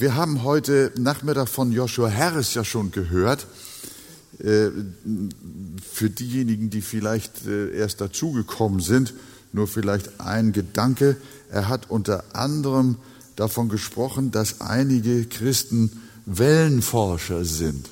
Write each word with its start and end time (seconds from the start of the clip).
Wir 0.00 0.14
haben 0.14 0.44
heute 0.44 0.92
Nachmittag 0.96 1.50
von 1.50 1.72
Joshua 1.72 2.10
Harris 2.10 2.54
ja 2.54 2.64
schon 2.64 2.90
gehört. 2.90 3.46
Äh, 4.38 4.70
für 5.92 6.08
diejenigen, 6.08 6.70
die 6.70 6.80
vielleicht 6.80 7.46
äh, 7.46 7.76
erst 7.76 8.00
dazugekommen 8.00 8.80
sind, 8.80 9.12
nur 9.52 9.68
vielleicht 9.68 10.18
ein 10.18 10.52
Gedanke. 10.52 11.18
Er 11.50 11.68
hat 11.68 11.90
unter 11.90 12.24
anderem 12.34 12.96
davon 13.36 13.68
gesprochen, 13.68 14.30
dass 14.30 14.62
einige 14.62 15.26
Christen 15.26 16.00
Wellenforscher 16.24 17.44
sind. 17.44 17.90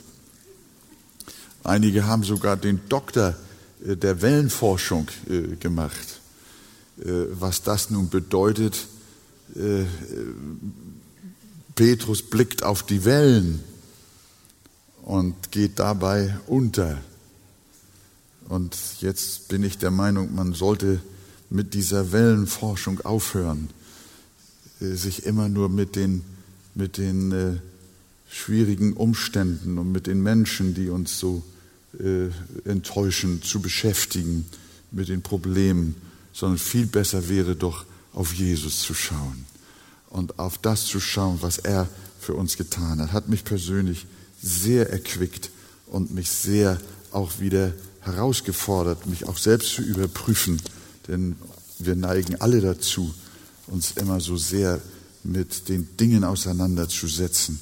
Einige 1.63 2.07
haben 2.07 2.25
sogar 2.25 2.57
den 2.57 2.81
Doktor 2.89 3.37
äh, 3.87 3.97
der 3.97 4.23
Wellenforschung 4.23 5.09
gemacht. 5.61 6.23
Was 6.97 7.63
das 7.63 7.91
nun 7.91 8.09
bedeutet, 8.09 8.89
Petrus 11.79 12.23
blickt 12.23 12.65
auf 12.65 12.83
die 12.83 13.05
Wellen 13.05 13.63
und 15.03 15.53
geht 15.53 15.79
dabei 15.79 16.37
unter. 16.49 17.01
Und 18.49 18.77
jetzt 18.99 19.47
bin 19.47 19.63
ich 19.63 19.79
der 19.79 19.93
Meinung, 19.93 20.35
man 20.35 20.55
sollte 20.55 21.01
mit 21.51 21.75
dieser 21.75 22.11
Wellenforschung 22.11 23.03
aufhören, 23.03 23.71
äh, 24.81 24.87
sich 24.97 25.25
immer 25.25 25.49
nur 25.49 25.69
mit 25.69 25.95
den, 25.95 26.25
mit 26.75 26.99
den 26.99 27.31
äh, 27.31 27.55
schwierigen 28.29 28.95
Umständen 28.95 29.79
und 29.79 29.93
mit 29.93 30.09
den 30.09 30.21
Menschen, 30.21 30.75
die 30.75 30.89
uns 30.89 31.21
so 31.21 31.45
äh, 32.01 32.27
enttäuschen, 32.69 33.41
zu 33.41 33.61
beschäftigen, 33.61 34.47
mit 34.91 35.09
den 35.09 35.23
Problemen, 35.23 35.95
sondern 36.33 36.59
viel 36.59 36.87
besser 36.87 37.29
wäre 37.29 37.55
doch, 37.55 37.85
auf 38.15 38.35
Jesus 38.35 38.81
zu 38.81 38.95
schauen 38.95 39.47
und 40.11 40.39
auf 40.39 40.59
das 40.59 40.87
zu 40.87 41.01
schauen, 41.01 41.39
was 41.41 41.59
er 41.59 41.89
für 42.21 42.35
uns 42.35 42.57
getan 42.57 43.01
hat, 43.01 43.13
hat 43.13 43.29
mich 43.29 43.45
persönlich 43.45 44.07
sehr 44.43 44.91
erquickt 44.91 45.51
und 45.87 46.13
mich 46.13 46.31
sehr 46.31 46.79
auch 47.13 47.41
wieder 47.41 47.73
herausgefordert, 48.01 49.07
mich 49.07 49.27
auch 49.27 49.39
selbst 49.39 49.75
zu 49.75 49.83
überprüfen, 49.83 50.61
denn 51.07 51.37
wir 51.79 51.97
neigen 51.97 52.41
alle 52.41 52.61
dazu, 52.61 53.15
uns 53.67 53.93
immer 53.93 54.21
so 54.21 54.37
sehr 54.37 54.81
mit 55.25 55.69
den 55.69 55.97
Dingen 55.97 56.25
auseinanderzusetzen 56.25 57.61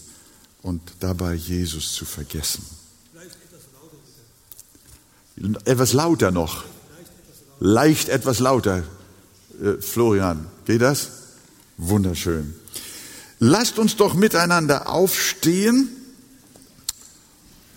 und 0.62 0.80
dabei 1.00 1.34
Jesus 1.34 1.92
zu 1.92 2.04
vergessen. 2.04 2.64
Etwas 5.64 5.92
lauter 5.92 6.30
noch. 6.30 6.64
Leicht 7.60 8.08
etwas 8.08 8.38
lauter. 8.38 8.84
Äh, 9.62 9.80
Florian, 9.80 10.46
geht 10.64 10.82
das? 10.82 11.25
Wunderschön. 11.78 12.54
Lasst 13.38 13.78
uns 13.78 13.96
doch 13.96 14.14
miteinander 14.14 14.88
aufstehen 14.88 15.90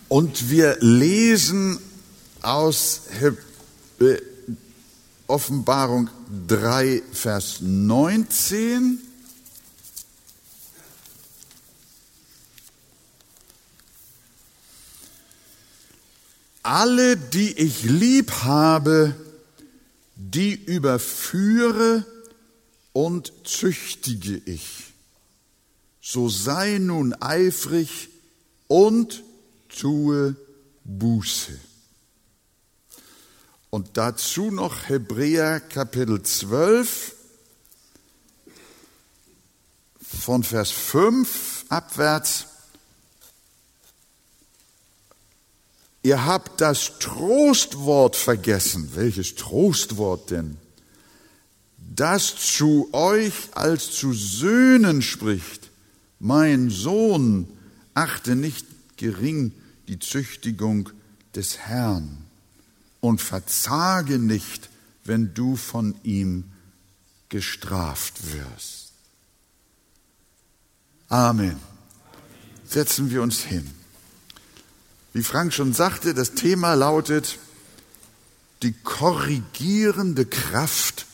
und 0.08 0.50
wir 0.50 0.78
lesen 0.80 1.80
aus 2.42 3.02
äh, 4.00 4.18
Offenbarung 5.28 6.10
3, 6.48 7.04
Vers 7.12 7.58
19. 7.62 9.00
Alle, 16.64 17.18
die 17.18 17.52
ich 17.58 17.84
lieb 17.84 18.32
habe, 18.44 19.16
die 20.16 20.54
überführe 20.54 22.06
und 22.94 23.32
züchtige 23.44 24.38
ich. 24.46 24.94
So 26.02 26.30
sei 26.30 26.78
nun 26.80 27.14
eifrig 27.14 28.10
und 28.68 29.24
tue 29.70 30.36
Buße. 30.84 31.60
Und 33.70 33.98
dazu 33.98 34.50
noch 34.50 34.90
Hebräer 34.90 35.60
Kapitel 35.60 36.24
12 36.24 37.16
von 40.02 40.44
Vers 40.44 40.72
5 40.72 41.66
abwärts. 41.70 42.48
Ihr 46.02 46.26
habt 46.26 46.62
das 46.62 46.98
Trostwort 47.00 48.16
vergessen. 48.16 48.90
Welches 48.96 49.36
Trostwort 49.36 50.32
denn? 50.32 50.58
Das 52.00 52.36
zu 52.38 52.88
euch 52.94 53.34
als 53.56 53.92
zu 53.92 54.14
Söhnen 54.14 55.02
spricht, 55.02 55.70
mein 56.20 56.70
Sohn, 56.70 57.46
achte 57.94 58.38
nicht 58.38 58.66
gering 58.96 59.52
die 59.90 60.00
Züchtigung 60.00 60.90
des 61.36 61.58
Herrn 61.58 62.18
und 63.02 63.20
verzage 63.20 64.18
nicht, 64.18 64.70
wenn 65.04 65.34
du 65.34 65.58
von 65.58 65.94
ihm 66.04 66.46
gestraft 67.28 68.34
wirst. 68.34 68.94
Amen. 71.10 71.58
Setzen 72.66 73.12
wir 73.12 73.22
uns 73.22 73.40
hin. 73.42 73.70
Wie 75.12 75.24
Frank 75.24 75.54
schon 75.54 75.74
sagte, 75.74 76.14
das 76.14 76.34
Thema 76.34 76.76
lautet 76.76 77.40
die 78.62 78.74
korrigierende 78.74 80.26
Kraft 80.26 81.08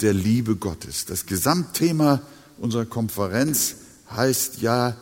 der 0.00 0.14
Liebe 0.14 0.56
Gottes. 0.56 1.04
Das 1.06 1.26
Gesamtthema 1.26 2.20
unserer 2.58 2.86
Konferenz 2.86 3.76
heißt 4.10 4.60
ja, 4.60 4.96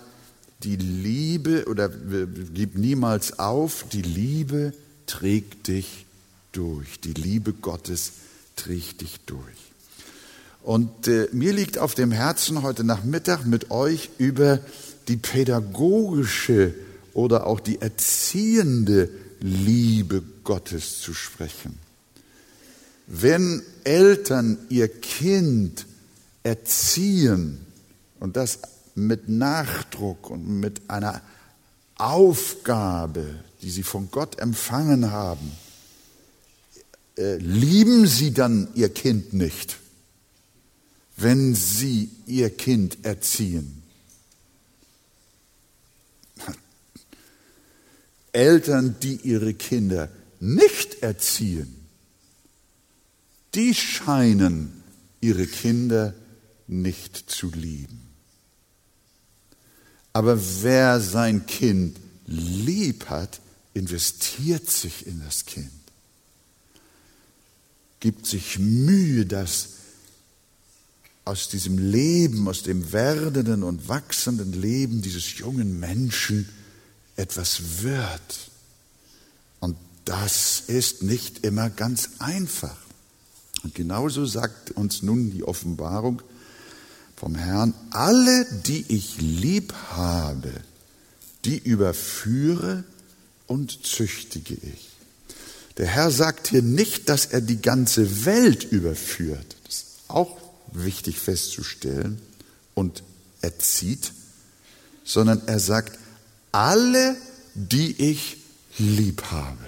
die 0.63 0.77
Liebe 0.77 1.67
oder 1.67 1.89
gib 1.89 2.77
niemals 2.77 3.39
auf, 3.39 3.85
die 3.93 4.03
Liebe 4.03 4.73
trägt 5.07 5.69
dich 5.69 6.07
durch. 6.53 7.01
Die 7.01 7.13
Liebe 7.13 7.53
Gottes 7.53 8.13
trägt 8.57 9.03
dich 9.03 9.21
durch. 9.27 9.43
Und 10.63 11.07
äh, 11.07 11.29
mir 11.33 11.53
liegt 11.53 11.79
auf 11.79 11.95
dem 11.95 12.11
Herzen, 12.11 12.63
heute 12.63 12.83
Nachmittag 12.83 13.45
mit 13.45 13.71
euch 13.71 14.11
über 14.19 14.59
die 15.07 15.17
pädagogische 15.17 16.75
oder 17.13 17.47
auch 17.47 17.61
die 17.61 17.81
erziehende 17.81 19.09
Liebe 19.41 20.23
Gottes 20.43 21.01
zu 21.01 21.15
sprechen. 21.15 21.79
Wenn 23.07 23.63
Eltern 23.85 24.59
ihr 24.69 24.89
Kind 24.89 25.87
erziehen 26.43 27.65
und 28.19 28.37
das 28.37 28.59
mit 28.95 29.29
Nachdruck 29.29 30.31
und 30.31 30.47
mit 30.61 30.89
einer 30.89 31.23
Aufgabe, 31.97 33.45
die 33.63 33.71
sie 33.71 33.83
von 33.83 34.11
Gott 34.11 34.39
empfangen 34.39 35.11
haben, 35.11 35.53
äh, 37.17 37.37
lieben 37.37 38.07
sie 38.07 38.33
dann 38.33 38.69
ihr 38.75 38.89
Kind 38.89 39.33
nicht, 39.33 39.79
wenn 41.17 41.55
sie 41.55 42.11
ihr 42.27 42.51
Kind 42.51 43.05
erziehen. 43.05 43.83
Eltern, 48.33 48.97
die 49.01 49.17
ihre 49.23 49.55
Kinder 49.55 50.11
nicht 50.41 51.03
erziehen, 51.03 51.76
die 53.57 53.75
scheinen 53.75 54.85
ihre 55.21 55.47
Kinder 55.47 56.15
nicht 56.67 57.17
zu 57.31 57.51
lieben. 57.51 58.03
Aber 60.13 60.39
wer 60.63 61.01
sein 61.01 61.47
Kind 61.47 61.99
lieb 62.27 63.07
hat, 63.09 63.41
investiert 63.75 64.71
sich 64.71 65.07
in 65.07 65.21
das 65.25 65.45
Kind, 65.45 65.71
gibt 68.01 68.27
sich 68.27 68.59
Mühe, 68.59 69.27
dass 69.27 69.71
aus 71.25 71.49
diesem 71.49 71.77
Leben, 71.79 72.49
aus 72.49 72.63
dem 72.63 72.93
werdenden 72.93 73.63
und 73.63 73.89
wachsenden 73.89 74.53
Leben 74.53 75.03
dieses 75.03 75.39
jungen 75.39 75.81
Menschen 75.81 76.49
etwas 77.17 77.83
wird. 77.83 78.51
Und 79.61 79.77
das 80.05 80.61
ist 80.69 81.03
nicht 81.03 81.45
immer 81.45 81.69
ganz 81.69 82.11
einfach. 82.21 82.86
Und 83.67 83.75
genauso 83.75 84.25
sagt 84.27 84.71
uns 84.77 85.03
nun 85.03 85.33
die 85.33 85.43
Offenbarung 85.43 86.23
vom 87.17 87.35
Herrn, 87.35 87.75
alle, 87.91 88.47
die 88.65 88.85
ich 88.87 89.21
lieb 89.21 89.75
habe, 89.91 90.53
die 91.45 91.59
überführe 91.59 92.85
und 93.49 93.85
züchtige 93.85 94.55
ich. 94.55 94.89
Der 95.79 95.89
Herr 95.89 96.13
sagt 96.13 96.47
hier 96.47 96.63
nicht, 96.63 97.09
dass 97.09 97.27
er 97.27 97.41
die 97.41 97.61
ganze 97.61 98.25
Welt 98.25 98.63
überführt. 98.63 99.57
Das 99.65 99.75
ist 99.79 99.87
auch 100.07 100.39
wichtig 100.71 101.19
festzustellen 101.19 102.21
und 102.75 103.03
erzieht, 103.41 104.13
sondern 105.03 105.43
er 105.49 105.59
sagt, 105.59 105.99
alle, 106.53 107.17
die 107.55 108.01
ich 108.01 108.37
lieb 108.79 109.25
habe. 109.33 109.67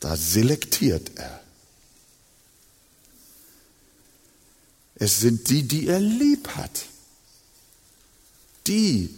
Da 0.00 0.16
selektiert 0.16 1.12
er. 1.14 1.37
Es 4.98 5.20
sind 5.20 5.48
die, 5.48 5.62
die 5.62 5.88
er 5.88 6.00
lieb 6.00 6.48
hat. 6.48 6.86
die 8.66 9.08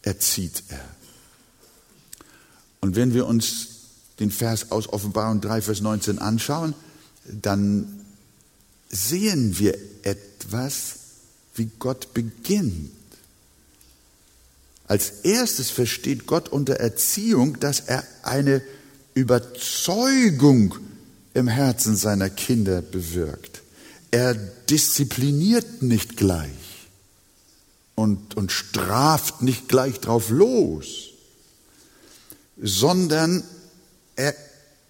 erzieht 0.00 0.62
er. 0.68 0.84
Und 2.80 2.96
wenn 2.96 3.12
wir 3.12 3.26
uns 3.26 3.68
den 4.18 4.30
Vers 4.30 4.70
aus 4.70 4.88
Offenbarung 4.88 5.42
3, 5.42 5.60
Vers 5.60 5.82
19 5.82 6.18
anschauen, 6.18 6.74
dann 7.26 8.04
sehen 8.88 9.58
wir 9.58 9.76
etwas, 10.02 10.94
wie 11.54 11.70
Gott 11.78 12.14
beginnt. 12.14 12.90
Als 14.88 15.10
erstes 15.22 15.70
versteht 15.70 16.26
Gott 16.26 16.48
unter 16.48 16.76
Erziehung, 16.76 17.60
dass 17.60 17.80
er 17.80 18.04
eine 18.22 18.62
Überzeugung 19.14 20.76
im 21.34 21.46
Herzen 21.46 21.94
seiner 21.96 22.30
Kinder 22.30 22.80
bewirkt. 22.80 23.51
Er 24.12 24.34
diszipliniert 24.34 25.82
nicht 25.82 26.16
gleich 26.16 26.50
und, 27.94 28.36
und 28.36 28.52
straft 28.52 29.42
nicht 29.42 29.68
gleich 29.68 30.00
drauf 30.00 30.28
los, 30.28 31.08
sondern 32.60 33.42
er 34.14 34.34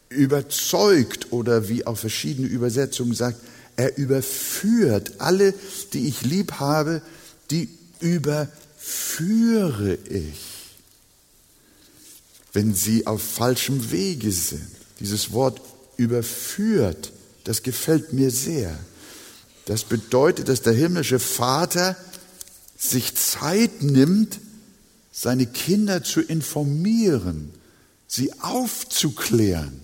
überzeugt 0.08 1.32
oder 1.32 1.68
wie 1.68 1.86
auch 1.86 1.96
verschiedene 1.96 2.48
Übersetzungen 2.48 3.14
sagt, 3.14 3.40
er 3.76 3.96
überführt 3.96 5.20
alle, 5.20 5.54
die 5.92 6.08
ich 6.08 6.22
lieb 6.22 6.54
habe, 6.54 7.00
die 7.52 7.70
überführe 8.00 9.94
ich, 9.94 10.40
wenn 12.52 12.74
sie 12.74 13.06
auf 13.06 13.22
falschem 13.22 13.92
Wege 13.92 14.32
sind. 14.32 14.68
Dieses 14.98 15.32
Wort 15.32 15.60
überführt, 15.96 17.12
das 17.44 17.62
gefällt 17.62 18.12
mir 18.12 18.32
sehr. 18.32 18.78
Das 19.66 19.84
bedeutet, 19.84 20.48
dass 20.48 20.62
der 20.62 20.72
himmlische 20.72 21.18
Vater 21.18 21.96
sich 22.76 23.14
Zeit 23.14 23.82
nimmt, 23.82 24.40
seine 25.12 25.46
Kinder 25.46 26.02
zu 26.02 26.20
informieren, 26.20 27.52
sie 28.08 28.32
aufzuklären, 28.40 29.80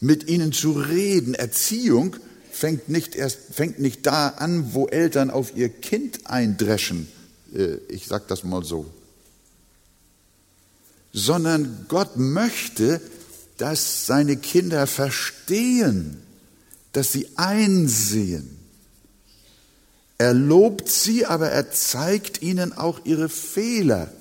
mit 0.00 0.26
ihnen 0.28 0.52
zu 0.52 0.72
reden. 0.72 1.34
Erziehung 1.34 2.16
fängt 2.50 2.88
nicht 2.88 3.14
erst, 3.14 3.38
fängt 3.52 3.78
nicht 3.78 4.06
da 4.06 4.28
an, 4.28 4.74
wo 4.74 4.86
Eltern 4.86 5.30
auf 5.30 5.56
ihr 5.56 5.68
Kind 5.68 6.26
eindreschen. 6.26 7.08
Äh, 7.54 7.76
ich 7.88 8.06
sage 8.06 8.24
das 8.26 8.42
mal 8.42 8.64
so. 8.64 8.86
Sondern 11.12 11.86
Gott 11.88 12.16
möchte, 12.16 13.00
dass 13.58 14.06
seine 14.06 14.36
Kinder 14.36 14.86
verstehen, 14.86 16.22
dass 16.92 17.12
sie 17.12 17.28
einsehen. 17.36 18.56
Er 20.18 20.34
lobt 20.34 20.88
sie, 20.88 21.24
aber 21.24 21.48
er 21.48 21.70
zeigt 21.70 22.42
ihnen 22.42 22.72
auch 22.72 23.00
ihre 23.04 23.28
Fehler. 23.28 24.12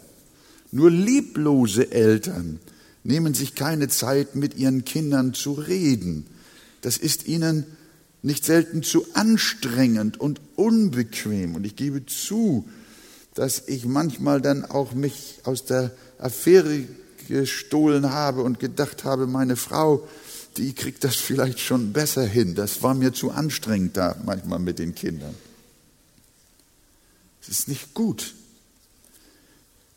Nur 0.71 0.91
lieblose 0.91 1.91
Eltern 1.91 2.59
nehmen 3.03 3.33
sich 3.33 3.55
keine 3.55 3.87
Zeit, 3.87 4.35
mit 4.35 4.55
ihren 4.55 4.85
Kindern 4.85 5.33
zu 5.33 5.53
reden. 5.53 6.27
Das 6.81 6.97
ist 6.97 7.27
ihnen 7.27 7.65
nicht 8.21 8.45
selten 8.45 8.83
zu 8.83 9.05
anstrengend 9.13 10.19
und 10.19 10.41
unbequem. 10.55 11.55
Und 11.55 11.65
ich 11.65 11.75
gebe 11.75 12.05
zu, 12.05 12.67
dass 13.33 13.67
ich 13.67 13.85
manchmal 13.85 14.41
dann 14.41 14.65
auch 14.65 14.93
mich 14.93 15.39
aus 15.43 15.65
der 15.65 15.91
Affäre 16.17 16.83
gestohlen 17.27 18.11
habe 18.11 18.41
und 18.43 18.59
gedacht 18.59 19.03
habe, 19.03 19.27
meine 19.27 19.55
Frau, 19.55 20.07
die 20.57 20.73
kriegt 20.73 21.03
das 21.03 21.15
vielleicht 21.15 21.59
schon 21.59 21.93
besser 21.93 22.25
hin. 22.25 22.55
Das 22.55 22.81
war 22.83 22.93
mir 22.93 23.13
zu 23.13 23.31
anstrengend 23.31 23.97
da 23.97 24.15
manchmal 24.25 24.59
mit 24.59 24.79
den 24.79 24.95
Kindern. 24.95 25.35
Es 27.41 27.49
ist 27.49 27.67
nicht 27.67 27.93
gut. 27.93 28.33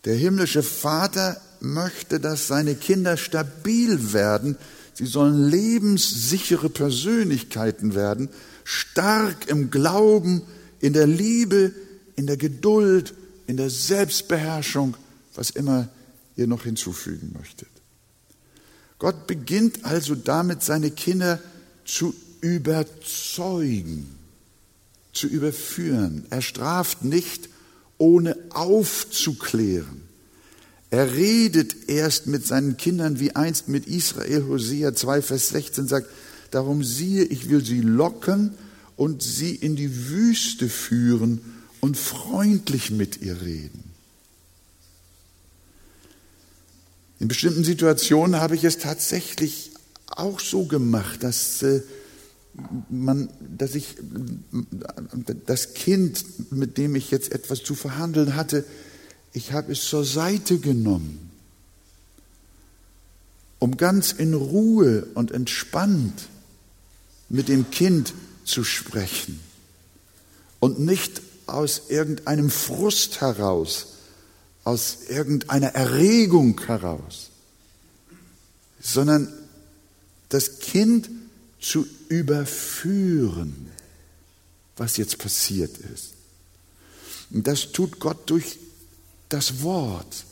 Der 0.05 0.15
himmlische 0.15 0.63
Vater 0.63 1.39
möchte, 1.59 2.19
dass 2.19 2.47
seine 2.47 2.75
Kinder 2.75 3.17
stabil 3.17 4.13
werden. 4.13 4.57
Sie 4.93 5.05
sollen 5.05 5.49
lebenssichere 5.49 6.69
Persönlichkeiten 6.69 7.95
werden, 7.95 8.29
stark 8.63 9.47
im 9.47 9.71
Glauben, 9.71 10.43
in 10.79 10.93
der 10.93 11.07
Liebe, 11.07 11.73
in 12.15 12.27
der 12.27 12.37
Geduld, 12.37 13.13
in 13.47 13.57
der 13.57 13.69
Selbstbeherrschung, 13.69 14.95
was 15.35 15.49
immer 15.49 15.89
ihr 16.35 16.47
noch 16.47 16.63
hinzufügen 16.63 17.33
möchtet. 17.37 17.72
Gott 19.03 19.27
beginnt 19.27 19.83
also 19.83 20.15
damit, 20.15 20.63
seine 20.63 20.89
Kinder 20.89 21.37
zu 21.83 22.15
überzeugen, 22.39 24.07
zu 25.11 25.27
überführen. 25.27 26.25
Er 26.29 26.41
straft 26.41 27.03
nicht, 27.03 27.49
ohne 27.97 28.37
aufzuklären. 28.51 30.03
Er 30.89 31.15
redet 31.15 31.89
erst 31.89 32.27
mit 32.27 32.47
seinen 32.47 32.77
Kindern 32.77 33.19
wie 33.19 33.35
einst 33.35 33.67
mit 33.67 33.87
Israel. 33.87 34.45
Hosea 34.47 34.95
2, 34.95 35.21
Vers 35.21 35.49
16 35.49 35.89
sagt, 35.89 36.07
darum 36.51 36.81
siehe, 36.81 37.25
ich 37.25 37.49
will 37.49 37.65
sie 37.65 37.81
locken 37.81 38.53
und 38.95 39.21
sie 39.21 39.53
in 39.53 39.75
die 39.75 40.07
Wüste 40.07 40.69
führen 40.69 41.41
und 41.81 41.97
freundlich 41.97 42.89
mit 42.89 43.21
ihr 43.21 43.41
reden. 43.41 43.82
In 47.23 47.29
bestimmten 47.29 47.63
Situationen 47.63 48.41
habe 48.41 48.53
ich 48.53 48.65
es 48.65 48.79
tatsächlich 48.79 49.71
auch 50.07 50.41
so 50.41 50.65
gemacht, 50.65 51.23
dass 51.23 51.63
äh, 51.63 51.79
man, 52.89 53.29
dass 53.39 53.75
ich 53.75 53.95
das 55.45 55.73
Kind, 55.73 56.51
mit 56.51 56.77
dem 56.77 56.97
ich 56.97 57.11
jetzt 57.11 57.31
etwas 57.31 57.63
zu 57.63 57.75
verhandeln 57.75 58.35
hatte, 58.35 58.65
ich 59.31 59.53
habe 59.53 59.71
es 59.71 59.85
zur 59.85 60.03
Seite 60.03 60.57
genommen, 60.57 61.31
um 63.57 63.77
ganz 63.77 64.11
in 64.11 64.33
Ruhe 64.33 65.07
und 65.13 65.31
entspannt 65.31 66.27
mit 67.29 67.47
dem 67.47 67.71
Kind 67.71 68.13
zu 68.43 68.65
sprechen 68.65 69.39
und 70.59 70.77
nicht 70.77 71.21
aus 71.45 71.83
irgendeinem 71.87 72.49
Frust 72.49 73.21
heraus, 73.21 73.92
aus 74.63 75.09
irgendeiner 75.09 75.75
Erregung 75.75 76.59
heraus, 76.65 77.29
sondern 78.79 79.31
das 80.29 80.59
Kind 80.59 81.09
zu 81.59 81.85
überführen, 82.09 83.71
was 84.77 84.97
jetzt 84.97 85.17
passiert 85.17 85.77
ist. 85.77 86.13
Und 87.31 87.47
das 87.47 87.71
tut 87.71 87.99
Gott 87.99 88.29
durch 88.29 88.57
das 89.29 89.63
Wort, 89.63 90.25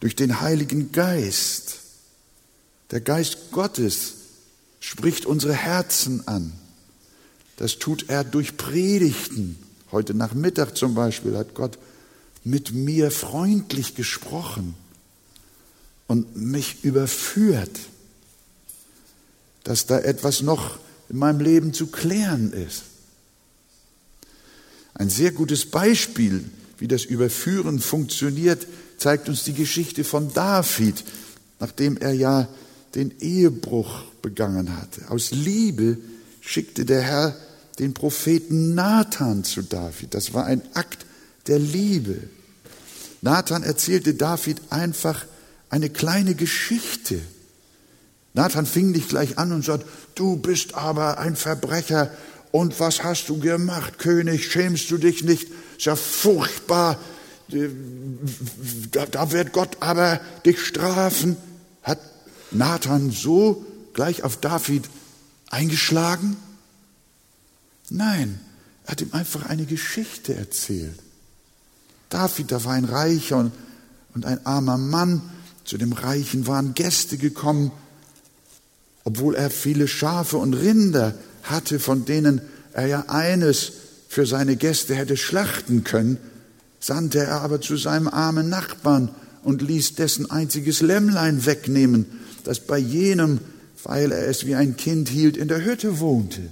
durch 0.00 0.14
den 0.14 0.40
Heiligen 0.40 0.92
Geist. 0.92 1.78
Der 2.90 3.00
Geist 3.00 3.50
Gottes 3.50 4.14
spricht 4.80 5.26
unsere 5.26 5.54
Herzen 5.54 6.26
an. 6.28 6.52
Das 7.56 7.78
tut 7.78 8.08
er 8.08 8.24
durch 8.24 8.56
Predigten. 8.56 9.58
Heute 9.90 10.14
Nachmittag 10.14 10.76
zum 10.76 10.94
Beispiel 10.94 11.36
hat 11.36 11.54
Gott 11.54 11.78
mit 12.48 12.72
mir 12.72 13.10
freundlich 13.10 13.94
gesprochen 13.94 14.74
und 16.06 16.36
mich 16.36 16.82
überführt, 16.82 17.78
dass 19.64 19.84
da 19.86 19.98
etwas 19.98 20.40
noch 20.40 20.78
in 21.10 21.18
meinem 21.18 21.40
Leben 21.40 21.74
zu 21.74 21.88
klären 21.88 22.52
ist. 22.52 22.84
Ein 24.94 25.10
sehr 25.10 25.30
gutes 25.30 25.66
Beispiel, 25.66 26.44
wie 26.78 26.88
das 26.88 27.04
Überführen 27.04 27.80
funktioniert, 27.80 28.66
zeigt 28.96 29.28
uns 29.28 29.44
die 29.44 29.52
Geschichte 29.52 30.02
von 30.02 30.32
David, 30.32 31.04
nachdem 31.60 31.98
er 31.98 32.14
ja 32.14 32.48
den 32.94 33.14
Ehebruch 33.20 34.04
begangen 34.22 34.74
hatte. 34.76 35.10
Aus 35.10 35.32
Liebe 35.32 35.98
schickte 36.40 36.86
der 36.86 37.02
Herr 37.02 37.36
den 37.78 37.92
Propheten 37.92 38.74
Nathan 38.74 39.44
zu 39.44 39.62
David. 39.62 40.14
Das 40.14 40.32
war 40.32 40.46
ein 40.46 40.62
Akt 40.74 41.04
der 41.46 41.58
Liebe. 41.58 42.28
Nathan 43.20 43.62
erzählte 43.62 44.14
David 44.14 44.60
einfach 44.70 45.26
eine 45.70 45.90
kleine 45.90 46.34
Geschichte. 46.34 47.20
Nathan 48.34 48.66
fing 48.66 48.90
nicht 48.92 49.08
gleich 49.08 49.38
an 49.38 49.52
und 49.52 49.64
sagt, 49.64 49.86
du 50.14 50.36
bist 50.36 50.74
aber 50.74 51.18
ein 51.18 51.36
Verbrecher 51.36 52.10
und 52.52 52.78
was 52.80 53.02
hast 53.02 53.28
du 53.28 53.38
gemacht, 53.38 53.98
König, 53.98 54.50
schämst 54.50 54.90
du 54.90 54.98
dich 54.98 55.24
nicht? 55.24 55.48
Ist 55.76 55.86
ja 55.86 55.96
furchtbar, 55.96 56.98
da, 57.48 59.06
da 59.06 59.32
wird 59.32 59.52
Gott 59.52 59.78
aber 59.80 60.20
dich 60.44 60.64
strafen. 60.64 61.36
Hat 61.82 61.98
Nathan 62.50 63.10
so 63.10 63.64
gleich 63.94 64.22
auf 64.22 64.36
David 64.38 64.88
eingeschlagen? 65.50 66.36
Nein, 67.90 68.40
er 68.84 68.92
hat 68.92 69.00
ihm 69.00 69.12
einfach 69.12 69.46
eine 69.46 69.64
Geschichte 69.64 70.34
erzählt. 70.34 70.98
David, 72.08 72.52
da 72.52 72.64
war 72.64 72.72
ein 72.72 72.84
Reicher 72.84 73.38
und, 73.38 73.52
und 74.14 74.24
ein 74.24 74.44
armer 74.46 74.78
Mann. 74.78 75.22
Zu 75.64 75.76
dem 75.76 75.92
Reichen 75.92 76.46
waren 76.46 76.74
Gäste 76.74 77.18
gekommen, 77.18 77.72
obwohl 79.04 79.34
er 79.34 79.50
viele 79.50 79.88
Schafe 79.88 80.38
und 80.38 80.54
Rinder 80.54 81.14
hatte, 81.42 81.78
von 81.78 82.04
denen 82.04 82.40
er 82.72 82.86
ja 82.86 83.04
eines 83.08 83.72
für 84.08 84.26
seine 84.26 84.56
Gäste 84.56 84.94
hätte 84.94 85.16
schlachten 85.16 85.84
können, 85.84 86.18
sandte 86.80 87.18
er 87.18 87.42
aber 87.42 87.60
zu 87.60 87.76
seinem 87.76 88.08
armen 88.08 88.48
Nachbarn 88.48 89.10
und 89.42 89.62
ließ 89.62 89.94
dessen 89.94 90.30
einziges 90.30 90.80
Lämmlein 90.80 91.44
wegnehmen, 91.44 92.06
das 92.44 92.60
bei 92.60 92.78
jenem, 92.78 93.40
weil 93.84 94.12
er 94.12 94.26
es 94.28 94.46
wie 94.46 94.54
ein 94.54 94.76
Kind 94.76 95.08
hielt, 95.08 95.36
in 95.36 95.48
der 95.48 95.64
Hütte 95.64 96.00
wohnte. 96.00 96.50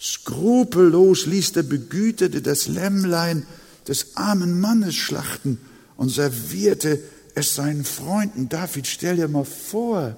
Skrupellos 0.00 1.26
ließ 1.26 1.52
der 1.52 1.62
Begütete 1.62 2.40
das 2.40 2.68
Lämmlein 2.68 3.46
des 3.90 4.16
armen 4.16 4.60
Mannes 4.60 4.94
schlachten 4.94 5.60
und 5.96 6.10
servierte 6.10 7.02
es 7.34 7.56
seinen 7.56 7.84
Freunden. 7.84 8.48
David, 8.48 8.86
stell 8.86 9.16
dir 9.16 9.26
mal 9.26 9.44
vor, 9.44 10.16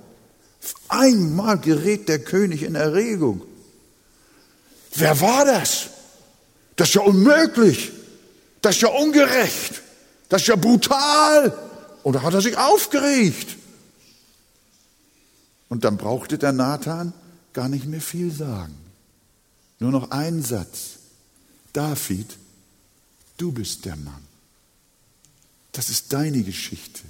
einmal 0.88 1.58
gerät 1.58 2.06
der 2.06 2.18
König 2.18 2.64
in 2.64 2.74
Erregung. 2.74 3.42
Wer 4.94 5.18
war 5.22 5.46
das? 5.46 5.88
Das 6.76 6.88
ist 6.88 6.94
ja 6.94 7.00
unmöglich. 7.00 7.92
Das 8.60 8.76
ist 8.76 8.82
ja 8.82 8.90
ungerecht. 8.90 9.80
Das 10.28 10.42
ist 10.42 10.48
ja 10.48 10.56
brutal. 10.56 11.56
Und 12.02 12.12
da 12.12 12.22
hat 12.22 12.34
er 12.34 12.42
sich 12.42 12.58
aufgeregt. 12.58 13.56
Und 15.70 15.84
dann 15.84 15.96
brauchte 15.96 16.36
der 16.36 16.52
Nathan 16.52 17.14
gar 17.54 17.70
nicht 17.70 17.86
mehr 17.86 18.02
viel 18.02 18.30
sagen. 18.30 18.76
Nur 19.78 19.92
noch 19.92 20.10
einen 20.10 20.42
Satz. 20.42 20.98
David, 21.72 22.36
du 23.42 23.50
bist 23.50 23.84
der 23.86 23.96
Mann. 23.96 24.22
Das 25.72 25.90
ist 25.90 26.12
deine 26.12 26.44
Geschichte. 26.44 27.02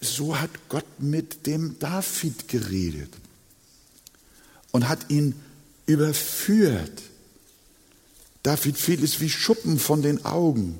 So 0.00 0.38
hat 0.38 0.50
Gott 0.68 0.86
mit 1.00 1.46
dem 1.46 1.80
David 1.80 2.46
geredet 2.46 3.12
und 4.70 4.88
hat 4.88 5.10
ihn 5.10 5.34
überführt. 5.86 7.02
David 8.44 8.78
fiel 8.78 9.02
es 9.02 9.18
wie 9.18 9.30
Schuppen 9.30 9.80
von 9.80 10.00
den 10.00 10.24
Augen. 10.24 10.78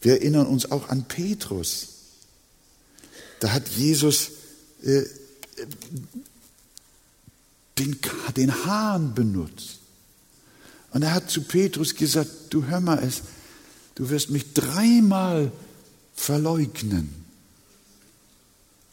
Wir 0.00 0.14
erinnern 0.14 0.48
uns 0.48 0.72
auch 0.72 0.88
an 0.88 1.04
Petrus. 1.04 1.88
Da 3.38 3.52
hat 3.52 3.68
Jesus 3.68 4.30
äh, 4.82 5.04
den, 7.78 8.00
den 8.36 8.64
Hahn 8.66 9.14
benutzt. 9.14 9.83
Und 10.94 11.02
er 11.02 11.12
hat 11.12 11.28
zu 11.28 11.42
Petrus 11.42 11.96
gesagt, 11.96 12.30
du 12.50 12.64
hör 12.66 12.80
mal 12.80 13.02
es, 13.02 13.22
du 13.96 14.08
wirst 14.10 14.30
mich 14.30 14.54
dreimal 14.54 15.50
verleugnen, 16.14 17.12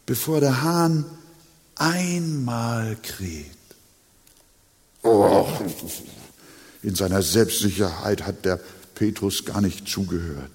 bevor 0.08 0.40
der 0.40 0.64
Hahn 0.64 1.06
einmal 1.76 2.98
kräht. 3.04 3.46
Oh, 5.04 5.48
in 6.82 6.96
seiner 6.96 7.22
Selbstsicherheit 7.22 8.26
hat 8.26 8.46
der 8.46 8.60
Petrus 8.96 9.46
gar 9.46 9.62
nicht 9.62 9.88
zugehört. 9.88 10.52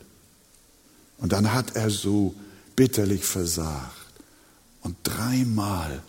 Und 1.18 1.32
dann 1.32 1.52
hat 1.52 1.76
er 1.76 1.90
so 1.90 2.34
bitterlich 2.74 3.24
versagt. 3.24 3.92
Und 4.82 4.96
dreimal 5.04 6.02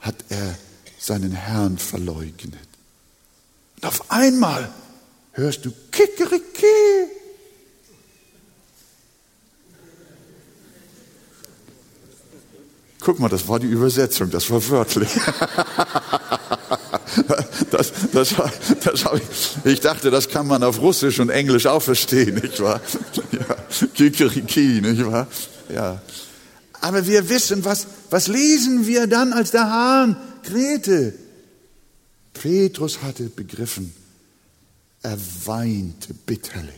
hat 0.00 0.16
er 0.30 0.56
seinen 0.98 1.32
Herrn 1.32 1.76
verleugnet. 1.76 2.73
Und 3.84 3.88
auf 3.88 4.10
einmal 4.10 4.70
hörst 5.32 5.66
du 5.66 5.72
Kikeriki. 5.90 6.40
Guck 13.00 13.20
mal, 13.20 13.28
das 13.28 13.46
war 13.46 13.60
die 13.60 13.66
Übersetzung, 13.66 14.30
das 14.30 14.48
war 14.50 14.66
wörtlich. 14.70 15.10
Das, 17.70 17.92
das, 18.12 18.34
das 18.84 19.04
ich, 19.14 19.72
ich 19.72 19.80
dachte, 19.80 20.10
das 20.10 20.28
kann 20.28 20.46
man 20.46 20.62
auf 20.62 20.80
Russisch 20.80 21.18
und 21.20 21.30
Englisch 21.30 21.66
auch 21.66 21.82
verstehen, 21.82 22.36
nicht 22.36 22.60
wahr? 22.60 22.80
Ja, 23.32 23.56
Kikeriki, 23.94 24.80
nicht 24.80 25.04
wahr? 25.04 25.26
Ja. 25.72 26.00
Aber 26.80 27.06
wir 27.06 27.28
wissen, 27.28 27.64
was, 27.64 27.86
was 28.10 28.28
lesen 28.28 28.86
wir 28.86 29.06
dann, 29.06 29.32
als 29.32 29.50
der 29.50 29.68
Hahn 29.70 30.16
krähte? 30.44 31.14
Petrus 32.34 33.02
hatte 33.02 33.24
begriffen, 33.30 33.94
er 35.02 35.18
weinte 35.44 36.12
bitterlich. 36.12 36.74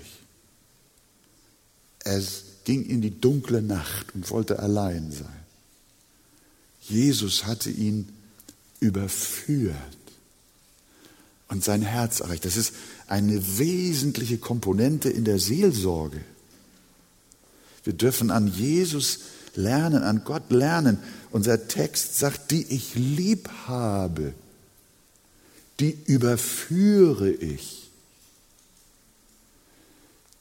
Er 2.04 2.22
ging 2.64 2.84
in 2.84 3.02
die 3.02 3.20
dunkle 3.20 3.62
Nacht 3.62 4.14
und 4.14 4.30
wollte 4.30 4.60
allein 4.60 5.10
sein. 5.10 5.28
Jesus 6.80 7.46
hatte 7.46 7.70
ihn 7.70 8.08
überführt 8.80 9.74
und 11.48 11.64
sein 11.64 11.82
Herz 11.82 12.20
erreicht. 12.20 12.44
Das 12.44 12.56
ist 12.56 12.74
eine 13.06 13.58
wesentliche 13.58 14.38
Komponente 14.38 15.08
in 15.08 15.24
der 15.24 15.38
Seelsorge. 15.38 16.20
Wir 17.84 17.92
dürfen 17.92 18.30
an 18.30 18.48
Jesus 18.48 19.20
lernen, 19.54 20.02
an 20.02 20.22
Gott 20.24 20.50
lernen. 20.50 20.98
Unser 21.30 21.68
Text 21.68 22.18
sagt, 22.18 22.50
die 22.50 22.64
ich 22.64 22.94
lieb 22.94 23.48
habe, 23.66 24.34
die 25.80 25.96
überführe 26.06 27.30
ich, 27.30 27.90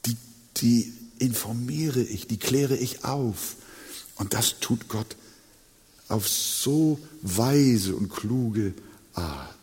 die, 0.06 0.16
die 0.58 0.92
informiere 1.18 2.00
ich, 2.00 2.26
die 2.26 2.38
kläre 2.38 2.76
ich 2.76 3.04
auf. 3.04 3.56
Und 4.16 4.32
das 4.32 4.60
tut 4.60 4.88
Gott 4.88 5.16
auf 6.08 6.28
so 6.28 6.98
weise 7.22 7.94
und 7.94 8.08
kluge 8.08 8.72
Art. 9.12 9.54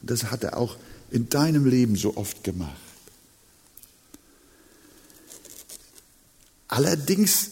Und 0.00 0.10
das 0.10 0.24
hat 0.24 0.44
er 0.44 0.56
auch 0.56 0.76
in 1.10 1.28
deinem 1.28 1.66
Leben 1.66 1.96
so 1.96 2.16
oft 2.16 2.42
gemacht. 2.44 2.76
Allerdings 6.68 7.50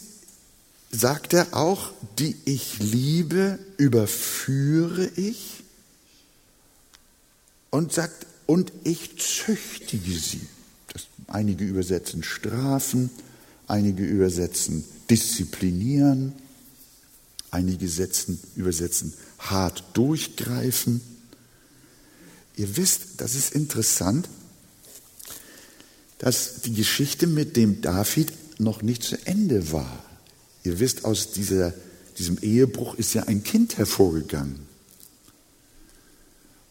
sagt 0.89 1.33
er 1.33 1.55
auch, 1.55 1.91
die 2.17 2.35
ich 2.45 2.79
liebe, 2.79 3.59
überführe 3.77 5.05
ich 5.15 5.60
und 7.71 7.91
sagt, 7.91 8.27
und 8.45 8.71
ich 8.83 9.17
züchtige 9.17 10.11
sie. 10.11 10.41
Das, 10.93 11.07
einige 11.27 11.65
übersetzen 11.65 12.21
strafen, 12.21 13.09
einige 13.67 14.03
übersetzen 14.03 14.83
disziplinieren, 15.09 16.33
einige 17.49 17.87
setzen, 17.87 18.39
übersetzen 18.55 19.13
hart 19.39 19.83
durchgreifen. 19.93 21.01
Ihr 22.55 22.77
wisst, 22.77 23.01
das 23.17 23.35
ist 23.35 23.55
interessant, 23.55 24.27
dass 26.17 26.61
die 26.61 26.73
Geschichte 26.73 27.25
mit 27.27 27.57
dem 27.57 27.81
David 27.81 28.31
noch 28.59 28.81
nicht 28.81 29.03
zu 29.03 29.17
Ende 29.25 29.71
war. 29.71 30.03
Ihr 30.63 30.79
wisst, 30.79 31.05
aus 31.05 31.31
dieser, 31.31 31.73
diesem 32.19 32.37
Ehebruch 32.41 32.95
ist 32.95 33.13
ja 33.13 33.23
ein 33.23 33.43
Kind 33.43 33.77
hervorgegangen. 33.77 34.59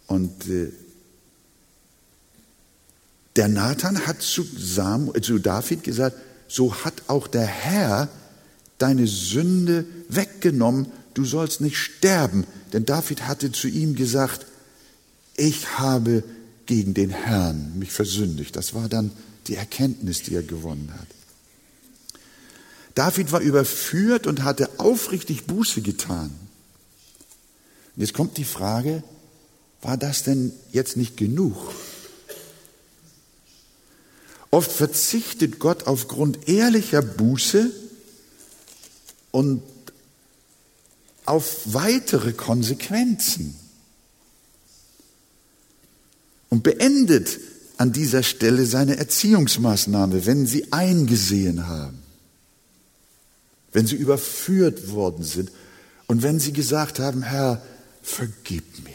Und 0.06 0.48
äh, 0.48 0.70
der 3.36 3.48
Nathan 3.48 4.06
hat 4.06 4.22
zu, 4.22 4.44
Samuel, 4.56 5.18
äh, 5.18 5.22
zu 5.22 5.38
David 5.38 5.84
gesagt, 5.84 6.16
so 6.48 6.74
hat 6.84 6.94
auch 7.06 7.28
der 7.28 7.46
Herr 7.46 8.08
deine 8.78 9.06
Sünde 9.06 9.84
weggenommen, 10.08 10.86
du 11.14 11.24
sollst 11.24 11.60
nicht 11.60 11.78
sterben. 11.78 12.46
Denn 12.72 12.86
David 12.86 13.28
hatte 13.28 13.52
zu 13.52 13.68
ihm 13.68 13.94
gesagt, 13.94 14.46
ich 15.36 15.78
habe 15.78 16.24
gegen 16.66 16.94
den 16.94 17.10
Herrn 17.10 17.78
mich 17.78 17.92
versündigt. 17.92 18.56
Das 18.56 18.74
war 18.74 18.88
dann 18.88 19.10
die 19.46 19.54
Erkenntnis, 19.54 20.22
die 20.22 20.34
er 20.34 20.42
gewonnen 20.42 20.92
hat. 20.98 21.06
David 22.94 23.32
war 23.32 23.40
überführt 23.40 24.26
und 24.26 24.44
hatte 24.44 24.68
aufrichtig 24.78 25.44
Buße 25.44 25.80
getan. 25.82 26.30
Und 27.96 28.02
jetzt 28.02 28.14
kommt 28.14 28.36
die 28.36 28.44
Frage, 28.44 29.02
war 29.82 29.96
das 29.96 30.22
denn 30.22 30.52
jetzt 30.72 30.96
nicht 30.96 31.16
genug? 31.16 31.56
Oft 34.50 34.72
verzichtet 34.72 35.58
Gott 35.58 35.86
aufgrund 35.86 36.48
ehrlicher 36.48 37.02
Buße 37.02 37.70
und 39.30 39.62
auf 41.24 41.60
weitere 41.66 42.32
Konsequenzen 42.32 43.54
und 46.48 46.64
beendet 46.64 47.38
an 47.76 47.92
dieser 47.92 48.24
Stelle 48.24 48.66
seine 48.66 48.96
Erziehungsmaßnahme, 48.96 50.26
wenn 50.26 50.46
sie 50.46 50.72
eingesehen 50.72 51.68
haben 51.68 52.00
wenn 53.72 53.86
sie 53.86 53.96
überführt 53.96 54.90
worden 54.90 55.24
sind 55.24 55.50
und 56.06 56.22
wenn 56.22 56.40
sie 56.40 56.52
gesagt 56.52 56.98
haben, 56.98 57.22
Herr, 57.22 57.62
vergib 58.02 58.64
mir. 58.84 58.94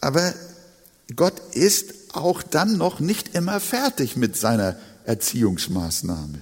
Aber 0.00 0.34
Gott 1.16 1.40
ist 1.54 1.94
auch 2.12 2.42
dann 2.42 2.76
noch 2.76 3.00
nicht 3.00 3.34
immer 3.34 3.60
fertig 3.60 4.16
mit 4.16 4.36
seiner 4.36 4.76
Erziehungsmaßnahme. 5.04 6.38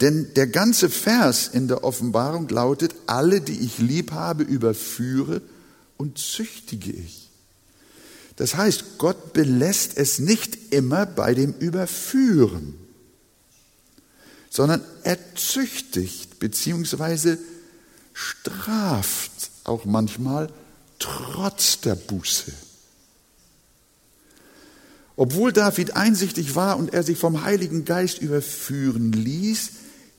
Denn 0.00 0.32
der 0.34 0.46
ganze 0.46 0.90
Vers 0.90 1.48
in 1.48 1.66
der 1.66 1.82
Offenbarung 1.82 2.48
lautet, 2.48 2.94
alle, 3.06 3.40
die 3.40 3.58
ich 3.58 3.78
lieb 3.78 4.12
habe, 4.12 4.44
überführe 4.44 5.42
und 5.96 6.18
züchtige 6.18 6.92
ich. 6.92 7.28
Das 8.36 8.54
heißt, 8.54 8.98
Gott 8.98 9.32
belässt 9.32 9.96
es 9.96 10.20
nicht 10.20 10.72
immer 10.72 11.04
bei 11.04 11.34
dem 11.34 11.52
Überführen, 11.54 12.74
sondern 14.50 14.84
er 15.02 15.18
züchtigt 15.34 16.38
bzw. 16.38 17.36
straft 18.12 19.50
auch 19.64 19.84
manchmal 19.84 20.48
trotz 21.00 21.80
der 21.80 21.96
Buße. 21.96 22.52
Obwohl 25.20 25.52
David 25.52 25.96
einsichtig 25.96 26.54
war 26.54 26.78
und 26.78 26.94
er 26.94 27.02
sich 27.02 27.18
vom 27.18 27.42
Heiligen 27.42 27.84
Geist 27.84 28.20
überführen 28.20 29.10
ließ, 29.10 29.70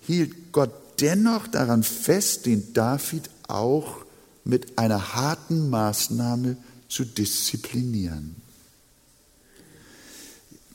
hielt 0.01 0.51
Gott 0.51 0.73
dennoch 0.99 1.47
daran 1.47 1.83
fest, 1.83 2.45
den 2.45 2.73
David 2.73 3.29
auch 3.47 4.03
mit 4.43 4.77
einer 4.77 5.15
harten 5.15 5.69
Maßnahme 5.69 6.57
zu 6.89 7.05
disziplinieren. 7.05 8.35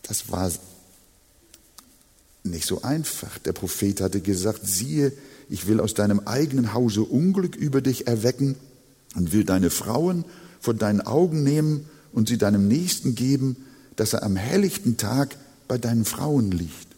Das 0.04 0.31
war 0.31 0.50
nicht 2.45 2.66
so 2.66 2.81
einfach. 2.81 3.37
Der 3.40 3.52
Prophet 3.52 4.00
hatte 4.00 4.23
gesagt, 4.23 4.61
siehe, 4.66 5.12
ich 5.50 5.66
will 5.66 5.81
aus 5.81 5.93
deinem 5.93 6.21
eigenen 6.21 6.73
Hause 6.73 7.02
Unglück 7.02 7.57
über 7.57 7.83
dich 7.83 8.07
erwecken 8.07 8.57
und 9.16 9.33
will 9.33 9.45
deine 9.45 9.69
Frauen 9.69 10.25
von 10.61 10.78
deinen 10.78 11.02
Augen 11.02 11.43
nehmen 11.43 11.90
und 12.14 12.26
sie 12.26 12.38
deinem 12.38 12.69
Nächsten 12.69 13.14
geben, 13.14 13.57
dass 13.97 14.13
er 14.13 14.23
am 14.23 14.37
helllichten 14.37 14.97
Tag 14.97 15.37
bei 15.69 15.79
deinen 15.79 16.05
Frauen 16.05 16.51
liegt. 16.51 16.89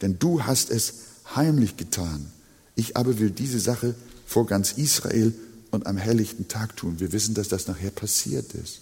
Denn 0.00 0.18
du 0.18 0.44
hast 0.44 0.70
es 0.70 0.94
heimlich 1.34 1.76
getan. 1.76 2.30
Ich 2.74 2.96
aber 2.96 3.18
will 3.18 3.30
diese 3.30 3.60
Sache 3.60 3.94
vor 4.26 4.46
ganz 4.46 4.72
Israel 4.72 5.34
und 5.70 5.86
am 5.86 5.96
helllichten 5.96 6.48
Tag 6.48 6.76
tun. 6.76 7.00
Wir 7.00 7.12
wissen, 7.12 7.34
dass 7.34 7.48
das 7.48 7.66
nachher 7.66 7.90
passiert 7.90 8.54
ist. 8.54 8.80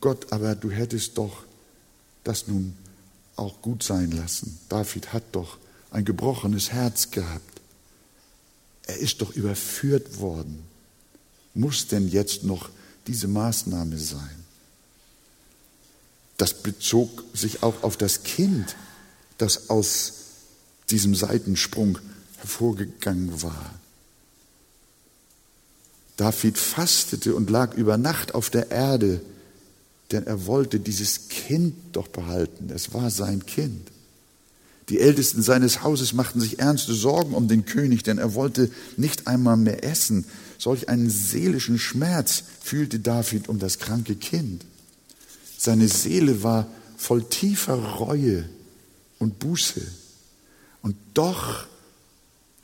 Gott, 0.00 0.32
aber 0.32 0.54
du 0.54 0.70
hättest 0.70 1.16
doch 1.18 1.44
das 2.24 2.48
nun 2.48 2.74
auch 3.36 3.62
gut 3.62 3.82
sein 3.82 4.10
lassen. 4.10 4.58
David 4.68 5.12
hat 5.12 5.22
doch 5.32 5.58
ein 5.90 6.04
gebrochenes 6.04 6.72
Herz 6.72 7.10
gehabt. 7.10 7.60
Er 8.86 8.98
ist 8.98 9.20
doch 9.20 9.32
überführt 9.32 10.18
worden. 10.18 10.62
Muss 11.54 11.86
denn 11.86 12.08
jetzt 12.08 12.44
noch 12.44 12.70
diese 13.06 13.28
Maßnahme 13.28 13.98
sein? 13.98 14.45
Das 16.36 16.62
bezog 16.62 17.24
sich 17.32 17.62
auch 17.62 17.82
auf 17.82 17.96
das 17.96 18.22
Kind, 18.22 18.76
das 19.38 19.70
aus 19.70 20.12
diesem 20.90 21.14
Seitensprung 21.14 21.98
hervorgegangen 22.38 23.42
war. 23.42 23.74
David 26.16 26.56
fastete 26.58 27.34
und 27.34 27.50
lag 27.50 27.74
über 27.74 27.98
Nacht 27.98 28.34
auf 28.34 28.50
der 28.50 28.70
Erde, 28.70 29.20
denn 30.12 30.26
er 30.26 30.46
wollte 30.46 30.80
dieses 30.80 31.28
Kind 31.28 31.74
doch 31.92 32.08
behalten. 32.08 32.70
Es 32.70 32.94
war 32.94 33.10
sein 33.10 33.44
Kind. 33.44 33.90
Die 34.88 35.00
Ältesten 35.00 35.42
seines 35.42 35.82
Hauses 35.82 36.12
machten 36.12 36.40
sich 36.40 36.60
ernste 36.60 36.94
Sorgen 36.94 37.34
um 37.34 37.48
den 37.48 37.66
König, 37.66 38.04
denn 38.04 38.18
er 38.18 38.34
wollte 38.34 38.70
nicht 38.96 39.26
einmal 39.26 39.56
mehr 39.56 39.84
essen. 39.84 40.24
Solch 40.58 40.88
einen 40.88 41.10
seelischen 41.10 41.78
Schmerz 41.78 42.44
fühlte 42.62 43.00
David 43.00 43.48
um 43.48 43.58
das 43.58 43.78
kranke 43.78 44.14
Kind. 44.14 44.64
Seine 45.56 45.88
Seele 45.88 46.42
war 46.42 46.66
voll 46.96 47.24
tiefer 47.24 47.74
Reue 47.74 48.48
und 49.18 49.38
Buße. 49.38 49.80
Und 50.82 50.96
doch 51.14 51.66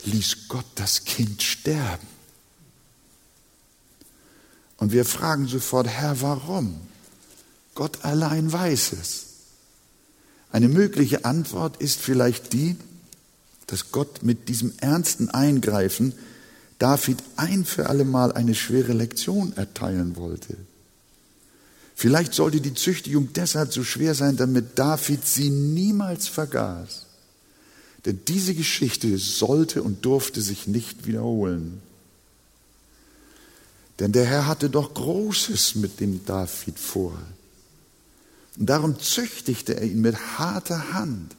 ließ 0.04 0.49
Gott 0.49 0.66
das 0.75 1.04
Kind 1.04 1.42
sterben. 1.42 2.06
Und 4.76 4.92
wir 4.92 5.04
fragen 5.04 5.46
sofort, 5.46 5.87
Herr, 5.87 6.20
warum? 6.22 6.80
Gott 7.75 8.04
allein 8.04 8.52
weiß 8.52 8.92
es. 8.92 9.26
Eine 10.50 10.68
mögliche 10.68 11.24
Antwort 11.24 11.78
ist 11.78 12.00
vielleicht 12.00 12.52
die, 12.52 12.76
dass 13.66 13.92
Gott 13.92 14.22
mit 14.22 14.48
diesem 14.48 14.74
ernsten 14.78 15.31
Eingreifen 15.31 16.14
David 16.78 17.22
ein 17.37 17.64
für 17.64 17.88
allemal 17.88 18.33
eine 18.33 18.55
schwere 18.55 18.92
Lektion 18.92 19.57
erteilen 19.57 20.16
wollte. 20.16 20.57
Vielleicht 22.03 22.35
sollte 22.35 22.61
die 22.61 22.75
Züchtigung 22.75 23.33
deshalb 23.33 23.73
so 23.73 23.85
schwer 23.85 24.17
sein, 24.17 24.37
damit 24.37 24.77
David 24.77 25.25
sie 25.25 25.51
niemals 25.51 26.27
vergaß. 26.27 27.07
Denn 28.05 28.19
diese 28.27 28.57
Geschichte 28.57 29.17
sollte 29.19 29.85
und 29.85 30.05
durfte 30.05 30.43
sich 30.43 30.67
nicht 30.67 31.07
wiederholen. 31.07 31.81
Denn 34.01 34.11
der 34.11 34.25
Herr 34.25 34.49
hatte 34.49 34.69
doch 34.69 34.95
Großes 34.95 35.77
mit 35.77 36.01
dem 36.01 36.25
David 36.27 36.77
vor. 36.77 37.17
Und 38.59 38.67
darum 38.67 38.99
züchtigte 38.99 39.77
er 39.77 39.85
ihn 39.85 40.01
mit 40.01 40.17
harter 40.38 40.95
Hand. 40.95 41.37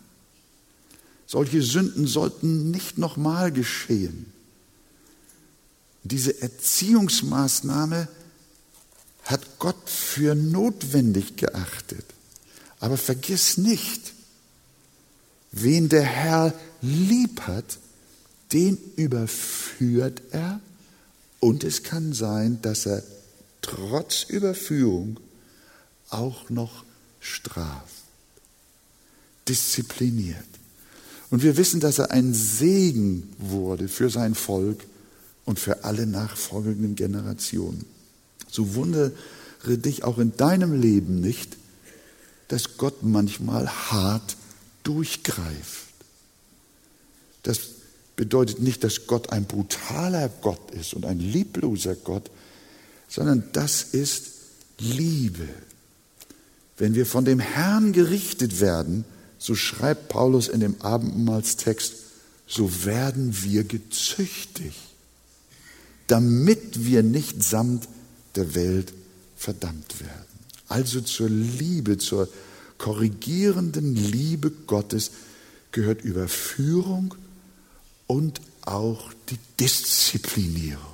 Solche 1.27 1.61
Sünden 1.61 2.07
sollten 2.07 2.71
nicht 2.71 2.97
nochmal 2.97 3.51
geschehen. 3.51 4.27
Diese 6.03 6.41
Erziehungsmaßnahme 6.41 8.07
hat 9.23 9.59
Gott 9.59 9.89
für 9.89 10.35
notwendig 10.35 11.37
geachtet. 11.37 12.05
Aber 12.79 12.97
vergiss 12.97 13.57
nicht, 13.57 14.13
wen 15.51 15.89
der 15.89 16.03
Herr 16.03 16.53
lieb 16.81 17.41
hat, 17.41 17.77
den 18.51 18.77
überführt 18.95 20.21
er 20.31 20.59
und 21.39 21.63
es 21.63 21.83
kann 21.83 22.13
sein, 22.13 22.61
dass 22.61 22.85
er 22.85 23.03
trotz 23.61 24.23
Überführung 24.23 25.19
auch 26.09 26.49
noch 26.49 26.83
straft, 27.19 28.03
diszipliniert. 29.47 30.37
Und 31.29 31.41
wir 31.41 31.57
wissen, 31.57 31.79
dass 31.79 31.97
er 31.97 32.11
ein 32.11 32.33
Segen 32.33 33.33
wurde 33.39 33.87
für 33.87 34.09
sein 34.09 34.35
Volk 34.35 34.83
und 35.45 35.59
für 35.59 35.83
alle 35.83 36.05
nachfolgenden 36.05 36.95
Generationen. 36.95 37.85
So 38.53 38.75
wundere 38.75 39.11
dich 39.65 40.03
auch 40.03 40.19
in 40.19 40.37
deinem 40.37 40.79
Leben 40.79 41.19
nicht, 41.19 41.57
dass 42.49 42.77
Gott 42.77 43.01
manchmal 43.01 43.67
hart 43.67 44.37
durchgreift. 44.83 45.87
Das 47.41 47.57
bedeutet 48.15 48.59
nicht, 48.59 48.83
dass 48.83 49.07
Gott 49.07 49.31
ein 49.31 49.45
brutaler 49.45 50.29
Gott 50.29 50.69
ist 50.69 50.93
und 50.93 51.03
ein 51.03 51.19
liebloser 51.19 51.95
Gott, 51.95 52.29
sondern 53.09 53.43
das 53.53 53.81
ist 53.81 54.33
Liebe. 54.77 55.47
Wenn 56.77 56.93
wir 56.93 57.07
von 57.07 57.25
dem 57.25 57.39
Herrn 57.39 57.91
gerichtet 57.91 58.61
werden, 58.61 59.03
so 59.39 59.55
schreibt 59.55 60.09
Paulus 60.09 60.47
in 60.47 60.59
dem 60.59 60.79
Abendmahlstext, 60.79 61.95
so 62.45 62.85
werden 62.85 63.35
wir 63.41 63.63
gezüchtigt, 63.63 64.77
damit 66.05 66.85
wir 66.85 67.01
nicht 67.01 67.41
samt 67.41 67.87
der 68.35 68.55
Welt 68.55 68.93
verdammt 69.35 69.99
werden. 69.99 70.33
Also 70.67 71.01
zur 71.01 71.29
Liebe, 71.29 71.97
zur 71.97 72.27
korrigierenden 72.77 73.95
Liebe 73.95 74.51
Gottes 74.51 75.11
gehört 75.71 76.01
Überführung 76.03 77.15
und 78.07 78.41
auch 78.61 79.11
die 79.29 79.39
Disziplinierung. 79.59 80.93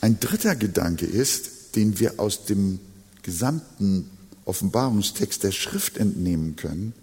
Ein 0.00 0.20
dritter 0.20 0.54
Gedanke 0.54 1.06
ist, 1.06 1.74
den 1.76 1.98
wir 1.98 2.20
aus 2.20 2.44
dem 2.44 2.78
gesamten 3.22 4.10
Offenbarungstext 4.44 5.42
der 5.42 5.52
Schrift 5.52 5.98
entnehmen 5.98 6.56
können, 6.56 6.94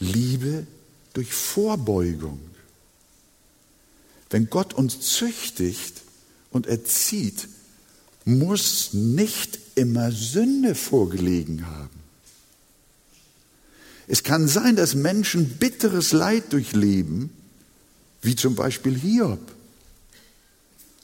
Liebe 0.00 0.66
durch 1.12 1.32
Vorbeugung. 1.32 2.40
Wenn 4.32 4.48
Gott 4.48 4.72
uns 4.72 4.98
züchtigt 5.00 6.00
und 6.50 6.66
erzieht, 6.66 7.48
muss 8.24 8.94
nicht 8.94 9.58
immer 9.74 10.10
Sünde 10.10 10.74
vorgelegen 10.74 11.66
haben. 11.66 12.00
Es 14.08 14.22
kann 14.22 14.48
sein, 14.48 14.74
dass 14.74 14.94
Menschen 14.94 15.58
bitteres 15.58 16.12
Leid 16.12 16.50
durchleben, 16.54 17.28
wie 18.22 18.34
zum 18.34 18.54
Beispiel 18.54 18.98
Hiob. 18.98 19.52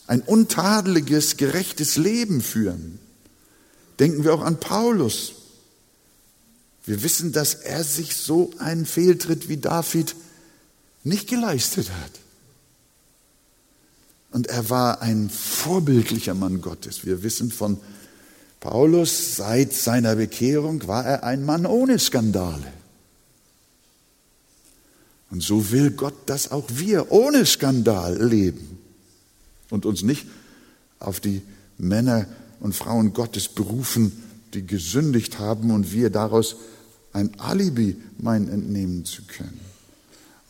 Ein 0.06 0.22
untadeliges, 0.22 1.36
gerechtes 1.36 1.96
Leben 1.96 2.40
führen. 2.40 2.98
Denken 3.98 4.24
wir 4.24 4.32
auch 4.32 4.42
an 4.42 4.58
Paulus. 4.58 5.34
Wir 6.86 7.02
wissen, 7.02 7.32
dass 7.32 7.52
er 7.52 7.84
sich 7.84 8.16
so 8.16 8.52
einen 8.58 8.86
Fehltritt 8.86 9.50
wie 9.50 9.58
David 9.58 10.16
nicht 11.04 11.28
geleistet 11.28 11.90
hat. 11.90 12.12
Und 14.30 14.46
er 14.48 14.68
war 14.70 15.00
ein 15.00 15.30
vorbildlicher 15.30 16.34
Mann 16.34 16.60
Gottes. 16.60 17.04
Wir 17.06 17.22
wissen 17.22 17.50
von 17.50 17.78
Paulus, 18.60 19.36
seit 19.36 19.72
seiner 19.72 20.16
Bekehrung 20.16 20.86
war 20.86 21.04
er 21.04 21.24
ein 21.24 21.44
Mann 21.44 21.64
ohne 21.64 21.98
Skandale. 21.98 22.72
Und 25.30 25.42
so 25.42 25.70
will 25.70 25.90
Gott, 25.90 26.14
dass 26.26 26.50
auch 26.50 26.64
wir 26.68 27.12
ohne 27.12 27.44
Skandal 27.46 28.22
leben 28.22 28.78
und 29.70 29.86
uns 29.86 30.02
nicht 30.02 30.26
auf 30.98 31.20
die 31.20 31.42
Männer 31.76 32.26
und 32.60 32.74
Frauen 32.74 33.12
Gottes 33.12 33.48
berufen, 33.48 34.22
die 34.54 34.66
gesündigt 34.66 35.38
haben 35.38 35.70
und 35.70 35.92
wir 35.92 36.10
daraus 36.10 36.56
ein 37.12 37.38
Alibi 37.38 37.96
meinen 38.18 38.48
entnehmen 38.48 39.04
zu 39.04 39.22
können. 39.22 39.60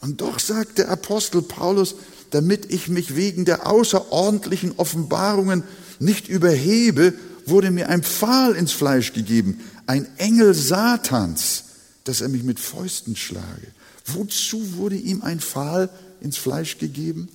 Und 0.00 0.20
doch 0.20 0.38
sagt 0.38 0.78
der 0.78 0.90
Apostel 0.90 1.42
Paulus, 1.42 1.96
damit 2.30 2.70
ich 2.70 2.88
mich 2.88 3.16
wegen 3.16 3.44
der 3.44 3.66
außerordentlichen 3.66 4.74
Offenbarungen 4.76 5.64
nicht 5.98 6.28
überhebe, 6.28 7.14
wurde 7.46 7.70
mir 7.70 7.88
ein 7.88 8.02
Pfahl 8.02 8.54
ins 8.54 8.72
Fleisch 8.72 9.12
gegeben, 9.12 9.60
ein 9.86 10.06
Engel 10.18 10.54
Satans, 10.54 11.64
dass 12.04 12.20
er 12.20 12.28
mich 12.28 12.42
mit 12.42 12.60
Fäusten 12.60 13.16
schlage. 13.16 13.72
Wozu 14.06 14.76
wurde 14.76 14.96
ihm 14.96 15.22
ein 15.22 15.40
Pfahl 15.40 15.90
ins 16.20 16.36
Fleisch 16.36 16.78
gegeben? 16.78 17.28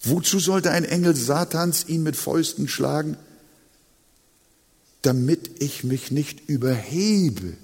Wozu 0.00 0.38
sollte 0.38 0.70
ein 0.70 0.84
Engel 0.84 1.16
Satans 1.16 1.88
ihn 1.88 2.02
mit 2.02 2.16
Fäusten 2.16 2.68
schlagen? 2.68 3.16
Damit 5.02 5.62
ich 5.62 5.84
mich 5.84 6.10
nicht 6.10 6.48
überhebe. 6.48 7.54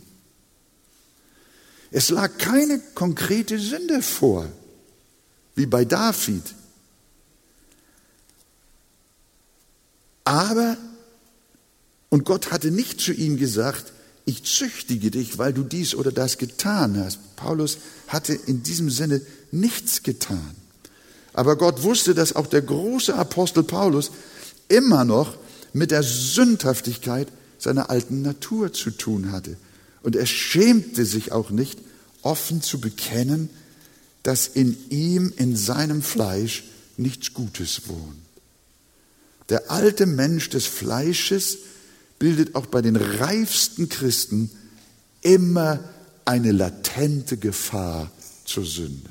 Es 1.91 2.11
lag 2.11 2.39
keine 2.39 2.81
konkrete 2.95 3.59
Sünde 3.59 4.03
vor, 4.03 4.49
wie 5.55 5.67
bei 5.67 5.85
David. 5.85 6.43
Aber, 10.25 10.77
und 12.09 12.25
Gott 12.25 12.51
hatte 12.51 12.71
nicht 12.71 13.01
zu 13.01 13.13
ihm 13.13 13.37
gesagt, 13.37 13.93
ich 14.27 14.43
züchtige 14.45 15.11
dich, 15.11 15.37
weil 15.39 15.53
du 15.53 15.63
dies 15.63 15.95
oder 15.95 16.11
das 16.11 16.39
getan 16.39 16.99
hast. 16.99 17.37
Paulus 17.37 17.79
hatte 18.09 18.35
in 18.35 18.63
diesem 18.63 18.89
Sinne 18.89 19.21
nichts 19.51 20.03
getan. 20.03 20.57
Aber 21.35 21.57
Gott 21.57 21.83
wusste, 21.83 22.15
dass 22.15 22.35
auch 22.35 22.47
der 22.47 22.63
große 22.63 23.15
Apostel 23.15 23.65
Paulus 23.65 24.13
immer 24.69 25.05
noch 25.05 25.37
mit 25.73 25.91
der 25.91 26.03
Sündhaftigkeit 26.03 27.29
seiner 27.59 27.91
alten 27.91 28.23
Natur 28.23 28.73
zu 28.73 28.91
tun 28.91 29.33
hatte. 29.33 29.57
Und 30.03 30.17
er 30.17 30.27
schämte 30.27 31.05
sich 31.05 31.33
auch 31.33 31.51
nicht, 31.51 31.79
offen 32.23 32.63
zu 32.63 32.81
bekennen, 32.81 33.51
dass 34.25 34.49
in 34.49 34.77
ihm, 34.91 35.33
in 35.37 35.55
seinem 35.55 36.03
Fleisch, 36.03 36.65
nichts 36.97 37.33
Gutes 37.33 37.89
wohnt. 37.89 38.19
Der 39.51 39.71
alte 39.71 40.07
Mensch 40.07 40.49
des 40.49 40.67
Fleisches 40.67 41.59
bildet 42.19 42.55
auch 42.55 42.67
bei 42.67 42.81
den 42.83 42.97
reifsten 42.97 43.89
Christen 43.89 44.51
immer 45.21 45.81
eine 46.25 46.53
latente 46.53 47.37
Gefahr 47.37 48.11
zur 48.45 48.65
Sünde. 48.65 49.11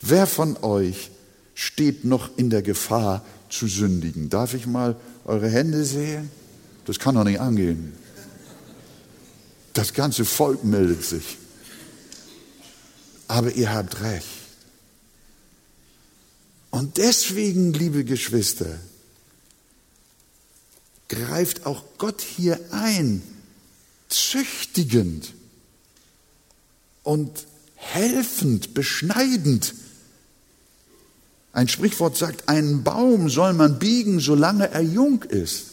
Wer 0.00 0.26
von 0.26 0.56
euch 0.62 1.10
steht 1.54 2.04
noch 2.04 2.30
in 2.38 2.48
der 2.50 2.62
Gefahr 2.62 3.24
zu 3.50 3.66
sündigen? 3.66 4.30
Darf 4.30 4.54
ich 4.54 4.66
mal 4.66 4.96
eure 5.26 5.50
Hände 5.50 5.84
sehen? 5.84 6.30
Das 6.86 6.98
kann 6.98 7.16
doch 7.16 7.24
nicht 7.24 7.40
angehen. 7.40 7.92
Das 9.74 9.92
ganze 9.92 10.24
Volk 10.24 10.64
meldet 10.64 11.04
sich. 11.04 11.36
Aber 13.28 13.52
ihr 13.52 13.72
habt 13.72 14.00
recht. 14.00 14.26
Und 16.70 16.96
deswegen, 16.96 17.72
liebe 17.72 18.04
Geschwister, 18.04 18.78
greift 21.08 21.66
auch 21.66 21.82
Gott 21.96 22.20
hier 22.20 22.60
ein, 22.70 23.22
züchtigend 24.08 25.32
und 27.02 27.46
helfend, 27.74 28.74
beschneidend. 28.74 29.74
Ein 31.52 31.68
Sprichwort 31.68 32.16
sagt, 32.16 32.48
einen 32.48 32.84
Baum 32.84 33.30
soll 33.30 33.54
man 33.54 33.78
biegen, 33.78 34.20
solange 34.20 34.70
er 34.70 34.82
jung 34.82 35.22
ist. 35.22 35.64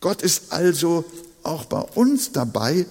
Gott 0.00 0.22
ist 0.22 0.52
also 0.52 1.04
auch 1.42 1.64
bei 1.64 1.80
uns 1.80 2.32
dabei, 2.32 2.86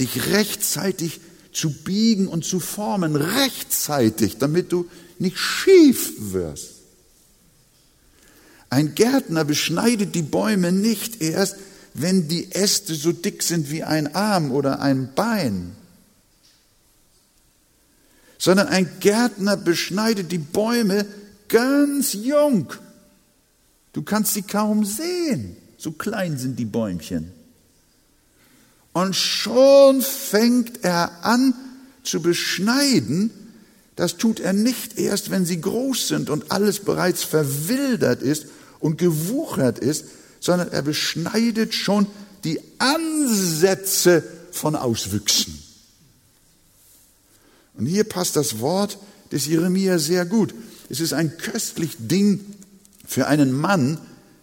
dich 0.00 0.26
rechtzeitig 0.26 1.20
zu 1.54 1.70
biegen 1.70 2.28
und 2.28 2.44
zu 2.44 2.60
formen, 2.60 3.16
rechtzeitig, 3.16 4.38
damit 4.38 4.72
du 4.72 4.88
nicht 5.18 5.38
schief 5.38 6.12
wirst. 6.32 6.70
Ein 8.70 8.94
Gärtner 8.94 9.44
beschneidet 9.44 10.14
die 10.14 10.22
Bäume 10.22 10.72
nicht 10.72 11.22
erst, 11.22 11.56
wenn 11.94 12.26
die 12.26 12.50
Äste 12.52 12.94
so 12.94 13.12
dick 13.12 13.42
sind 13.42 13.70
wie 13.70 13.84
ein 13.84 14.14
Arm 14.16 14.50
oder 14.50 14.80
ein 14.80 15.14
Bein, 15.14 15.76
sondern 18.36 18.66
ein 18.66 18.90
Gärtner 18.98 19.56
beschneidet 19.56 20.32
die 20.32 20.38
Bäume 20.38 21.06
ganz 21.48 22.14
jung. 22.14 22.72
Du 23.92 24.02
kannst 24.02 24.34
sie 24.34 24.42
kaum 24.42 24.84
sehen, 24.84 25.56
so 25.78 25.92
klein 25.92 26.36
sind 26.36 26.58
die 26.58 26.64
Bäumchen. 26.64 27.32
Und 28.94 29.14
schon 29.16 30.00
fängt 30.00 30.84
er 30.84 31.24
an 31.24 31.52
zu 32.04 32.22
beschneiden, 32.22 33.30
das 33.96 34.16
tut 34.16 34.38
er 34.40 34.52
nicht 34.52 34.98
erst, 34.98 35.30
wenn 35.30 35.44
sie 35.44 35.60
groß 35.60 36.08
sind 36.08 36.30
und 36.30 36.52
alles 36.52 36.80
bereits 36.80 37.24
verwildert 37.24 38.22
ist 38.22 38.46
und 38.78 38.96
gewuchert 38.96 39.80
ist, 39.80 40.06
sondern 40.40 40.70
er 40.70 40.82
beschneidet 40.82 41.74
schon 41.74 42.06
die 42.44 42.60
Ansätze 42.78 44.22
von 44.52 44.76
Auswüchsen. 44.76 45.60
Und 47.76 47.86
hier 47.86 48.04
passt 48.04 48.36
das 48.36 48.60
Wort 48.60 48.98
des 49.32 49.46
Jeremia 49.46 49.98
sehr 49.98 50.24
gut. 50.24 50.54
Es 50.88 51.00
ist 51.00 51.12
ein 51.12 51.36
köstlich 51.36 51.96
Ding 51.98 52.44
für 53.04 53.26
einen 53.26 53.52
Mann, 53.52 53.98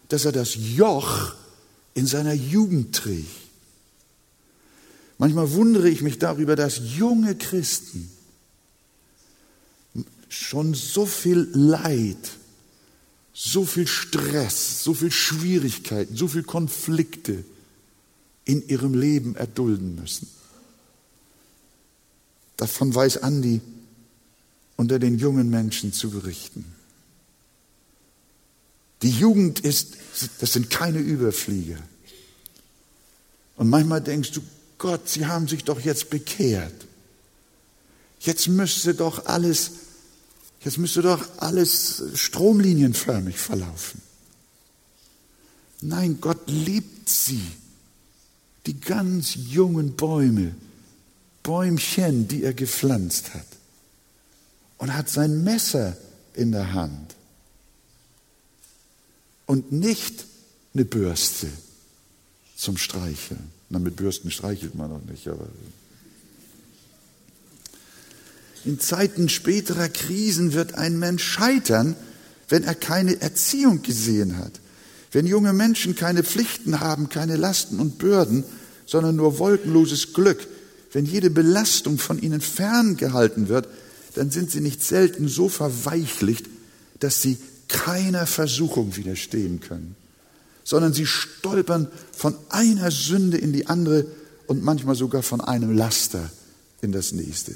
dass 0.08 0.26
er 0.26 0.32
das 0.32 0.56
Joch 0.56 1.34
in 1.94 2.06
seiner 2.06 2.34
Jugend 2.34 2.94
trägt. 2.94 3.41
Manchmal 5.22 5.52
wundere 5.52 5.88
ich 5.88 6.02
mich 6.02 6.18
darüber, 6.18 6.56
dass 6.56 6.80
junge 6.96 7.36
Christen 7.36 8.10
schon 10.28 10.74
so 10.74 11.06
viel 11.06 11.48
Leid 11.52 12.32
so 13.32 13.64
viel 13.64 13.86
Stress, 13.86 14.82
so 14.84 14.94
viel 14.94 15.12
Schwierigkeiten, 15.12 16.16
so 16.16 16.26
viel 16.26 16.42
Konflikte 16.42 17.44
in 18.44 18.66
ihrem 18.68 18.94
Leben 18.94 19.36
erdulden 19.36 19.94
müssen. 19.94 20.28
Davon 22.56 22.92
weiß 22.92 23.18
Andi 23.18 23.60
unter 24.76 24.98
den 24.98 25.18
jungen 25.18 25.50
Menschen 25.50 25.92
zu 25.92 26.10
berichten. 26.10 26.64
Die 29.02 29.10
Jugend 29.10 29.60
ist, 29.60 29.96
das 30.40 30.52
sind 30.52 30.68
keine 30.68 30.98
Überflieger. 30.98 31.78
Und 33.56 33.70
manchmal 33.70 34.00
denkst 34.00 34.32
du, 34.32 34.40
Gott, 34.82 35.08
sie 35.08 35.26
haben 35.26 35.48
sich 35.48 35.64
doch 35.64 35.80
jetzt 35.80 36.10
bekehrt. 36.10 36.74
Jetzt 38.20 38.48
müsste 38.48 38.94
doch 38.94 39.24
alles 39.24 39.70
Jetzt 40.64 40.78
müsste 40.78 41.02
doch 41.02 41.26
alles 41.38 42.02
stromlinienförmig 42.14 43.36
verlaufen. 43.36 44.00
Nein, 45.80 46.18
Gott 46.20 46.48
liebt 46.48 47.08
sie. 47.08 47.42
Die 48.66 48.78
ganz 48.78 49.34
jungen 49.34 49.96
Bäume, 49.96 50.54
Bäumchen, 51.42 52.28
die 52.28 52.44
er 52.44 52.54
gepflanzt 52.54 53.34
hat. 53.34 53.46
Und 54.78 54.94
hat 54.94 55.08
sein 55.08 55.42
Messer 55.42 55.96
in 56.34 56.52
der 56.52 56.72
Hand. 56.72 57.16
Und 59.46 59.72
nicht 59.72 60.26
eine 60.74 60.84
Bürste 60.84 61.48
zum 62.56 62.76
Streicheln. 62.76 63.50
Na, 63.72 63.78
mit 63.78 63.96
Bürsten 63.96 64.30
streichelt 64.30 64.74
man 64.74 64.90
noch 64.90 65.02
nicht, 65.06 65.26
aber 65.28 65.48
in 68.66 68.78
Zeiten 68.78 69.30
späterer 69.30 69.88
Krisen 69.88 70.52
wird 70.52 70.74
ein 70.74 70.98
Mensch 70.98 71.24
scheitern, 71.24 71.96
wenn 72.48 72.64
er 72.64 72.74
keine 72.74 73.20
Erziehung 73.22 73.80
gesehen 73.80 74.36
hat. 74.36 74.52
Wenn 75.10 75.26
junge 75.26 75.54
Menschen 75.54 75.96
keine 75.96 76.22
Pflichten 76.22 76.80
haben, 76.80 77.08
keine 77.08 77.36
Lasten 77.36 77.80
und 77.80 77.96
Bürden, 77.96 78.44
sondern 78.84 79.16
nur 79.16 79.38
wolkenloses 79.38 80.12
Glück, 80.12 80.46
wenn 80.92 81.06
jede 81.06 81.30
Belastung 81.30 81.98
von 81.98 82.20
ihnen 82.20 82.42
ferngehalten 82.42 83.48
wird, 83.48 83.68
dann 84.14 84.30
sind 84.30 84.50
sie 84.50 84.60
nicht 84.60 84.84
selten 84.84 85.28
so 85.28 85.48
verweichlicht, 85.48 86.44
dass 87.00 87.22
sie 87.22 87.38
keiner 87.68 88.26
Versuchung 88.26 88.96
widerstehen 88.96 89.60
können, 89.60 89.96
sondern 90.64 90.92
sie 90.92 91.06
stolpern 91.06 91.88
von 92.12 92.36
einer 92.48 92.90
Sünde 92.90 93.38
in 93.38 93.52
die 93.52 93.66
andere 93.66 94.06
und 94.46 94.62
manchmal 94.62 94.94
sogar 94.94 95.22
von 95.22 95.40
einem 95.40 95.76
Laster 95.76 96.30
in 96.80 96.92
das 96.92 97.12
nächste. 97.12 97.54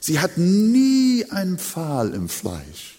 Sie 0.00 0.20
hat 0.20 0.36
nie 0.36 1.24
einen 1.30 1.58
Pfahl 1.58 2.12
im 2.12 2.28
Fleisch, 2.28 2.98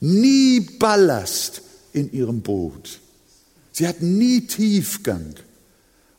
nie 0.00 0.60
Ballast 0.60 1.62
in 1.92 2.12
ihrem 2.12 2.40
Boot. 2.40 3.00
Sie 3.72 3.86
hatten 3.86 4.18
nie 4.18 4.46
Tiefgang. 4.46 5.34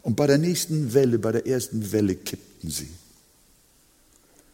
Und 0.01 0.15
bei 0.15 0.27
der 0.27 0.37
nächsten 0.37 0.93
Welle, 0.93 1.17
bei 1.17 1.31
der 1.31 1.47
ersten 1.47 1.91
Welle 1.91 2.15
kippten 2.15 2.69
sie. 2.69 2.89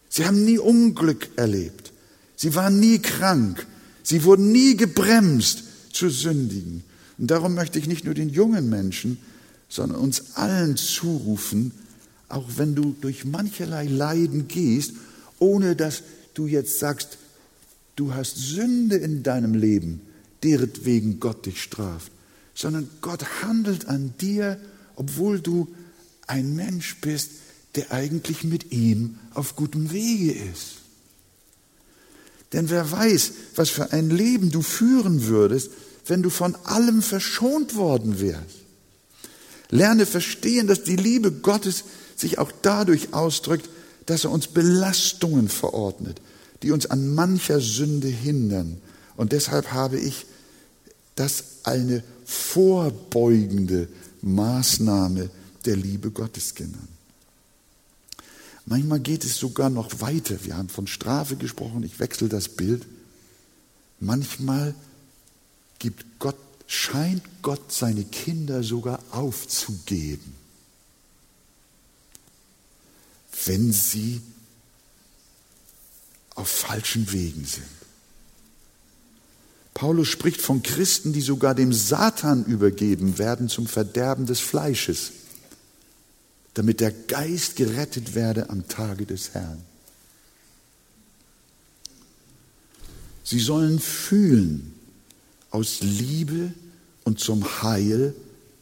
Sie 0.10 0.26
haben 0.26 0.44
nie 0.44 0.60
Unglück 0.60 1.30
erlebt. 1.36 1.92
Sie 2.36 2.54
waren 2.56 2.80
nie 2.80 3.00
krank. 3.00 3.66
Sie 4.04 4.24
wurden 4.24 4.52
nie 4.52 4.76
gebremst 4.76 5.64
zu 5.92 6.10
sündigen. 6.10 6.84
Und 7.20 7.30
darum 7.30 7.54
möchte 7.54 7.78
ich 7.78 7.88
nicht 7.88 8.06
nur 8.06 8.14
den 8.14 8.30
jungen 8.30 8.70
Menschen, 8.70 9.18
sondern 9.68 10.00
uns 10.00 10.36
allen 10.36 10.78
zurufen, 10.78 11.74
auch 12.30 12.46
wenn 12.56 12.76
du 12.76 12.96
durch 13.02 13.26
mancherlei 13.26 13.86
Leiden 13.86 14.48
gehst, 14.48 14.94
ohne 15.38 15.76
dass 15.76 16.04
du 16.34 16.48
jetzt 16.48 16.80
sagst, 16.80 17.18
du 17.96 18.14
hast 18.14 18.38
Sünde 18.38 18.96
in 18.96 19.22
deinem 19.22 19.54
Leben, 19.54 20.02
deretwegen 20.44 21.20
Gott 21.20 21.46
dich 21.46 21.62
straft, 21.62 22.12
sondern 22.56 22.90
Gott 23.02 23.44
handelt 23.44 23.88
an 23.88 24.14
dir, 24.22 24.60
obwohl 24.96 25.40
du 25.42 25.68
ein 26.26 26.56
Mensch 26.56 26.98
bist, 27.02 27.32
der 27.76 27.92
eigentlich 27.92 28.44
mit 28.44 28.72
ihm 28.72 29.20
auf 29.34 29.56
gutem 29.56 29.92
Wege 29.92 30.32
ist. 30.32 30.78
Denn 32.54 32.70
wer 32.70 32.90
weiß, 32.90 33.32
was 33.56 33.70
für 33.70 33.92
ein 33.92 34.10
Leben 34.10 34.52
du 34.52 34.62
führen 34.62 35.26
würdest, 35.28 35.72
wenn 36.06 36.24
du 36.24 36.30
von 36.30 36.56
allem 36.66 37.02
verschont 37.02 37.76
worden 37.76 38.20
wärst. 38.20 38.58
Lerne 39.70 40.06
verstehen, 40.06 40.68
dass 40.68 40.84
die 40.84 40.96
Liebe 40.96 41.32
Gottes 41.32 41.84
sich 42.16 42.38
auch 42.40 42.52
dadurch 42.62 43.14
ausdrückt, 43.14 43.70
dass 44.06 44.24
er 44.24 44.32
uns 44.32 44.48
Belastungen 44.48 45.50
verordnet, 45.50 46.20
die 46.64 46.72
uns 46.72 46.88
an 46.88 47.14
mancher 47.14 47.62
Sünde 47.62 48.08
hindern. 48.08 48.82
Und 49.16 49.32
deshalb 49.32 49.72
habe 49.72 50.00
ich 50.00 50.26
das 51.16 51.44
eine 51.64 52.04
vorbeugende 52.26 53.88
Maßnahme 54.22 55.30
der 55.66 55.76
Liebe 55.76 56.12
Gottes 56.12 56.56
genannt. 56.56 56.88
Manchmal 58.66 59.00
geht 59.00 59.26
es 59.26 59.38
sogar 59.38 59.70
noch 59.70 60.00
weiter. 60.00 60.36
Wir 60.44 60.56
haben 60.56 60.70
von 60.70 60.88
Strafe 60.88 61.36
gesprochen, 61.36 61.84
ich 61.84 62.00
wechsle 62.00 62.30
das 62.30 62.50
Bild. 62.50 62.86
Manchmal 64.00 64.76
gibt 65.80 66.20
Gott, 66.20 66.38
scheint 66.68 67.24
Gott 67.42 67.72
seine 67.72 68.04
Kinder 68.04 68.64
sogar 68.64 69.00
aufzugeben, 69.12 70.36
wenn 73.46 73.72
sie 73.74 74.22
auf 76.36 76.48
falschen 76.50 77.12
Wegen 77.12 77.46
sind. 77.46 77.66
Paulus 79.74 80.10
spricht 80.10 80.42
von 80.42 80.62
Christen, 80.62 81.14
die 81.14 81.22
sogar 81.22 81.56
dem 81.56 81.72
Satan 81.72 82.44
übergeben 82.46 83.18
werden 83.18 83.48
zum 83.48 83.66
Verderben 83.66 84.26
des 84.26 84.40
Fleisches 84.42 85.14
damit 86.60 86.82
der 86.82 86.92
Geist 86.92 87.56
gerettet 87.56 88.16
werde 88.16 88.50
am 88.50 88.68
Tage 88.68 89.06
des 89.06 89.34
Herrn. 89.34 89.62
Sie 93.24 93.40
sollen 93.40 93.80
fühlen 93.80 94.74
aus 95.52 95.80
Liebe 95.82 96.54
und 97.04 97.20
zum 97.20 97.64
Heil 97.64 98.14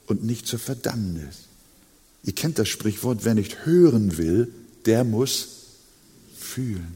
und 0.08 0.24
nicht 0.24 0.48
zur 0.48 0.60
Verdammnis. 0.60 1.48
Ihr 2.24 2.34
kennt 2.34 2.60
das 2.60 2.70
Sprichwort, 2.70 3.20
wer 3.24 3.36
nicht 3.36 3.66
hören 3.66 4.18
will, 4.18 4.52
der 4.86 5.04
muss 5.04 5.48
fühlen. 6.38 6.96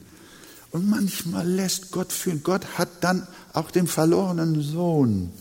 Und 0.72 0.90
manchmal 0.90 1.48
lässt 1.48 1.92
Gott 1.92 2.14
fühlen. 2.14 2.42
Gott 2.44 2.78
hat 2.78 2.90
dann 3.02 3.28
auch 3.54 3.72
dem 3.72 3.88
verlorenen 3.88 4.62
Sohn 4.62 5.32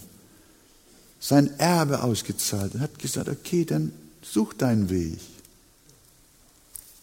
sein 1.21 1.59
Erbe 1.59 2.03
ausgezahlt 2.03 2.75
und 2.75 2.81
hat 2.81 2.99
gesagt, 2.99 3.29
okay, 3.29 3.65
dann 3.65 3.93
such 4.23 4.55
deinen 4.55 4.91
Weg. 4.91 5.19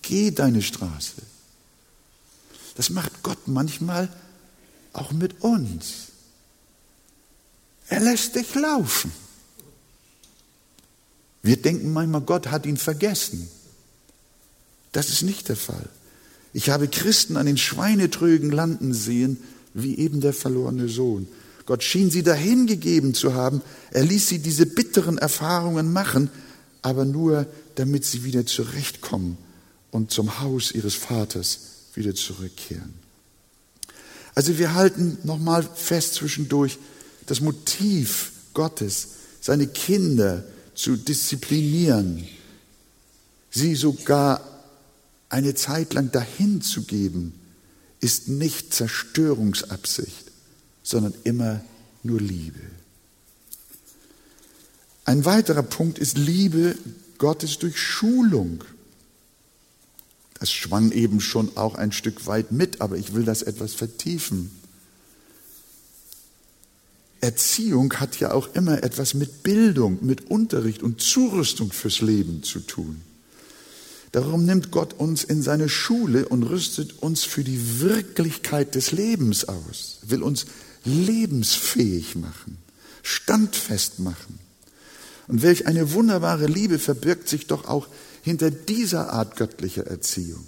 Geh 0.02 0.32
deine 0.32 0.62
Straße. 0.62 1.22
Das 2.76 2.90
macht 2.90 3.24
Gott 3.24 3.48
manchmal 3.48 4.10
auch 4.94 5.12
mit 5.12 5.42
uns. 5.42 6.07
Er 7.90 8.00
lässt 8.00 8.36
dich 8.36 8.54
laufen. 8.56 9.12
Wir 11.42 11.58
denken 11.58 11.94
manchmal, 11.94 12.22
Gott 12.22 12.48
hat 12.48 12.66
ihn 12.66 12.78
vergessen. 12.78 13.50
Das 14.92 15.10
ist 15.10 15.22
nicht 15.22 15.50
der 15.50 15.56
Fall. 15.56 15.90
Ich 16.54 16.70
habe 16.70 16.88
Christen 16.88 17.38
an 17.38 17.46
den 17.46 17.58
Schweinetrögen 17.58 18.52
landen 18.52 18.94
sehen, 18.94 19.38
wie 19.74 19.98
eben 19.98 20.22
der 20.22 20.34
verlorene 20.34 20.90
Sohn. 20.90 21.28
Gott 21.66 21.84
schien 21.84 22.10
sie 22.10 22.24
dahingegeben 22.24 23.14
zu 23.14 23.34
haben. 23.34 23.62
Er 23.92 24.04
ließ 24.04 24.28
sie 24.28 24.40
diese 24.40 24.66
bitteren 24.66 25.18
Erfahrungen 25.18 25.92
machen, 25.94 26.30
aber 26.82 27.06
nur, 27.06 27.46
damit 27.76 28.06
sie 28.06 28.24
wieder 28.24 28.46
zurechtkommen 28.46 29.38
und 29.92 30.12
zum 30.12 30.40
Haus 30.40 30.72
ihres 30.72 30.96
Vaters 30.96 31.60
wieder 31.94 32.16
zurückkehren. 32.16 32.94
Also 34.34 34.58
wir 34.58 34.74
halten 34.74 35.18
nochmal 35.24 35.68
fest 35.76 36.16
zwischendurch, 36.16 36.78
das 37.28 37.42
Motiv 37.42 38.32
Gottes, 38.54 39.10
seine 39.40 39.68
Kinder 39.68 40.44
zu 40.74 40.96
disziplinieren, 40.98 42.28
sie 43.52 43.76
sogar 43.76 44.42
eine 45.30 45.54
Zeit 45.54 45.94
lang 45.94 46.12
dahin 46.12 46.62
zu 46.62 46.84
geben, 46.84 47.34
ist 48.00 48.28
nicht 48.28 48.74
Zerstörungsabsicht, 48.74 50.32
sondern 50.84 51.14
immer 51.24 51.62
nur 52.04 52.22
Liebe. 52.22 52.60
Ein 55.06 55.26
weiterer 55.26 55.64
Punkt 55.64 56.00
ist 56.00 56.18
Liebe 56.18 56.78
Gottes 57.18 57.60
durch 57.60 57.80
Schulung. 57.80 58.64
Das 60.40 60.52
schwang 60.52 60.92
eben 60.92 61.20
schon 61.20 61.56
auch 61.58 61.76
ein 61.76 61.92
Stück 61.92 62.28
weit 62.28 62.52
mit, 62.52 62.82
aber 62.82 62.98
ich 62.98 63.14
will 63.14 63.24
das 63.24 63.42
etwas 63.42 63.74
vertiefen. 63.74 64.52
Erziehung 67.22 67.94
hat 67.96 68.20
ja 68.20 68.32
auch 68.32 68.54
immer 68.54 68.84
etwas 68.84 69.14
mit 69.14 69.44
Bildung, 69.44 70.00
mit 70.02 70.30
Unterricht 70.30 70.84
und 70.84 71.02
Zurüstung 71.02 71.72
fürs 71.72 72.02
Leben 72.02 72.44
zu 72.44 72.60
tun. 72.60 73.02
Darum 74.12 74.46
nimmt 74.46 74.72
Gott 74.72 74.94
uns 74.94 75.24
in 75.24 75.42
seine 75.42 75.70
Schule 75.70 76.28
und 76.28 76.44
rüstet 76.44 77.02
uns 77.02 77.24
für 77.24 77.44
die 77.44 77.82
Wirklichkeit 77.82 78.76
des 78.76 78.92
Lebens 78.92 79.46
aus, 79.46 80.00
will 80.04 80.24
uns 80.24 80.46
lebensfähig 80.86 82.16
machen, 82.16 82.58
standfest 83.04 84.00
machen. 84.00 84.40
Und 85.28 85.42
welch 85.42 85.68
eine 85.68 85.92
wunderbare 85.92 86.48
Liebe 86.48 86.80
verbirgt 86.80 87.28
sich 87.28 87.48
doch 87.48 87.66
auch 87.66 87.88
hinter 88.22 88.50
dieser 88.50 89.12
Art 89.12 89.36
göttlicher 89.36 89.86
Erziehung. 89.86 90.46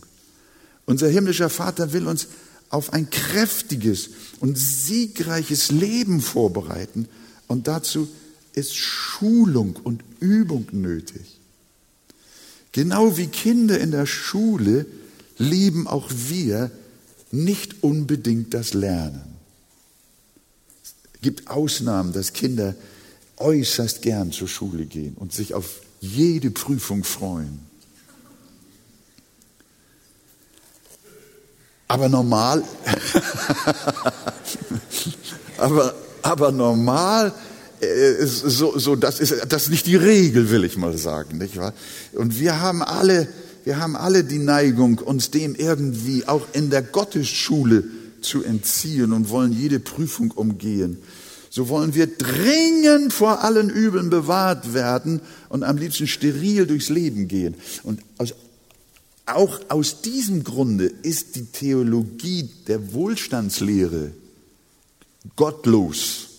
Unser 0.86 1.10
himmlischer 1.10 1.50
Vater 1.50 1.94
will 1.94 2.08
uns 2.08 2.28
auf 2.70 2.94
ein 2.94 3.10
kräftiges 3.10 4.12
und 4.40 4.58
siegreiches 4.58 5.72
Leben 5.72 6.22
vorbereiten 6.22 7.08
und 7.48 7.68
dazu 7.68 8.08
ist 8.54 8.76
Schulung 8.76 9.76
und 9.84 10.04
Übung 10.20 10.68
nötig. 10.72 11.40
Genau 12.72 13.18
wie 13.18 13.28
Kinder 13.28 13.80
in 13.80 13.92
der 13.92 14.06
Schule 14.06 14.86
lieben 15.38 15.88
auch 15.88 16.10
wir 16.10 16.72
nicht 17.32 17.84
unbedingt 17.84 18.54
das 18.54 18.74
Lernen. 18.74 19.22
Es 20.84 21.22
gibt 21.22 21.50
Ausnahmen, 21.50 22.14
dass 22.14 22.34
Kinder 22.34 22.76
äußerst 23.38 24.02
gern 24.02 24.32
zur 24.32 24.48
Schule 24.48 24.86
gehen 24.86 25.16
und 25.16 25.34
sich 25.34 25.54
auf 25.54 25.82
jede 26.02 26.52
Prüfung 26.52 27.04
freuen. 27.04 27.69
Aber 31.92 32.08
normal, 32.08 32.64
aber, 35.58 35.96
aber 36.22 36.52
normal, 36.52 37.34
äh, 37.82 38.26
so, 38.26 38.78
so, 38.78 38.96
das 38.96 39.20
ist 39.20 39.34
das 39.50 39.64
ist 39.64 39.70
nicht 39.70 39.88
die 39.88 39.96
Regel, 39.96 40.52
will 40.52 40.66
ich 40.66 40.78
mal 40.78 40.96
sagen, 40.96 41.40
nicht 41.40 41.58
wahr? 41.58 41.74
Und 42.14 42.40
wir 42.40 42.62
haben 42.62 42.84
alle, 42.84 43.28
wir 43.64 43.80
haben 43.80 43.96
alle 43.96 44.24
die 44.24 44.38
Neigung, 44.38 45.00
uns 45.00 45.32
dem 45.32 45.56
irgendwie 45.56 46.28
auch 46.28 46.46
in 46.54 46.70
der 46.70 46.84
Gottesschule 46.84 47.86
zu 48.22 48.44
entziehen 48.44 49.12
und 49.12 49.32
wollen 49.32 49.52
jede 49.52 49.80
Prüfung 49.80 50.30
umgehen. 50.30 51.00
So 51.50 51.70
wollen 51.70 51.96
wir 51.96 52.06
dringend 52.06 53.14
vor 53.14 53.44
allen 53.44 53.72
Übeln 53.72 54.12
bewahrt 54.12 54.76
werden 54.76 55.22
und 55.50 55.64
am 55.64 55.78
liebsten 55.78 56.06
steril 56.06 56.68
durchs 56.68 56.90
Leben 56.90 57.28
gehen. 57.28 57.56
Und 57.82 58.02
aus 58.20 58.36
auch 59.36 59.60
aus 59.70 60.02
diesem 60.02 60.44
Grunde 60.44 60.86
ist 60.86 61.36
die 61.36 61.46
Theologie 61.46 62.50
der 62.68 62.94
Wohlstandslehre 62.94 64.12
gottlos 65.36 66.30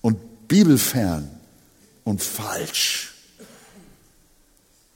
und 0.00 0.48
bibelfern 0.48 1.30
und 2.04 2.22
falsch. 2.22 3.14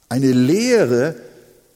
Eine 0.09 0.31
Lehre, 0.31 1.15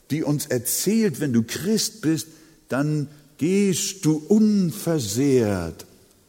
die 0.10 0.24
uns 0.24 0.46
erzählt, 0.46 1.20
wenn 1.20 1.34
du 1.34 1.44
Christ 1.44 2.02
bist, 2.02 2.28
dann 2.70 3.08
gehst 3.38 4.06
du 4.06 4.24
unversehrt, 4.28 5.86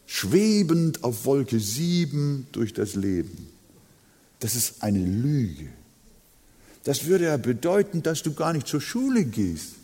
schwebend 0.07 1.05
auf 1.05 1.25
Wolke 1.25 1.61
sieben 1.61 2.47
durch 2.53 2.73
das 2.73 2.95
Leben. 2.95 3.49
Das 4.41 4.57
ist 4.57 4.83
eine 4.83 4.99
Lüge. 4.99 5.69
Das 6.85 7.07
würde 7.07 7.25
ja 7.25 7.37
bedeuten, 7.37 8.03
dass 8.03 8.23
du 8.23 8.35
gar 8.35 8.53
nicht 8.53 8.67
zur 8.67 8.81
Schule 8.81 9.25
gehst. 9.25 9.75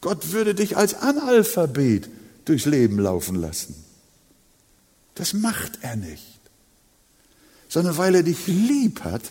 Gott 0.00 0.32
würde 0.32 0.54
dich 0.54 0.76
als 0.76 0.94
Analphabet 0.94 2.08
durchs 2.44 2.66
Leben 2.66 2.98
laufen 2.98 3.36
lassen. 3.36 3.74
Das 5.14 5.32
macht 5.32 5.78
er 5.82 5.96
nicht. 5.96 6.40
Sondern 7.68 7.96
weil 7.96 8.14
er 8.16 8.22
dich 8.22 8.46
lieb 8.46 9.02
hat, 9.04 9.22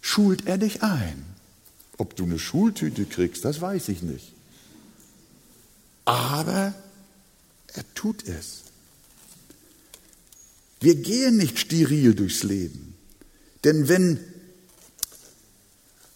schult 0.00 0.46
er 0.46 0.58
dich 0.58 0.82
ein. 0.82 1.24
Ob 1.98 2.16
du 2.16 2.24
eine 2.24 2.38
Schultüte 2.38 3.04
kriegst, 3.04 3.44
das 3.44 3.60
weiß 3.60 3.88
ich 3.88 4.02
nicht. 4.02 4.32
Aber 6.04 6.72
er 7.74 7.94
tut 7.94 8.26
es. 8.26 8.62
Wir 10.80 10.94
gehen 10.94 11.36
nicht 11.36 11.58
steril 11.58 12.14
durchs 12.14 12.42
Leben. 12.42 12.94
Denn 13.64 13.88
wenn 13.88 14.18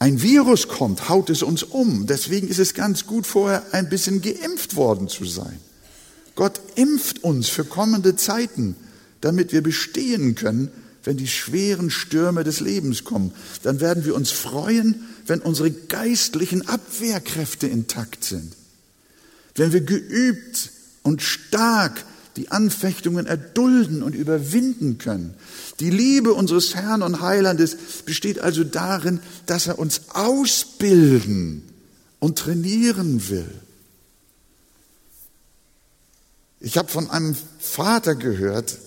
ein 0.05 0.21
Virus 0.21 0.69
kommt, 0.69 1.09
haut 1.09 1.31
es 1.31 1.43
uns 1.43 1.63
um. 1.63 2.07
Deswegen 2.07 2.47
ist 2.47 2.59
es 2.59 2.75
ganz 2.75 3.07
gut, 3.07 3.27
vorher 3.27 3.63
ein 3.73 3.89
bisschen 3.89 4.21
geimpft 4.21 4.77
worden 4.77 5.09
zu 5.09 5.25
sein. 5.25 5.59
Gott 6.35 6.61
impft 6.75 7.25
uns 7.25 7.49
für 7.49 7.65
kommende 7.65 8.15
Zeiten, 8.15 8.77
damit 9.23 9.55
wir 9.55 9.63
bestehen 9.63 10.35
können, 10.35 10.71
wenn 11.05 11.17
die 11.17 11.27
schweren 11.27 11.91
Stürme 11.91 12.45
des 12.45 12.61
Lebens 12.61 13.05
kommen. 13.05 13.33
Dann 13.63 13.81
werden 13.81 14.05
wir 14.05 14.15
uns 14.15 14.31
freuen, 14.31 15.07
wenn 15.27 15.41
unsere 15.41 15.71
geistlichen 15.71 16.69
Abwehrkräfte 16.69 17.67
intakt 17.67 18.25
sind. 18.25 18.53
Wenn 19.55 19.73
wir 19.73 19.81
geübt 19.81 20.71
und 21.03 21.23
stark 21.23 22.05
die 22.37 22.51
Anfechtungen 22.51 23.25
erdulden 23.25 24.03
und 24.03 24.15
überwinden 24.15 24.99
können. 24.99 25.33
Die 25.81 25.91
Liebe 25.91 26.33
unseres 26.33 26.75
Herrn 26.75 27.03
und 27.03 27.21
Heilandes 27.21 27.77
besteht 28.05 28.39
also 28.39 28.63
darin, 28.65 29.21
dass 29.47 29.67
er 29.67 29.79
uns 29.79 30.03
ausbilden 30.11 31.69
und 32.21 32.39
trainieren 32.39 33.29
will. 33.29 33.51
Ich 36.61 36.79
habe 36.79 36.89
von 36.89 37.11
einem 37.11 37.37
Vater 37.59 38.15
gehört, 38.15 38.79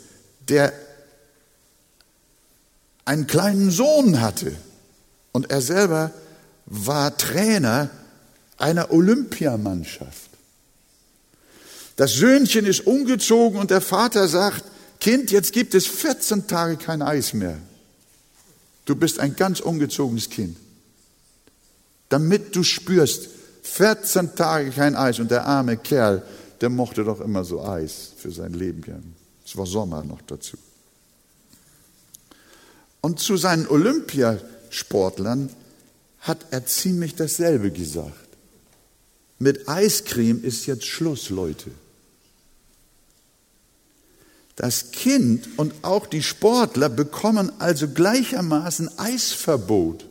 der 0.48 0.74
einen 3.06 3.28
kleinen 3.28 3.70
Sohn 3.70 4.22
hatte 4.22 4.56
und 5.32 5.52
er 5.52 5.62
selber 5.62 6.12
war 6.66 7.18
Trainer 7.18 7.90
einer 8.58 8.92
Olympiamannschaft. 8.92 10.30
Das 11.96 12.14
Söhnchen 12.14 12.66
ist 12.66 12.86
umgezogen 12.88 13.60
und 13.60 13.72
der 13.72 13.82
Vater 13.82 14.28
sagt, 14.28 14.64
Kind, 15.00 15.32
jetzt 15.32 15.54
gibt 15.54 15.74
es 15.74 15.88
14 15.88 16.48
Tage 16.48 16.78
kein 16.78 17.02
Eis 17.02 17.34
mehr. 17.34 17.58
Du 18.86 18.96
bist 18.96 19.20
ein 19.20 19.36
ganz 19.36 19.60
ungezogenes 19.60 20.30
Kind. 20.30 20.58
Damit 22.10 22.56
du 22.56 22.64
spürst, 22.64 23.30
14 23.64 24.36
Tage 24.36 24.72
kein 24.72 24.96
Eis 24.96 25.20
und 25.20 25.30
der 25.30 25.46
arme 25.46 25.78
Kerl, 25.78 26.24
der 26.62 26.70
mochte 26.70 27.04
doch 27.04 27.20
immer 27.20 27.44
so 27.44 27.62
Eis 27.62 28.14
für 28.18 28.32
sein 28.32 28.54
Leben 28.54 28.82
gern. 28.82 29.14
Es 29.46 29.56
war 29.56 29.66
Sommer 29.66 30.04
noch 30.04 30.22
dazu. 30.22 30.58
Und 33.02 33.20
zu 33.20 33.38
seinen 33.38 33.68
Olympiasportlern 33.68 35.50
hat 36.20 36.46
er 36.52 36.66
ziemlich 36.66 37.16
dasselbe 37.16 37.72
gesagt. 37.72 38.28
Mit 39.40 39.70
Eiscreme 39.70 40.44
ist 40.44 40.66
jetzt 40.66 40.86
Schluss, 40.86 41.30
Leute. 41.30 41.72
Das 44.58 44.92
Kind 44.92 45.48
und 45.58 45.72
auch 45.84 46.08
die 46.08 46.24
Sportler 46.24 46.90
bekommen 46.90 47.52
also 47.60 47.88
gleichermaßen 47.88 48.98
Eisverbot. 48.98 50.06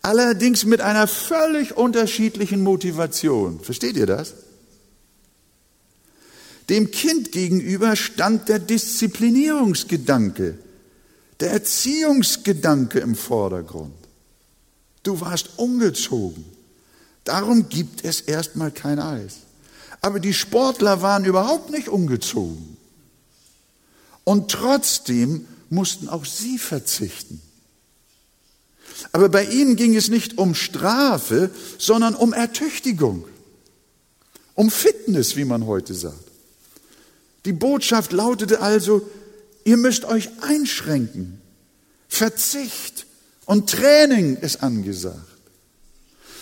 Allerdings 0.00 0.64
mit 0.64 0.80
einer 0.80 1.06
völlig 1.06 1.76
unterschiedlichen 1.76 2.62
Motivation. 2.62 3.60
Versteht 3.60 3.96
ihr 3.96 4.06
das? 4.06 4.32
Dem 6.70 6.90
Kind 6.90 7.30
gegenüber 7.30 7.94
stand 7.94 8.48
der 8.48 8.58
Disziplinierungsgedanke, 8.58 10.58
der 11.40 11.50
Erziehungsgedanke 11.50 13.00
im 13.00 13.16
Vordergrund. 13.16 13.92
Du 15.02 15.20
warst 15.20 15.58
ungezogen. 15.58 16.46
Darum 17.24 17.68
gibt 17.68 18.02
es 18.02 18.22
erstmal 18.22 18.70
kein 18.70 18.98
Eis. 18.98 19.43
Aber 20.04 20.20
die 20.20 20.34
Sportler 20.34 21.00
waren 21.00 21.24
überhaupt 21.24 21.70
nicht 21.70 21.88
umgezogen. 21.88 22.76
Und 24.22 24.50
trotzdem 24.50 25.48
mussten 25.70 26.10
auch 26.10 26.26
sie 26.26 26.58
verzichten. 26.58 27.40
Aber 29.12 29.30
bei 29.30 29.46
ihnen 29.46 29.76
ging 29.76 29.96
es 29.96 30.10
nicht 30.10 30.36
um 30.36 30.54
Strafe, 30.54 31.48
sondern 31.78 32.14
um 32.14 32.34
Ertüchtigung, 32.34 33.24
um 34.52 34.70
Fitness, 34.70 35.36
wie 35.36 35.46
man 35.46 35.64
heute 35.64 35.94
sagt. 35.94 36.30
Die 37.46 37.54
Botschaft 37.54 38.12
lautete 38.12 38.60
also, 38.60 39.08
ihr 39.64 39.78
müsst 39.78 40.04
euch 40.04 40.28
einschränken. 40.42 41.40
Verzicht 42.08 43.06
und 43.46 43.70
Training 43.70 44.36
ist 44.36 44.62
angesagt. 44.62 45.33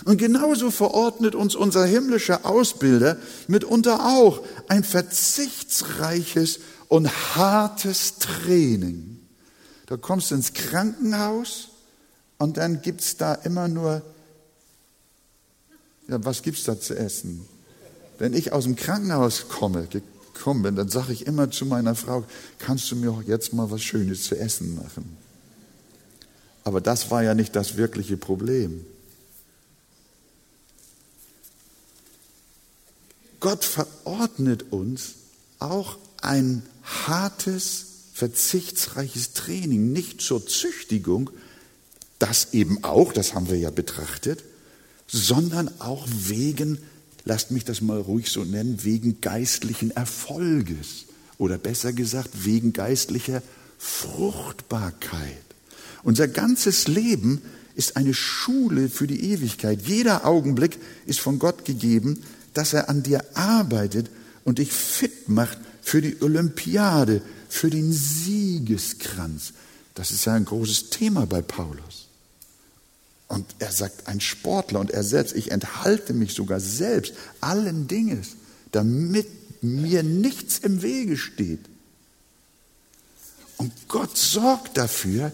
Und 0.05 0.19
genauso 0.19 0.71
verordnet 0.71 1.35
uns 1.35 1.55
unser 1.55 1.85
himmlischer 1.87 2.45
Ausbilder 2.45 3.17
mitunter 3.47 4.07
auch 4.07 4.43
ein 4.69 4.85
verzichtsreiches 4.85 6.61
und 6.89 7.09
hartes 7.37 8.19
Training. 8.19 9.21
Da 9.87 9.97
kommst 9.97 10.31
du 10.31 10.35
ins 10.35 10.53
Krankenhaus 10.53 11.69
und 12.39 12.57
dann 12.57 12.83
gibt's 12.83 13.17
da 13.17 13.35
immer 13.35 13.69
nur, 13.69 14.03
ja, 16.09 16.25
was 16.25 16.43
gibt's 16.43 16.65
da 16.65 16.79
zu 16.81 16.97
essen? 16.97 17.47
Wenn 18.19 18.35
ich 18.35 18.53
aus 18.53 18.65
dem 18.65 18.77
Krankenhaus 18.77 19.49
komme, 19.49 19.87
gekommen 19.87 20.63
bin, 20.63 20.77
dann 20.77 20.89
sage 20.89 21.13
ich 21.13 21.27
immer 21.27 21.51
zu 21.51 21.67
meiner 21.67 21.95
Frau, 21.95 22.25
kannst 22.59 22.91
du 22.91 22.97
mir 22.97 23.23
jetzt 23.27 23.53
mal 23.53 23.71
was 23.71 23.83
Schönes 23.83 24.25
zu 24.25 24.37
essen 24.37 24.75
machen? 24.75 25.17
Aber 26.65 26.81
das 26.81 27.11
war 27.11 27.23
ja 27.23 27.35
nicht 27.35 27.57
das 27.57 27.77
wirkliche 27.77 28.17
Problem. 28.17 28.85
Gott 33.43 33.65
verordnet 33.65 34.67
uns 34.71 35.15
auch 35.59 35.99
ein 36.21 36.63
hartes, 36.85 37.87
verzichtsreiches 38.15 39.33
Training, 39.33 39.93
nicht 39.93 40.21
zur 40.21 40.47
Züchtigung, 40.47 41.29
das 42.21 42.55
eben 42.55 42.85
auch, 42.85 43.13
das 43.13 43.35
haben 43.35 43.51
wir 43.51 43.59
ja 43.59 43.71
betrachtet, 43.71 44.45
sondern 45.09 45.69
auch 45.81 46.07
wegen, 46.09 46.79
lasst 47.25 47.51
mich 47.51 47.65
das 47.65 47.81
mal 47.81 48.01
ruhig 48.01 48.31
so 48.31 48.45
nennen, 48.45 48.85
wegen 48.85 49.21
geistlichen 49.21 49.91
Erfolges 49.91 51.07
oder 51.37 51.59
besser 51.59 51.93
gesagt 51.93 52.45
wegen 52.45 52.73
geistlicher 52.73 53.43
Fruchtbarkeit. 53.77 55.43
Unser 56.05 56.29
ganzes 56.29 56.87
Leben 56.87 57.43
ist 57.75 57.97
eine 57.97 58.15
Schule 58.15 58.89
für 58.89 59.09
die 59.09 59.33
Ewigkeit. 59.33 59.81
Jeder 59.85 60.27
Augenblick 60.27 60.79
ist 61.07 61.19
von 61.19 61.41
Gott 61.41 61.65
gegeben, 61.65 62.23
dass 62.55 62.73
er 62.73 62.89
an 62.89 63.03
dir 63.03 63.25
arbeitet 63.35 64.11
und 64.45 64.59
dich 64.59 64.73
fit 64.73 65.29
macht 65.29 65.59
für 65.81 66.01
die 66.01 66.21
Olympiade, 66.23 67.23
für 67.49 67.71
den 67.71 67.93
Siegeskranz. 67.93 69.53
Das 69.95 70.11
ist 70.11 70.25
ja 70.25 70.35
ein 70.35 70.45
großes 70.45 70.91
Thema 70.91 71.27
bei 71.27 71.43
Paulus. 71.43 72.09
Und 73.29 73.47
er 73.59 73.73
sagt, 73.73 74.09
ein 74.09 74.21
Sportler 74.21 74.81
und 74.81 74.91
er 74.91 75.03
selbst, 75.03 75.35
ich 75.35 75.51
enthalte 75.51 76.13
mich 76.13 76.35
sogar 76.35 76.61
selbst 76.61 77.15
allen 77.41 77.89
Dinges, 77.89 78.37
damit 78.73 79.27
mir 79.63 80.03
nichts 80.03 80.59
im 80.59 80.83
Wege 80.83 81.17
steht. 81.17 81.61
Und 83.57 83.73
Gott 83.89 84.17
sorgt 84.17 84.77
dafür, 84.77 85.33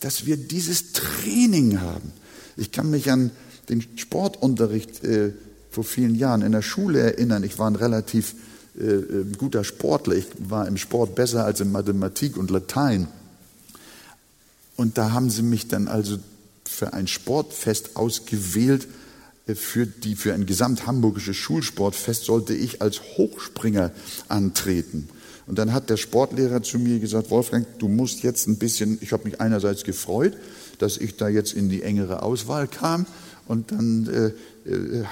dass 0.00 0.26
wir 0.26 0.36
dieses 0.36 0.92
Training 0.92 1.80
haben. 1.80 2.12
Ich 2.56 2.72
kann 2.72 2.90
mich 2.90 3.10
an 3.10 3.30
den 3.68 3.86
Sportunterricht 3.96 5.04
äh, 5.04 5.32
vor 5.76 5.84
vielen 5.84 6.14
Jahren 6.14 6.40
in 6.40 6.52
der 6.52 6.62
Schule 6.62 7.00
erinnern. 7.00 7.44
Ich 7.44 7.58
war 7.58 7.68
ein 7.70 7.76
relativ 7.76 8.34
äh, 8.80 8.82
äh, 8.82 9.24
guter 9.36 9.62
Sportler. 9.62 10.14
Ich 10.14 10.26
war 10.38 10.66
im 10.66 10.78
Sport 10.78 11.14
besser 11.14 11.44
als 11.44 11.60
in 11.60 11.70
Mathematik 11.70 12.38
und 12.38 12.50
Latein. 12.50 13.08
Und 14.76 14.96
da 14.96 15.12
haben 15.12 15.28
sie 15.28 15.42
mich 15.42 15.68
dann 15.68 15.86
also 15.86 16.16
für 16.64 16.94
ein 16.94 17.06
Sportfest 17.06 17.94
ausgewählt. 17.94 18.88
Äh, 19.46 19.54
für, 19.54 19.84
die, 19.84 20.16
für 20.16 20.32
ein 20.32 20.46
gesamthamburgisches 20.46 21.36
Schulsportfest 21.36 22.24
sollte 22.24 22.54
ich 22.54 22.80
als 22.80 23.02
Hochspringer 23.18 23.92
antreten. 24.28 25.10
Und 25.46 25.58
dann 25.58 25.74
hat 25.74 25.90
der 25.90 25.98
Sportlehrer 25.98 26.62
zu 26.62 26.78
mir 26.78 27.00
gesagt, 27.00 27.30
Wolfgang, 27.30 27.66
du 27.78 27.88
musst 27.88 28.22
jetzt 28.22 28.48
ein 28.48 28.56
bisschen, 28.56 28.96
ich 29.02 29.12
habe 29.12 29.24
mich 29.24 29.42
einerseits 29.42 29.84
gefreut, 29.84 30.38
dass 30.78 30.96
ich 30.96 31.18
da 31.18 31.28
jetzt 31.28 31.52
in 31.52 31.68
die 31.68 31.82
engere 31.82 32.22
Auswahl 32.22 32.66
kam 32.66 33.04
und 33.46 33.72
dann 33.72 34.06
äh, 34.08 34.30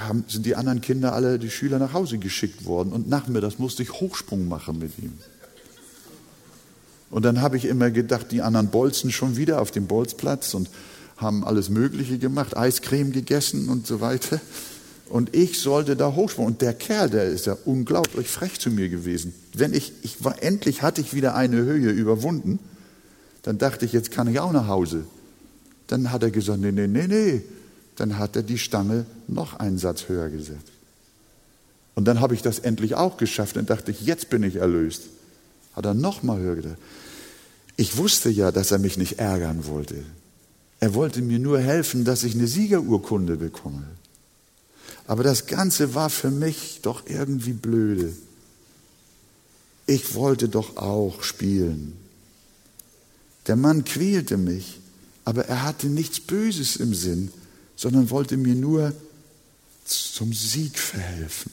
haben, 0.07 0.24
sind 0.28 0.46
die 0.46 0.57
anderen 0.57 0.80
Kinder 0.80 1.12
alle, 1.12 1.38
die 1.38 1.50
Schüler 1.50 1.78
nach 1.78 1.92
Hause 1.92 2.18
geschickt 2.18 2.64
worden. 2.64 2.92
Und 2.92 3.09
nachmittags 3.09 3.59
musste 3.59 3.82
ich 3.82 3.92
Hochsprung 3.92 4.48
machen 4.48 4.78
mit 4.78 4.98
ihm. 4.98 5.12
Und 7.11 7.24
dann 7.24 7.40
habe 7.40 7.57
ich 7.57 7.64
immer 7.66 7.90
gedacht, 7.90 8.32
die 8.32 8.42
anderen 8.42 8.68
bolzen 8.68 9.12
schon 9.12 9.36
wieder 9.36 9.61
auf 9.61 9.70
dem 9.70 9.86
Bolzplatz 9.86 10.55
und 10.55 10.68
haben 11.16 11.44
alles 11.44 11.68
Mögliche 11.70 12.18
gemacht, 12.18 12.57
Eiscreme 12.57 13.12
gegessen 13.12 13.68
und 13.68 13.86
so 13.86 14.00
weiter. 14.00 14.40
Und 15.09 15.36
ich 15.36 15.61
sollte 15.61 15.94
da 15.94 16.14
hochspringen. 16.14 16.52
Und 16.52 16.62
der 16.62 16.74
Kerl, 16.74 17.11
der 17.11 17.26
ist 17.26 17.46
ja 17.46 17.57
unglaublich 17.64 18.26
frech 18.26 18.59
zu 18.59 18.70
mir 18.70 18.88
gewesen. 18.88 19.32
Wenn 19.52 19.74
ich, 19.74 19.92
ich 20.02 20.24
war, 20.24 20.42
endlich 20.42 20.82
hatte 20.82 21.00
ich 21.00 21.14
wieder 21.14 21.36
eine 21.36 21.59
Höhe 21.59 21.90
überwunden, 21.90 22.59
dann 23.42 23.59
dachte 23.59 23.84
ich, 23.84 23.92
jetzt 23.92 24.11
kann 24.11 24.26
ich 24.26 24.40
auch 24.40 24.52
nach 24.52 24.66
Hause. 24.66 25.05
Dann 25.86 26.11
hat 26.11 26.22
er 26.22 26.30
gesagt, 26.30 26.61
nee, 26.61 26.72
nee, 26.72 26.88
nee, 26.88 27.07
nee. 27.07 27.42
Dann 27.97 28.18
hat 28.18 28.36
er 28.36 28.42
die 28.42 28.59
Stange 28.59 29.07
noch 29.28 29.55
einen 29.55 29.78
Satz 29.78 30.09
höher 30.09 30.28
gesetzt. 30.28 30.72
Und 31.95 32.07
dann 32.07 32.20
habe 32.20 32.34
ich 32.34 32.42
das 32.42 32.59
endlich 32.59 32.97
auch 32.97 33.16
geschafft 33.16 33.57
und 33.57 33.70
dachte 33.70 33.90
ich, 33.90 34.01
jetzt 34.01 34.30
bin 34.30 34.42
ich 34.42 34.57
erlöst. 34.57 35.03
Hat 35.74 35.86
er 35.86 35.95
noch 35.95 36.22
mal 36.22 36.38
höher 36.38 36.57
gedacht. 36.57 36.78
Ich 37.76 37.97
wusste 37.97 38.30
ja, 38.30 38.53
dass 38.53 38.70
er 38.70 38.78
mich 38.78 38.97
nicht 38.97 39.18
ärgern 39.18 39.66
wollte. 39.66 40.05
Er 40.80 40.95
wollte 40.95 41.22
mir 41.22 41.38
nur 41.38 41.61
helfen, 41.61 42.05
dass 42.05 42.24
ich 42.24 42.34
eine 42.34 42.47
Siegerurkunde 42.47 43.36
bekomme. 43.36 43.84
Aber 45.07 45.22
das 45.22 45.47
Ganze 45.47 45.95
war 45.95 46.11
für 46.11 46.30
mich 46.30 46.80
doch 46.82 47.07
irgendwie 47.07 47.53
blöde. 47.53 48.12
Ich 49.86 50.14
wollte 50.14 50.49
doch 50.49 50.76
auch 50.76 51.22
spielen. 51.22 51.95
Der 53.47 53.57
Mann 53.57 53.84
quälte 53.84 54.36
mich, 54.36 54.80
aber 55.24 55.47
er 55.47 55.62
hatte 55.62 55.88
nichts 55.88 56.20
Böses 56.20 56.76
im 56.76 56.95
Sinn, 56.95 57.30
sondern 57.77 58.11
wollte 58.11 58.37
mir 58.37 58.55
nur 58.55 58.93
zum 59.85 60.33
Sieg 60.33 60.79
verhelfen. 60.79 61.53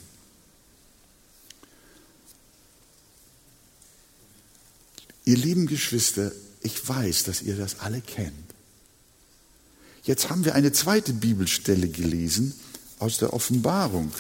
Ihr 5.26 5.38
lieben 5.38 5.68
Geschwister, 5.68 6.32
ich 6.62 6.88
weiß, 6.88 7.24
dass 7.24 7.42
ihr 7.42 7.56
das 7.56 7.80
alle 7.80 8.02
kennt. 8.02 8.34
Jetzt 10.04 10.30
haben 10.30 10.46
wir 10.46 10.56
eine 10.56 10.72
zweite 10.72 11.14
Bibelstelle 11.14 11.88
gelesen 11.88 12.56
aus 13.00 13.20
der 13.20 13.34
Offenbarung, 13.34 14.12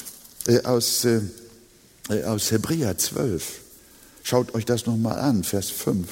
äh, 0.47 0.61
aus, 0.63 1.05
äh, 1.05 1.21
äh 2.09 2.23
aus 2.23 2.51
Hebräer 2.51 2.97
12. 2.97 3.61
Schaut 4.23 4.53
euch 4.53 4.65
das 4.65 4.85
nochmal 4.85 5.19
an, 5.19 5.43
Vers 5.43 5.69
5. 5.69 6.07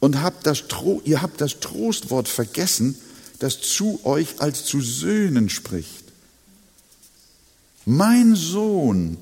Und 0.00 0.22
habt 0.22 0.46
das, 0.46 0.64
ihr 1.04 1.20
habt 1.20 1.40
das 1.42 1.60
Trostwort 1.60 2.28
vergessen, 2.28 2.96
das 3.40 3.60
zu 3.60 4.00
euch 4.04 4.40
als 4.40 4.64
zu 4.64 4.80
Söhnen 4.80 5.48
spricht. 5.48 6.04
Mein 7.86 8.36
Sohn, 8.36 9.16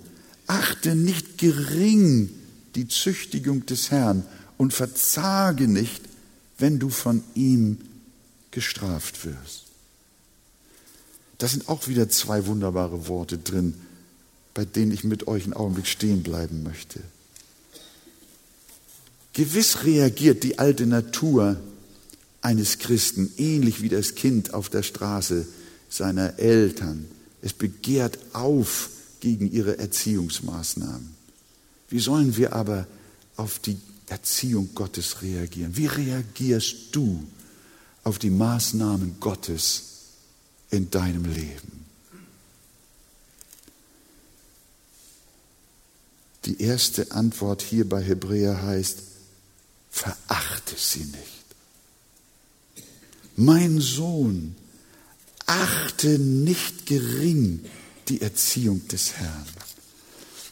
achte 0.47 0.95
nicht 0.95 1.39
gering 1.39 2.29
die 2.75 2.89
Züchtigung 2.89 3.64
des 3.64 3.91
Herrn 3.91 4.25
und 4.59 4.75
verzage 4.75 5.69
nicht, 5.69 6.03
wenn 6.59 6.81
du 6.81 6.91
von 6.91 7.23
ihm 7.35 7.79
gestraft 8.51 9.25
wirst. 9.25 9.64
Da 11.39 11.47
sind 11.47 11.69
auch 11.69 11.87
wieder 11.87 12.09
zwei 12.09 12.47
wunderbare 12.47 13.07
Worte 13.07 13.39
drin, 13.39 13.75
bei 14.53 14.64
denen 14.64 14.91
ich 14.91 15.05
mit 15.05 15.29
euch 15.29 15.45
einen 15.45 15.53
Augenblick 15.53 15.87
stehen 15.87 16.25
bleiben 16.25 16.64
möchte. 16.64 17.01
Gewiss 19.33 19.85
reagiert 19.85 20.43
die 20.43 20.59
alte 20.59 20.87
Natur 20.87 21.61
eines 22.49 22.78
Christen 22.78 23.30
ähnlich 23.36 23.82
wie 23.82 23.90
das 23.90 24.14
Kind 24.14 24.55
auf 24.55 24.70
der 24.70 24.82
Straße 24.82 25.46
seiner 25.90 26.38
Eltern. 26.38 27.07
Es 27.42 27.53
begehrt 27.53 28.18
auf 28.32 28.88
gegen 29.20 29.53
ihre 29.53 29.76
Erziehungsmaßnahmen. 29.78 31.14
Wie 31.90 31.99
sollen 31.99 32.38
wir 32.38 32.55
aber 32.55 32.86
auf 33.36 33.59
die 33.59 33.76
Erziehung 34.07 34.70
Gottes 34.74 35.20
reagieren? 35.20 35.76
Wie 35.76 35.88
reagierst 35.88 36.74
du 36.92 37.22
auf 38.03 38.18
die 38.18 38.30
Maßnahmen 38.30 39.20
Gottes 39.20 39.82
in 40.70 40.90
deinem 40.90 41.26
Leben? 41.26 41.84
Die 46.46 46.62
erste 46.62 47.12
Antwort 47.12 47.61
hier 47.61 47.86
bei 47.86 48.03
Hebräer 48.03 48.62
heißt, 48.62 49.01
verachte 49.90 50.76
sie 50.78 51.05
nicht. 51.05 51.38
Mein 53.41 53.80
Sohn, 53.80 54.57
achte 55.47 56.18
nicht 56.18 56.86
gering 56.86 57.61
die 58.09 58.20
Erziehung 58.20 58.89
des 58.89 59.12
Herrn. 59.12 59.47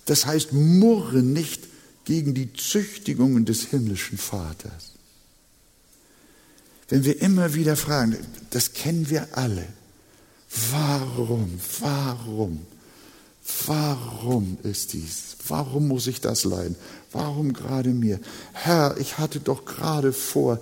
Das 0.04 0.24
heißt, 0.24 0.52
murre 0.52 1.20
nicht 1.20 1.64
gegen 2.04 2.32
die 2.32 2.52
Züchtigungen 2.52 3.44
des 3.44 3.64
himmlischen 3.64 4.18
Vaters. 4.18 4.92
Wenn 6.88 7.04
wir 7.04 7.20
immer 7.20 7.54
wieder 7.54 7.74
fragen, 7.74 8.16
das 8.50 8.72
kennen 8.72 9.10
wir 9.10 9.36
alle, 9.36 9.66
warum, 10.70 11.58
warum, 11.80 12.60
warum 13.66 14.58
ist 14.62 14.92
dies? 14.92 15.36
Warum 15.48 15.88
muss 15.88 16.06
ich 16.06 16.20
das 16.20 16.44
leiden? 16.44 16.76
Warum 17.16 17.54
gerade 17.54 17.90
mir? 17.90 18.20
Herr, 18.52 18.98
ich 18.98 19.16
hatte 19.16 19.40
doch 19.40 19.64
gerade 19.64 20.12
vor, 20.12 20.60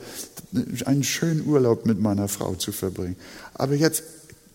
einen 0.85 1.03
schönen 1.03 1.45
Urlaub 1.45 1.85
mit 1.85 2.01
meiner 2.01 2.29
Frau 2.29 2.55
zu 2.55 2.71
verbringen. 2.71 3.17
Aber 3.55 3.75
jetzt 3.75 4.05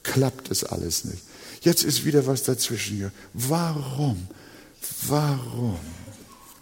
klappt 0.04 0.50
es 0.50 0.64
alles 0.64 1.04
nicht. 1.04 1.22
Jetzt 1.60 1.84
ist 1.84 2.06
wieder 2.06 2.26
was 2.26 2.44
dazwischen. 2.44 3.12
Warum? 3.34 4.28
Warum? 5.10 5.78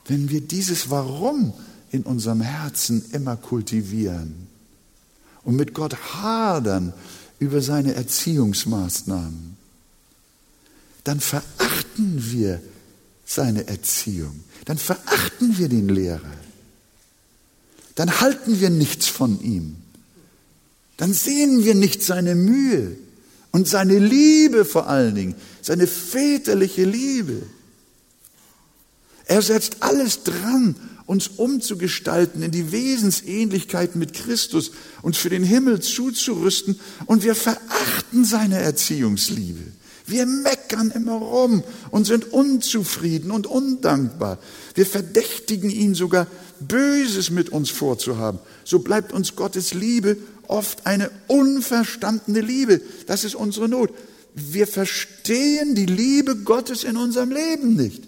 Wenn 0.07 0.31
wir 0.31 0.41
dieses 0.41 0.89
Warum 0.89 1.53
in 1.91 2.01
unserem 2.01 2.41
Herzen 2.41 3.05
immer 3.11 3.35
kultivieren 3.35 4.47
und 5.43 5.55
mit 5.55 5.75
Gott 5.75 5.95
hadern 6.15 6.93
über 7.37 7.61
seine 7.61 7.93
Erziehungsmaßnahmen, 7.93 9.55
dann 11.03 11.19
verachten 11.19 12.31
wir 12.31 12.59
seine 13.27 13.67
Erziehung, 13.67 14.39
dann 14.65 14.77
verachten 14.77 15.57
wir 15.57 15.67
den 15.67 15.89
Lehrer, 15.89 16.33
dann 17.95 18.21
halten 18.21 18.59
wir 18.59 18.69
nichts 18.69 19.07
von 19.07 19.39
ihm, 19.41 19.75
dann 20.95 21.13
sehen 21.13 21.63
wir 21.63 21.75
nicht 21.75 22.01
seine 22.01 22.33
Mühe 22.33 22.97
und 23.51 23.67
seine 23.67 23.99
Liebe 23.99 24.65
vor 24.65 24.87
allen 24.87 25.13
Dingen, 25.13 25.35
seine 25.61 25.87
väterliche 25.87 26.85
Liebe. 26.85 27.43
Er 29.25 29.41
setzt 29.41 29.83
alles 29.83 30.23
dran, 30.23 30.75
uns 31.05 31.27
umzugestalten 31.27 32.41
in 32.43 32.51
die 32.51 32.71
Wesensähnlichkeit 32.71 33.95
mit 33.95 34.13
Christus, 34.13 34.71
uns 35.01 35.17
für 35.17 35.29
den 35.29 35.43
Himmel 35.43 35.81
zuzurüsten 35.81 36.79
und 37.05 37.23
wir 37.23 37.35
verachten 37.35 38.23
seine 38.23 38.59
Erziehungsliebe. 38.59 39.76
Wir 40.07 40.25
meckern 40.25 40.91
immer 40.91 41.17
rum 41.17 41.63
und 41.91 42.05
sind 42.05 42.31
unzufrieden 42.31 43.29
und 43.29 43.45
undankbar. 43.45 44.39
Wir 44.73 44.85
verdächtigen 44.85 45.69
ihn 45.69 45.95
sogar, 45.95 46.27
Böses 46.61 47.29
mit 47.29 47.49
uns 47.49 47.69
vorzuhaben. 47.69 48.39
So 48.63 48.79
bleibt 48.79 49.11
uns 49.11 49.35
Gottes 49.35 49.73
Liebe 49.73 50.17
oft 50.47 50.87
eine 50.87 51.11
unverstandene 51.27 52.39
Liebe. 52.39 52.81
Das 53.05 53.25
ist 53.25 53.35
unsere 53.35 53.67
Not. 53.67 53.91
Wir 54.33 54.65
verstehen 54.65 55.75
die 55.75 55.85
Liebe 55.85 56.37
Gottes 56.37 56.85
in 56.85 56.95
unserem 56.95 57.31
Leben 57.31 57.75
nicht. 57.75 58.03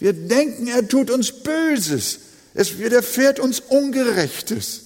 Wir 0.00 0.12
denken, 0.12 0.66
er 0.66 0.88
tut 0.88 1.10
uns 1.10 1.30
Böses. 1.30 2.18
Es 2.54 2.78
widerfährt 2.78 3.38
uns 3.38 3.60
Ungerechtes. 3.60 4.80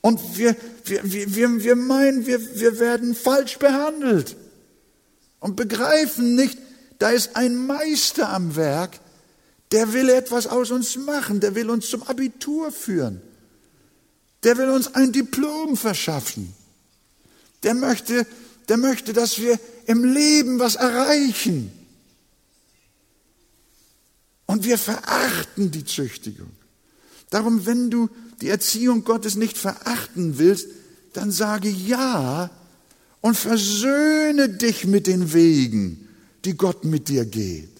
Und 0.00 0.20
wir, 0.38 0.54
wir, 0.84 1.00
wir, 1.02 1.64
wir 1.64 1.76
meinen, 1.76 2.26
wir, 2.26 2.40
wir 2.60 2.78
werden 2.78 3.16
falsch 3.16 3.58
behandelt. 3.58 4.36
Und 5.44 5.56
begreifen 5.56 6.36
nicht, 6.36 6.56
da 6.98 7.10
ist 7.10 7.36
ein 7.36 7.66
Meister 7.66 8.30
am 8.30 8.56
Werk, 8.56 8.98
der 9.72 9.92
will 9.92 10.08
etwas 10.08 10.46
aus 10.46 10.70
uns 10.70 10.96
machen, 10.96 11.38
der 11.40 11.54
will 11.54 11.68
uns 11.68 11.90
zum 11.90 12.02
Abitur 12.04 12.72
führen. 12.72 13.20
Der 14.42 14.56
will 14.56 14.70
uns 14.70 14.94
ein 14.94 15.12
Diplom 15.12 15.76
verschaffen. 15.76 16.54
Der 17.62 17.74
möchte, 17.74 18.26
der 18.70 18.78
möchte, 18.78 19.12
dass 19.12 19.38
wir 19.38 19.60
im 19.84 20.02
Leben 20.14 20.60
was 20.60 20.76
erreichen. 20.76 21.70
Und 24.46 24.64
wir 24.64 24.78
verachten 24.78 25.70
die 25.70 25.84
Züchtigung. 25.84 26.52
Darum, 27.28 27.66
wenn 27.66 27.90
du 27.90 28.08
die 28.40 28.48
Erziehung 28.48 29.04
Gottes 29.04 29.34
nicht 29.34 29.58
verachten 29.58 30.38
willst, 30.38 30.68
dann 31.12 31.30
sage 31.30 31.68
ja 31.68 32.48
und 33.24 33.36
versöhne 33.36 34.50
dich 34.50 34.84
mit 34.84 35.06
den 35.06 35.32
Wegen, 35.32 36.10
die 36.44 36.58
Gott 36.58 36.84
mit 36.84 37.08
dir 37.08 37.24
geht. 37.24 37.70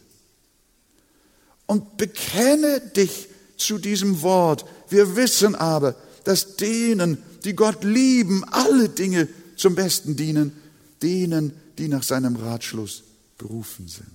Und 1.66 1.98
bekenne 1.98 2.80
dich 2.80 3.28
zu 3.58 3.76
diesem 3.76 4.22
Wort. 4.22 4.64
Wir 4.88 5.16
wissen 5.16 5.54
aber, 5.54 5.96
dass 6.24 6.56
denen, 6.56 7.18
die 7.44 7.54
Gott 7.54 7.84
lieben, 7.84 8.42
alle 8.44 8.88
Dinge 8.88 9.28
zum 9.54 9.74
Besten 9.74 10.16
dienen, 10.16 10.56
denen, 11.02 11.52
die 11.76 11.88
nach 11.88 12.04
seinem 12.04 12.36
Ratschluss 12.36 13.02
berufen 13.36 13.86
sind. 13.86 14.08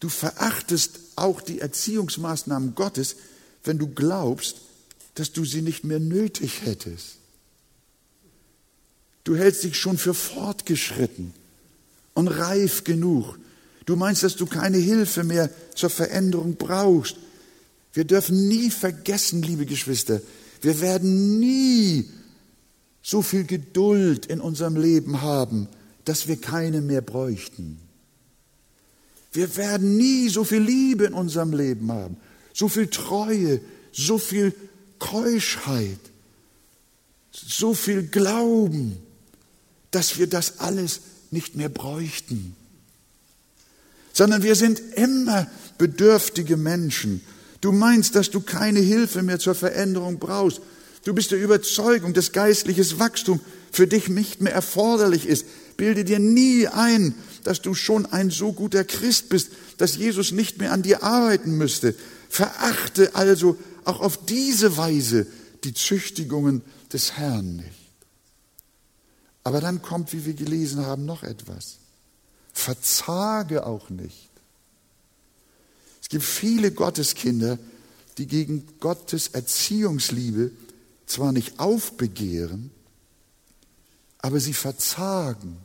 Du 0.00 0.08
verachtest 0.08 0.98
auch 1.14 1.42
die 1.42 1.60
Erziehungsmaßnahmen 1.60 2.74
Gottes, 2.74 3.16
wenn 3.64 3.76
du 3.76 3.88
glaubst, 3.88 4.62
dass 5.14 5.30
du 5.30 5.44
sie 5.44 5.60
nicht 5.60 5.84
mehr 5.84 6.00
nötig 6.00 6.62
hättest. 6.64 7.18
Du 9.24 9.36
hältst 9.36 9.62
dich 9.62 9.76
schon 9.78 9.98
für 9.98 10.14
fortgeschritten 10.14 11.32
und 12.14 12.28
reif 12.28 12.84
genug. 12.84 13.38
Du 13.86 13.96
meinst, 13.96 14.22
dass 14.22 14.36
du 14.36 14.46
keine 14.46 14.78
Hilfe 14.78 15.24
mehr 15.24 15.50
zur 15.74 15.90
Veränderung 15.90 16.56
brauchst. 16.56 17.16
Wir 17.92 18.04
dürfen 18.04 18.48
nie 18.48 18.70
vergessen, 18.70 19.42
liebe 19.42 19.66
Geschwister, 19.66 20.20
wir 20.60 20.80
werden 20.80 21.40
nie 21.40 22.08
so 23.02 23.20
viel 23.22 23.44
Geduld 23.44 24.26
in 24.26 24.40
unserem 24.40 24.76
Leben 24.76 25.22
haben, 25.22 25.68
dass 26.04 26.28
wir 26.28 26.40
keine 26.40 26.80
mehr 26.80 27.00
bräuchten. 27.00 27.78
Wir 29.32 29.56
werden 29.56 29.96
nie 29.96 30.28
so 30.28 30.44
viel 30.44 30.60
Liebe 30.60 31.04
in 31.04 31.14
unserem 31.14 31.52
Leben 31.52 31.90
haben, 31.90 32.16
so 32.52 32.68
viel 32.68 32.86
Treue, 32.88 33.60
so 33.92 34.18
viel 34.18 34.54
Keuschheit, 34.98 35.98
so 37.32 37.74
viel 37.74 38.04
Glauben, 38.04 38.98
dass 39.92 40.18
wir 40.18 40.26
das 40.26 40.58
alles 40.58 41.00
nicht 41.30 41.54
mehr 41.54 41.68
bräuchten, 41.68 42.56
sondern 44.12 44.42
wir 44.42 44.56
sind 44.56 44.80
immer 44.96 45.46
bedürftige 45.78 46.56
Menschen. 46.56 47.22
Du 47.60 47.72
meinst, 47.72 48.14
dass 48.14 48.30
du 48.30 48.40
keine 48.40 48.80
Hilfe 48.80 49.22
mehr 49.22 49.38
zur 49.38 49.54
Veränderung 49.54 50.18
brauchst. 50.18 50.60
Du 51.04 51.14
bist 51.14 51.30
der 51.30 51.40
Überzeugung, 51.40 52.12
dass 52.12 52.32
geistliches 52.32 52.98
Wachstum 52.98 53.40
für 53.70 53.86
dich 53.86 54.08
nicht 54.08 54.40
mehr 54.40 54.52
erforderlich 54.52 55.26
ist. 55.26 55.46
Bilde 55.76 56.04
dir 56.04 56.18
nie 56.18 56.68
ein, 56.68 57.14
dass 57.44 57.62
du 57.62 57.74
schon 57.74 58.06
ein 58.06 58.30
so 58.30 58.52
guter 58.52 58.84
Christ 58.84 59.28
bist, 59.28 59.50
dass 59.78 59.96
Jesus 59.96 60.32
nicht 60.32 60.58
mehr 60.58 60.72
an 60.72 60.82
dir 60.82 61.02
arbeiten 61.02 61.56
müsste. 61.56 61.94
Verachte 62.28 63.14
also 63.14 63.56
auch 63.84 64.00
auf 64.00 64.26
diese 64.26 64.76
Weise 64.76 65.26
die 65.64 65.74
Züchtigungen 65.74 66.62
des 66.92 67.12
Herrn 67.12 67.56
nicht. 67.56 67.81
Aber 69.44 69.60
dann 69.60 69.82
kommt, 69.82 70.12
wie 70.12 70.24
wir 70.24 70.34
gelesen 70.34 70.86
haben, 70.86 71.04
noch 71.04 71.22
etwas. 71.22 71.78
Verzage 72.52 73.66
auch 73.66 73.90
nicht. 73.90 74.30
Es 76.00 76.08
gibt 76.08 76.24
viele 76.24 76.70
Gotteskinder, 76.70 77.58
die 78.18 78.26
gegen 78.26 78.66
Gottes 78.78 79.28
Erziehungsliebe 79.28 80.50
zwar 81.06 81.32
nicht 81.32 81.58
aufbegehren, 81.58 82.70
aber 84.18 84.38
sie 84.38 84.54
verzagen. 84.54 85.56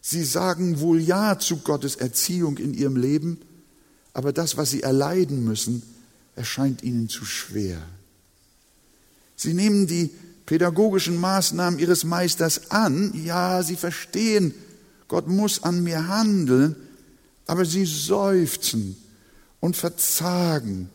Sie 0.00 0.24
sagen 0.24 0.80
wohl 0.80 1.00
Ja 1.00 1.38
zu 1.38 1.58
Gottes 1.58 1.96
Erziehung 1.96 2.58
in 2.58 2.74
ihrem 2.74 2.96
Leben, 2.96 3.40
aber 4.14 4.32
das, 4.32 4.56
was 4.56 4.70
sie 4.70 4.82
erleiden 4.82 5.44
müssen, 5.44 5.82
erscheint 6.34 6.82
ihnen 6.82 7.08
zu 7.08 7.24
schwer. 7.24 7.80
Sie 9.36 9.54
nehmen 9.54 9.86
die 9.86 10.10
pädagogischen 10.46 11.20
Maßnahmen 11.20 11.78
ihres 11.78 12.04
Meisters 12.04 12.70
an. 12.70 13.12
Ja, 13.24 13.62
sie 13.62 13.76
verstehen, 13.76 14.54
Gott 15.08 15.28
muss 15.28 15.62
an 15.62 15.82
mir 15.82 16.08
handeln, 16.08 16.76
aber 17.46 17.64
sie 17.64 17.84
seufzen 17.84 18.96
und 19.60 19.76
verzagen. 19.76 20.90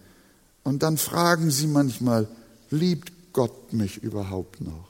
Und 0.64 0.84
dann 0.84 0.98
fragen 0.98 1.52
sie 1.52 1.68
manchmal, 1.68 2.28
liebt 2.70 3.12
Gott 3.34 3.74
mich 3.74 4.04
überhaupt 4.04 4.62
noch? 4.62 4.90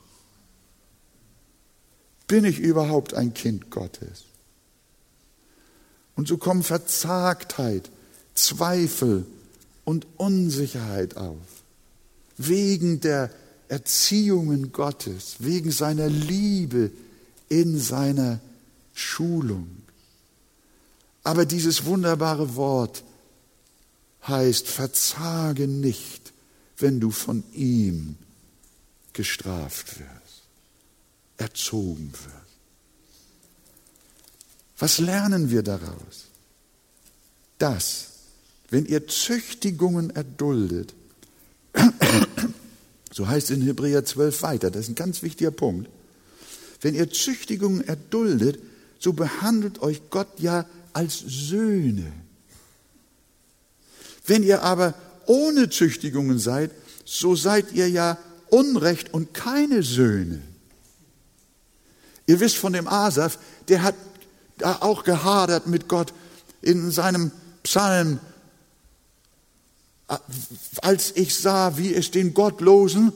Bin 2.28 2.46
ich 2.46 2.60
überhaupt 2.60 3.14
ein 3.14 3.34
Kind 3.34 3.70
Gottes? 3.70 4.24
Und 6.16 6.28
so 6.28 6.38
kommen 6.38 6.64
Verzagtheit, 6.64 7.92
Zweifel 8.34 9.26
und 9.86 10.08
Unsicherheit 10.18 11.16
auf, 11.16 11.38
wegen 12.38 13.00
der 13.00 13.30
Erziehungen 13.70 14.72
Gottes, 14.72 15.36
wegen 15.40 15.72
seiner 15.72 16.08
Liebe 16.08 16.92
in 17.50 17.80
seiner 17.80 18.40
Schulung. 18.94 19.68
Aber 21.24 21.46
dieses 21.46 21.86
wunderbare 21.86 22.56
Wort 22.56 23.04
heißt, 24.28 24.68
verzage 24.68 25.68
nicht, 25.68 26.34
wenn 26.78 27.00
du 27.00 27.12
von 27.12 27.44
ihm 27.54 28.16
gestraft 29.14 30.00
wirst, 30.00 30.44
erzogen 31.38 32.12
wirst. 32.14 32.48
Was 34.78 35.00
lernen 35.00 35.50
wir 35.50 35.64
daraus? 35.64 36.28
Dass, 37.58 38.10
wenn 38.70 38.86
ihr 38.86 39.08
Züchtigungen 39.08 40.12
erduldet, 40.12 40.94
so 43.18 43.28
heißt 43.28 43.50
es 43.50 43.58
in 43.58 43.64
Hebräer 43.64 44.06
12 44.06 44.44
weiter, 44.44 44.70
das 44.70 44.84
ist 44.84 44.90
ein 44.90 44.96
ganz 44.96 45.24
wichtiger 45.24 45.50
Punkt. 45.50 45.90
Wenn 46.82 46.94
ihr 46.94 47.10
Züchtigungen 47.10 47.82
erduldet, 47.88 48.60
so 49.00 49.12
behandelt 49.12 49.82
euch 49.82 50.12
Gott 50.12 50.28
ja 50.38 50.68
als 50.94 51.24
Söhne. 51.26 52.14
Wenn 54.28 54.44
ihr 54.44 54.62
aber 54.62 54.94
ohne 55.26 55.68
Züchtigungen 55.72 56.38
seid, 56.38 56.70
so 57.06 57.36
seid 57.36 57.74
ihr 57.74 57.90
ja 57.90 58.20
Unrecht 58.50 59.12
und 59.16 59.34
keine 59.34 59.82
Söhne. 59.82 60.40
Ihr 62.28 62.40
wisst 62.40 62.58
von 62.58 62.74
dem 62.74 62.88
Asaf, 62.88 63.40
der 63.68 63.82
hat 63.82 63.96
da 64.60 64.78
auch 64.82 65.04
gehadert 65.04 65.66
mit 65.66 65.88
Gott 65.88 66.14
in 66.62 66.92
seinem 66.92 67.32
Psalm 67.64 68.20
als 70.82 71.12
ich 71.16 71.36
sah, 71.36 71.78
wie 71.78 71.94
es 71.94 72.12
den 72.12 72.34
Gottlosen 72.34 73.12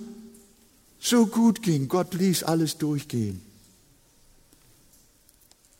so 0.99 1.25
gut 1.25 1.61
ging. 1.61 1.87
Gott 1.87 2.13
ließ 2.13 2.43
alles 2.43 2.77
durchgehen. 2.77 3.41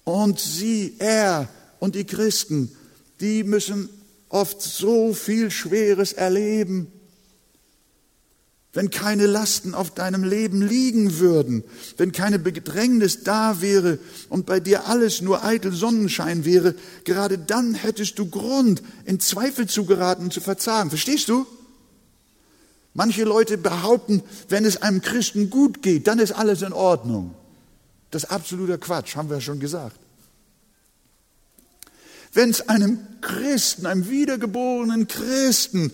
Und 0.03 0.39
sie, 0.39 0.95
er 0.99 1.49
und 1.79 1.95
die 1.95 2.05
Christen, 2.05 2.75
die 3.19 3.43
müssen 3.43 3.89
oft 4.29 4.61
so 4.61 5.13
viel 5.13 5.51
Schweres 5.51 6.13
erleben 6.13 6.91
wenn 8.73 8.89
keine 8.89 9.25
Lasten 9.25 9.73
auf 9.73 9.93
deinem 9.93 10.23
Leben 10.23 10.61
liegen 10.61 11.19
würden, 11.19 11.63
wenn 11.97 12.11
keine 12.11 12.39
Bedrängnis 12.39 13.23
da 13.23 13.61
wäre 13.61 13.99
und 14.29 14.45
bei 14.45 14.59
dir 14.59 14.87
alles 14.87 15.21
nur 15.21 15.43
eitel 15.43 15.73
Sonnenschein 15.73 16.45
wäre, 16.45 16.75
gerade 17.03 17.37
dann 17.37 17.73
hättest 17.73 18.17
du 18.17 18.29
Grund, 18.29 18.81
in 19.05 19.19
Zweifel 19.19 19.67
zu 19.67 19.85
geraten 19.85 20.23
und 20.23 20.33
zu 20.33 20.39
verzagen. 20.39 20.89
Verstehst 20.89 21.27
du? 21.27 21.45
Manche 22.93 23.23
Leute 23.23 23.57
behaupten, 23.57 24.21
wenn 24.49 24.65
es 24.65 24.81
einem 24.81 25.01
Christen 25.01 25.49
gut 25.49 25.81
geht, 25.81 26.07
dann 26.07 26.19
ist 26.19 26.31
alles 26.33 26.61
in 26.61 26.73
Ordnung. 26.73 27.33
Das 28.09 28.23
ist 28.23 28.29
absoluter 28.29 28.77
Quatsch, 28.77 29.15
haben 29.15 29.29
wir 29.29 29.41
schon 29.41 29.59
gesagt. 29.59 29.97
Wenn 32.33 32.49
es 32.49 32.69
einem 32.69 32.99
Christen, 33.19 33.85
einem 33.85 34.09
wiedergeborenen 34.09 35.07
Christen 35.07 35.91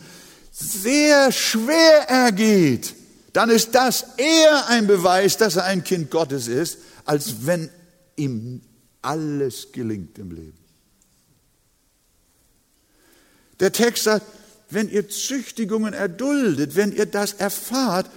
sehr 0.59 1.31
schwer 1.31 2.09
ergeht, 2.09 2.95
dann 3.33 3.49
ist 3.49 3.75
das 3.75 4.05
eher 4.17 4.67
ein 4.67 4.87
Beweis, 4.87 5.37
dass 5.37 5.57
er 5.57 5.65
ein 5.65 5.83
Kind 5.83 6.09
Gottes 6.09 6.47
ist, 6.47 6.79
als 7.05 7.45
wenn 7.45 7.69
ihm 8.15 8.61
alles 9.01 9.71
gelingt 9.71 10.17
im 10.17 10.31
Leben. 10.31 10.57
Der 13.59 13.71
Text 13.71 14.05
sagt, 14.05 14.25
wenn 14.69 14.89
ihr 14.89 15.07
Züchtigungen 15.07 15.93
erduldet, 15.93 16.75
wenn 16.75 16.91
ihr 16.91 17.05
das 17.05 17.33
erfahrt, 17.33 18.09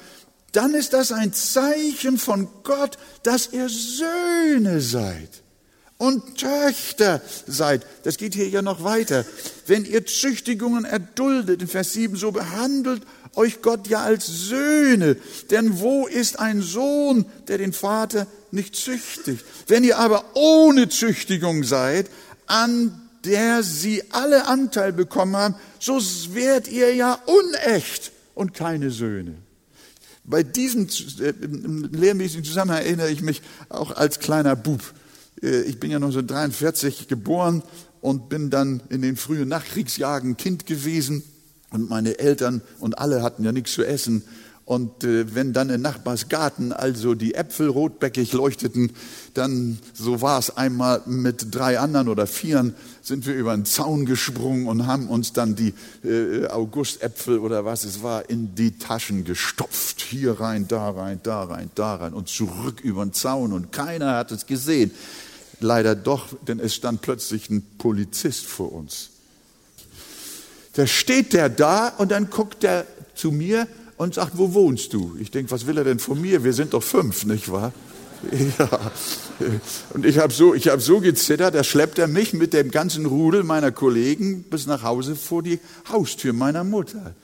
dann 0.52 0.74
ist 0.74 0.94
das 0.94 1.12
ein 1.12 1.32
Zeichen 1.32 2.18
von 2.18 2.48
Gott, 2.64 2.98
dass 3.22 3.52
ihr 3.52 3.68
Söhne 3.68 4.80
seid 4.80 5.42
und 6.00 6.38
Töchter 6.38 7.20
seid. 7.46 7.84
Das 8.04 8.16
geht 8.16 8.34
hier 8.34 8.48
ja 8.48 8.62
noch 8.62 8.82
weiter. 8.82 9.26
Wenn 9.66 9.84
ihr 9.84 10.06
Züchtigungen 10.06 10.86
erduldet, 10.86 11.60
in 11.60 11.68
Vers 11.68 11.92
7, 11.92 12.16
so 12.16 12.32
behandelt 12.32 13.02
euch 13.34 13.60
Gott 13.60 13.86
ja 13.86 14.00
als 14.00 14.26
Söhne. 14.26 15.18
Denn 15.50 15.78
wo 15.78 16.06
ist 16.06 16.38
ein 16.38 16.62
Sohn, 16.62 17.26
der 17.48 17.58
den 17.58 17.74
Vater 17.74 18.26
nicht 18.50 18.76
züchtigt? 18.76 19.44
Wenn 19.66 19.84
ihr 19.84 19.98
aber 19.98 20.24
ohne 20.32 20.88
Züchtigung 20.88 21.64
seid, 21.64 22.08
an 22.46 22.98
der 23.26 23.62
sie 23.62 24.02
alle 24.10 24.46
Anteil 24.46 24.94
bekommen 24.94 25.36
haben, 25.36 25.54
so 25.80 26.00
werdet 26.32 26.68
ihr 26.68 26.94
ja 26.94 27.18
unecht 27.26 28.10
und 28.34 28.54
keine 28.54 28.90
Söhne. 28.90 29.34
Bei 30.24 30.42
diesem 30.42 30.88
äh, 31.20 31.34
lehrmäßigen 31.94 32.44
Zusammenhang 32.44 32.84
erinnere 32.84 33.10
ich 33.10 33.20
mich 33.20 33.42
auch 33.68 33.90
als 33.90 34.18
kleiner 34.18 34.56
Bub. 34.56 34.80
Äh, 35.42 35.62
ich 35.62 35.80
bin 35.80 35.90
ja 35.90 35.96
1943 35.96 37.08
geboren 37.08 37.62
und 38.00 38.28
bin 38.28 38.50
dann 38.50 38.82
in 38.88 39.02
den 39.02 39.16
frühen 39.16 39.48
Nachkriegsjahren 39.48 40.36
Kind 40.36 40.66
gewesen 40.66 41.22
und 41.70 41.88
meine 41.88 42.18
Eltern 42.18 42.62
und 42.80 42.98
alle 42.98 43.22
hatten 43.22 43.44
ja 43.44 43.52
nichts 43.52 43.72
zu 43.72 43.84
essen 43.84 44.24
Und 44.70 45.02
äh, 45.02 45.34
wenn 45.34 45.52
dann 45.52 45.68
in 45.68 45.82
Nachbarsgarten 45.82 46.72
also 46.72 47.16
die 47.16 47.34
Äpfel 47.34 47.66
rotbäckig 47.66 48.32
leuchteten, 48.32 48.92
dann, 49.34 49.80
so 49.94 50.20
war 50.20 50.38
es 50.38 50.56
einmal 50.56 51.02
mit 51.06 51.52
drei 51.52 51.80
anderen 51.80 52.06
oder 52.06 52.28
vieren, 52.28 52.76
sind 53.02 53.26
wir 53.26 53.34
über 53.34 53.52
den 53.52 53.64
Zaun 53.64 54.06
gesprungen 54.06 54.68
und 54.68 54.86
haben 54.86 55.08
uns 55.08 55.32
dann 55.32 55.56
die 55.56 55.74
äh, 56.04 56.46
Augustäpfel 56.46 57.40
oder 57.40 57.64
was 57.64 57.82
es 57.82 58.04
war 58.04 58.30
in 58.30 58.54
die 58.54 58.78
Taschen 58.78 59.24
gestopft. 59.24 60.02
Hier 60.02 60.38
rein, 60.38 60.68
da 60.68 60.90
rein, 60.90 61.18
da 61.20 61.42
rein, 61.42 61.68
da 61.74 61.96
rein 61.96 62.12
und 62.12 62.28
zurück 62.28 62.80
über 62.80 63.04
den 63.04 63.12
Zaun 63.12 63.52
und 63.52 63.72
keiner 63.72 64.18
hat 64.18 64.30
es 64.30 64.46
gesehen. 64.46 64.92
Leider 65.60 65.94
doch, 65.94 66.28
denn 66.46 66.58
es 66.58 66.74
stand 66.74 67.02
plötzlich 67.02 67.50
ein 67.50 67.62
Polizist 67.78 68.46
vor 68.46 68.72
uns. 68.72 69.10
Da 70.74 70.86
steht 70.86 71.32
der 71.32 71.48
da 71.48 71.88
und 71.88 72.10
dann 72.10 72.30
guckt 72.30 72.64
er 72.64 72.86
zu 73.14 73.30
mir 73.30 73.68
und 73.96 74.14
sagt, 74.14 74.38
wo 74.38 74.54
wohnst 74.54 74.94
du? 74.94 75.16
Ich 75.20 75.30
denke, 75.30 75.50
was 75.50 75.66
will 75.66 75.76
er 75.76 75.84
denn 75.84 75.98
von 75.98 76.20
mir? 76.20 76.42
Wir 76.42 76.54
sind 76.54 76.72
doch 76.72 76.82
fünf, 76.82 77.24
nicht 77.24 77.50
wahr? 77.50 77.72
Ja. 78.58 78.92
Und 79.94 80.04
ich 80.04 80.18
habe 80.18 80.30
so, 80.30 80.54
hab 80.54 80.82
so 80.82 81.00
gezittert, 81.00 81.54
da 81.54 81.64
schleppt 81.64 81.98
er 81.98 82.06
mich 82.06 82.34
mit 82.34 82.52
dem 82.52 82.70
ganzen 82.70 83.06
Rudel 83.06 83.44
meiner 83.44 83.72
Kollegen 83.72 84.42
bis 84.42 84.66
nach 84.66 84.82
Hause 84.82 85.16
vor 85.16 85.42
die 85.42 85.58
Haustür 85.90 86.34
meiner 86.34 86.62
Mutter. 86.62 87.14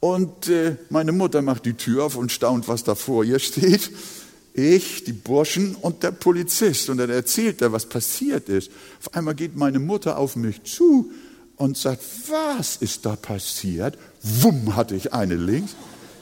Und 0.00 0.48
äh, 0.48 0.76
meine 0.88 1.12
Mutter 1.12 1.42
macht 1.42 1.66
die 1.66 1.74
Tür 1.74 2.04
auf 2.04 2.16
und 2.16 2.32
staunt, 2.32 2.66
was 2.66 2.84
da 2.84 2.94
vor 2.94 3.24
ihr 3.24 3.38
steht. 3.38 3.90
Ich, 4.56 5.02
die 5.02 5.12
Burschen 5.12 5.74
und 5.74 6.04
der 6.04 6.12
Polizist. 6.12 6.88
Und 6.88 6.98
dann 6.98 7.10
erzählt 7.10 7.60
er, 7.60 7.72
was 7.72 7.86
passiert 7.86 8.48
ist. 8.48 8.70
Auf 9.00 9.12
einmal 9.12 9.34
geht 9.34 9.56
meine 9.56 9.80
Mutter 9.80 10.16
auf 10.16 10.36
mich 10.36 10.62
zu 10.62 11.10
und 11.56 11.76
sagt, 11.76 12.02
was 12.28 12.76
ist 12.76 13.04
da 13.04 13.16
passiert? 13.16 13.98
Wumm, 14.22 14.76
hatte 14.76 14.94
ich 14.94 15.12
eine 15.12 15.34
links. 15.34 15.74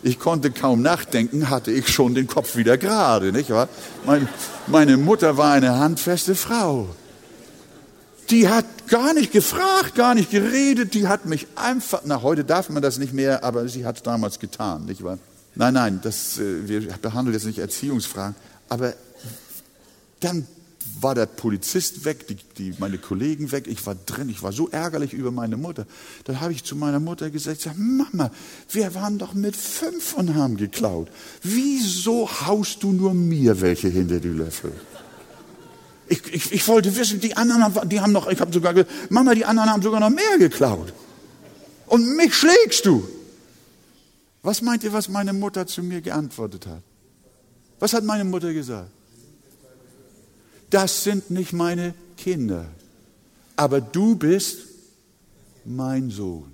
Ich 0.02 0.18
konnte 0.18 0.50
kaum 0.50 0.80
nachdenken, 0.82 1.50
hatte 1.50 1.70
ich 1.70 1.88
schon 1.88 2.14
den 2.14 2.26
Kopf 2.26 2.56
wieder 2.56 2.76
gerade, 2.78 3.32
nicht 3.32 3.50
wahr? 3.50 3.68
Mein, 4.04 4.28
meine 4.66 4.96
Mutter 4.96 5.36
war 5.36 5.52
eine 5.52 5.78
handfeste 5.78 6.34
Frau. 6.34 6.88
Die 8.30 8.48
hat 8.48 8.64
gar 8.88 9.14
nicht 9.14 9.30
gefragt, 9.30 9.94
gar 9.94 10.14
nicht 10.14 10.30
geredet, 10.30 10.94
die 10.94 11.06
hat 11.06 11.26
mich 11.26 11.46
einfach, 11.54 12.00
na 12.04 12.22
heute 12.22 12.44
darf 12.44 12.70
man 12.70 12.82
das 12.82 12.98
nicht 12.98 13.12
mehr, 13.12 13.44
aber 13.44 13.68
sie 13.68 13.84
hat 13.84 13.96
es 13.96 14.02
damals 14.02 14.38
getan, 14.40 14.86
nicht 14.86 15.04
wahr? 15.04 15.18
Nein, 15.54 15.74
nein, 15.74 16.00
das, 16.02 16.38
äh, 16.38 16.68
wir 16.68 16.80
behandeln 16.80 17.34
jetzt 17.34 17.46
nicht 17.46 17.58
Erziehungsfragen, 17.58 18.34
aber 18.68 18.94
dann 20.20 20.46
war 21.00 21.14
der 21.14 21.26
Polizist 21.26 22.04
weg, 22.04 22.26
die, 22.28 22.36
die, 22.58 22.74
meine 22.78 22.98
Kollegen 22.98 23.52
weg, 23.52 23.66
ich 23.66 23.84
war 23.86 23.94
drin, 23.94 24.28
ich 24.28 24.42
war 24.42 24.52
so 24.52 24.68
ärgerlich 24.68 25.12
über 25.12 25.30
meine 25.30 25.56
Mutter. 25.56 25.86
Dann 26.24 26.40
habe 26.40 26.52
ich 26.52 26.64
zu 26.64 26.76
meiner 26.76 27.00
Mutter 27.00 27.30
gesagt, 27.30 27.68
Mama, 27.76 28.30
wir 28.70 28.94
waren 28.94 29.18
doch 29.18 29.34
mit 29.34 29.56
fünf 29.56 30.14
und 30.14 30.34
haben 30.34 30.56
geklaut. 30.56 31.08
Wieso 31.42 32.28
haust 32.46 32.82
du 32.82 32.92
nur 32.92 33.14
mir 33.14 33.60
welche 33.60 33.88
hinter 33.88 34.20
die 34.20 34.28
Löffel? 34.28 34.72
Ich, 36.08 36.22
ich, 36.32 36.52
ich 36.52 36.68
wollte 36.68 36.94
wissen, 36.96 37.20
die 37.20 37.36
anderen, 37.36 37.88
die 37.88 38.00
haben 38.00 38.12
noch, 38.12 38.28
ich 38.28 38.40
habe 38.40 38.52
sogar 38.52 38.74
gesagt, 38.74 39.10
Mama, 39.10 39.34
die 39.34 39.44
anderen 39.44 39.70
haben 39.70 39.82
sogar 39.82 40.00
noch 40.00 40.10
mehr 40.10 40.38
geklaut. 40.38 40.92
Und 41.86 42.16
mich 42.16 42.34
schlägst 42.34 42.86
du. 42.86 43.06
Was 44.42 44.60
meint 44.60 44.82
ihr, 44.84 44.92
was 44.92 45.08
meine 45.08 45.32
Mutter 45.32 45.66
zu 45.66 45.82
mir 45.82 46.00
geantwortet 46.00 46.66
hat? 46.66 46.82
Was 47.78 47.92
hat 47.92 48.04
meine 48.04 48.24
Mutter 48.24 48.52
gesagt? 48.52 48.90
das 50.72 51.04
sind 51.04 51.30
nicht 51.30 51.52
meine 51.52 51.94
Kinder, 52.16 52.66
aber 53.56 53.80
du 53.80 54.16
bist 54.16 54.58
mein 55.66 56.10
Sohn. 56.10 56.50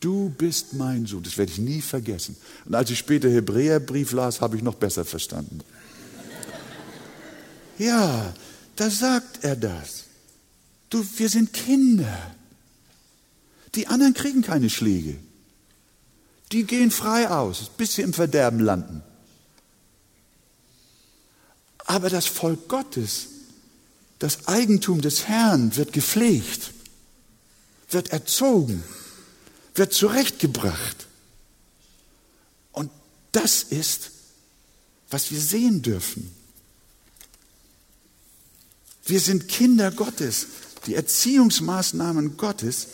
Du 0.00 0.30
bist 0.30 0.72
mein 0.74 1.06
Sohn. 1.06 1.22
Das 1.22 1.38
werde 1.38 1.52
ich 1.52 1.58
nie 1.58 1.80
vergessen. 1.80 2.36
Und 2.64 2.74
als 2.74 2.90
ich 2.90 2.98
später 2.98 3.30
Hebräerbrief 3.30 4.12
las, 4.12 4.40
habe 4.40 4.56
ich 4.56 4.62
noch 4.62 4.74
besser 4.74 5.04
verstanden. 5.04 5.60
Ja, 7.78 8.34
da 8.76 8.90
sagt 8.90 9.44
er 9.44 9.56
das. 9.56 10.04
Du, 10.88 11.04
wir 11.16 11.28
sind 11.28 11.52
Kinder. 11.52 12.34
Die 13.74 13.86
anderen 13.86 14.14
kriegen 14.14 14.42
keine 14.42 14.70
Schläge. 14.70 15.16
Die 16.52 16.64
gehen 16.64 16.90
frei 16.90 17.28
aus, 17.28 17.70
bis 17.76 17.94
sie 17.94 18.02
im 18.02 18.12
Verderben 18.12 18.60
landen. 18.60 19.02
Aber 21.78 22.10
das 22.10 22.26
Volk 22.26 22.68
Gottes, 22.68 23.28
das 24.18 24.48
Eigentum 24.48 25.00
des 25.00 25.28
Herrn 25.28 25.76
wird 25.76 25.92
gepflegt, 25.92 26.72
wird 27.90 28.10
erzogen, 28.10 28.82
wird 29.74 29.92
zurechtgebracht. 29.92 31.06
Und 32.72 32.90
das 33.32 33.62
ist, 33.62 34.10
was 35.10 35.30
wir 35.30 35.40
sehen 35.40 35.82
dürfen. 35.82 36.30
Wir 39.04 39.20
sind 39.20 39.48
Kinder 39.48 39.90
Gottes. 39.90 40.46
Die 40.86 40.94
Erziehungsmaßnahmen 40.94 42.36
Gottes 42.36 42.86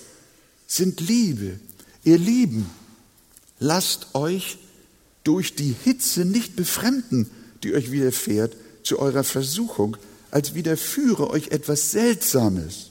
sind 0.67 1.01
Liebe. 1.01 1.61
Ihr 2.05 2.19
Lieben, 2.19 2.71
lasst 3.59 4.15
euch 4.15 4.59
durch 5.25 5.55
die 5.55 5.75
Hitze 5.85 6.25
nicht 6.25 6.57
befremden, 6.57 7.31
die 7.63 7.75
euch 7.75 7.91
widerfährt, 7.91 8.57
zu 8.83 8.99
eurer 8.99 9.25
Versuchung, 9.25 9.97
als 10.31 10.55
widerführe 10.55 11.31
euch 11.31 11.49
etwas 11.49 11.91
Seltsames, 11.91 12.91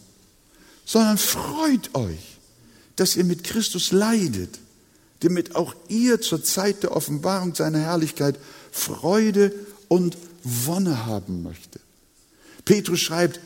sondern 0.85 1.17
freut 1.17 1.95
euch, 1.95 2.37
dass 2.95 3.15
ihr 3.15 3.23
mit 3.23 3.43
Christus 3.43 3.91
leidet, 3.91 4.59
damit 5.21 5.55
auch 5.55 5.75
ihr 5.87 6.21
zur 6.21 6.43
Zeit 6.43 6.83
der 6.83 6.95
Offenbarung 6.95 7.55
seiner 7.55 7.79
Herrlichkeit 7.79 8.37
Freude 8.71 9.53
und 9.87 10.17
Wonne 10.43 11.05
haben 11.05 11.43
möchtet. 11.43 11.81
Petrus 12.65 12.99
schreibt, 12.99 13.39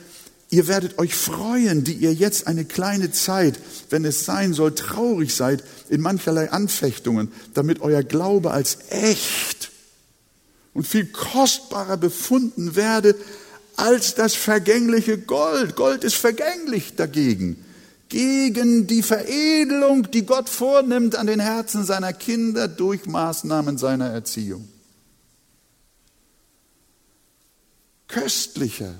ihr 0.49 0.67
werdet 0.67 0.97
euch 0.97 1.15
freuen, 1.15 1.83
die 1.83 1.93
ihr 1.93 2.13
jetzt 2.13 2.47
eine 2.47 2.65
kleine 2.65 3.11
Zeit, 3.11 3.59
wenn 3.89 4.05
es 4.05 4.25
sein 4.25 4.53
soll, 4.53 4.75
traurig 4.75 5.33
seid 5.33 5.63
in 5.89 6.01
mancherlei 6.01 6.51
Anfechtungen, 6.51 7.31
damit 7.53 7.81
euer 7.81 8.03
Glaube 8.03 8.51
als 8.51 8.79
echt 8.89 9.71
und 10.73 10.87
viel 10.87 11.05
kostbarer 11.05 11.97
befunden 11.97 12.75
werde 12.75 13.15
als 13.75 14.15
das 14.15 14.35
vergängliche 14.35 15.17
Gold. 15.17 15.75
Gold 15.75 16.03
ist 16.03 16.15
vergänglich 16.15 16.95
dagegen. 16.95 17.63
Gegen 18.09 18.87
die 18.87 19.03
Veredelung, 19.03 20.09
die 20.11 20.25
Gott 20.25 20.49
vornimmt 20.49 21.15
an 21.15 21.27
den 21.27 21.39
Herzen 21.39 21.85
seiner 21.85 22.11
Kinder 22.11 22.67
durch 22.67 23.05
Maßnahmen 23.05 23.77
seiner 23.77 24.07
Erziehung. 24.07 24.67
Köstlicher 28.07 28.95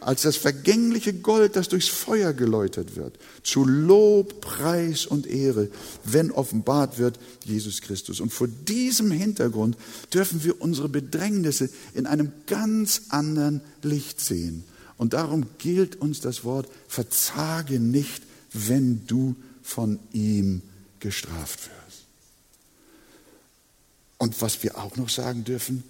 als 0.00 0.22
das 0.22 0.36
vergängliche 0.36 1.12
Gold, 1.14 1.56
das 1.56 1.68
durchs 1.68 1.88
Feuer 1.88 2.32
geläutert 2.32 2.96
wird, 2.96 3.18
zu 3.42 3.64
Lob, 3.64 4.40
Preis 4.40 5.06
und 5.06 5.26
Ehre, 5.26 5.68
wenn 6.04 6.30
offenbart 6.30 6.98
wird 6.98 7.18
Jesus 7.44 7.80
Christus. 7.80 8.20
Und 8.20 8.32
vor 8.32 8.48
diesem 8.48 9.10
Hintergrund 9.10 9.76
dürfen 10.12 10.44
wir 10.44 10.60
unsere 10.60 10.88
Bedrängnisse 10.88 11.70
in 11.94 12.06
einem 12.06 12.32
ganz 12.46 13.02
anderen 13.08 13.62
Licht 13.82 14.20
sehen. 14.20 14.64
Und 14.98 15.12
darum 15.12 15.46
gilt 15.58 15.96
uns 15.96 16.20
das 16.20 16.44
Wort, 16.44 16.68
verzage 16.88 17.80
nicht, 17.80 18.22
wenn 18.52 19.06
du 19.06 19.36
von 19.62 19.98
ihm 20.12 20.62
gestraft 21.00 21.68
wirst. 21.68 22.04
Und 24.18 24.40
was 24.40 24.62
wir 24.62 24.78
auch 24.78 24.96
noch 24.96 25.10
sagen 25.10 25.44
dürfen, 25.44 25.84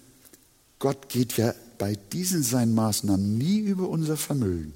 Gott 0.79 1.09
geht 1.09 1.37
ja 1.37 1.55
bei 1.79 1.97
diesen 2.13 2.43
seinen 2.43 2.75
Maßnahmen 2.75 3.37
nie 3.37 3.59
über 3.59 3.89
unser 3.89 4.17
Vermögen. 4.17 4.73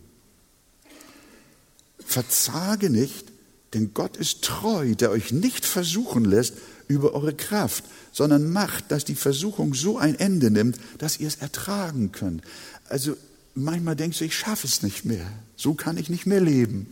Verzage 1.99 2.91
nicht, 2.91 3.27
denn 3.73 3.95
Gott 3.95 4.17
ist 4.17 4.43
treu, 4.43 4.95
der 4.95 5.11
euch 5.11 5.33
nicht 5.33 5.65
versuchen 5.65 6.25
lässt 6.25 6.55
über 6.89 7.15
eure 7.15 7.35
Kraft, 7.35 7.85
sondern 8.13 8.51
macht, 8.51 8.91
dass 8.91 9.05
die 9.05 9.15
Versuchung 9.15 9.75
so 9.75 9.97
ein 9.97 10.17
Ende 10.19 10.51
nimmt, 10.51 10.77
dass 10.99 11.21
ihr 11.21 11.29
es 11.29 11.37
ertragen 11.37 12.11
könnt. 12.11 12.43
Also 12.89 13.17
manchmal 13.55 13.95
denkst 13.95 14.19
du, 14.19 14.25
ich 14.25 14.37
schaffe 14.37 14.67
es 14.67 14.83
nicht 14.83 15.05
mehr. 15.05 15.31
So 15.57 15.75
kann 15.75 15.97
ich 15.97 16.11
nicht 16.11 16.27
mehr 16.27 16.41
leben. 16.41 16.89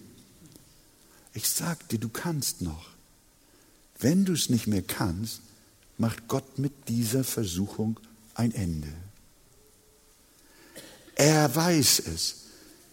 Ich 1.35 1.49
sag 1.49 1.89
dir, 1.89 1.99
du 1.99 2.09
kannst 2.09 2.63
noch. 2.63 2.91
Wenn 3.99 4.25
du 4.25 4.35
es 4.35 4.49
nicht 4.49 4.69
mehr 4.69 4.83
kannst, 4.83 5.41
macht 5.97 6.29
Gott 6.29 6.59
mit 6.59 6.73
dieser 6.89 7.25
Versuchung 7.25 7.99
ein 8.35 8.55
Ende. 8.55 8.89
Er 11.19 11.55
weiß 11.55 12.03
es. 12.15 12.37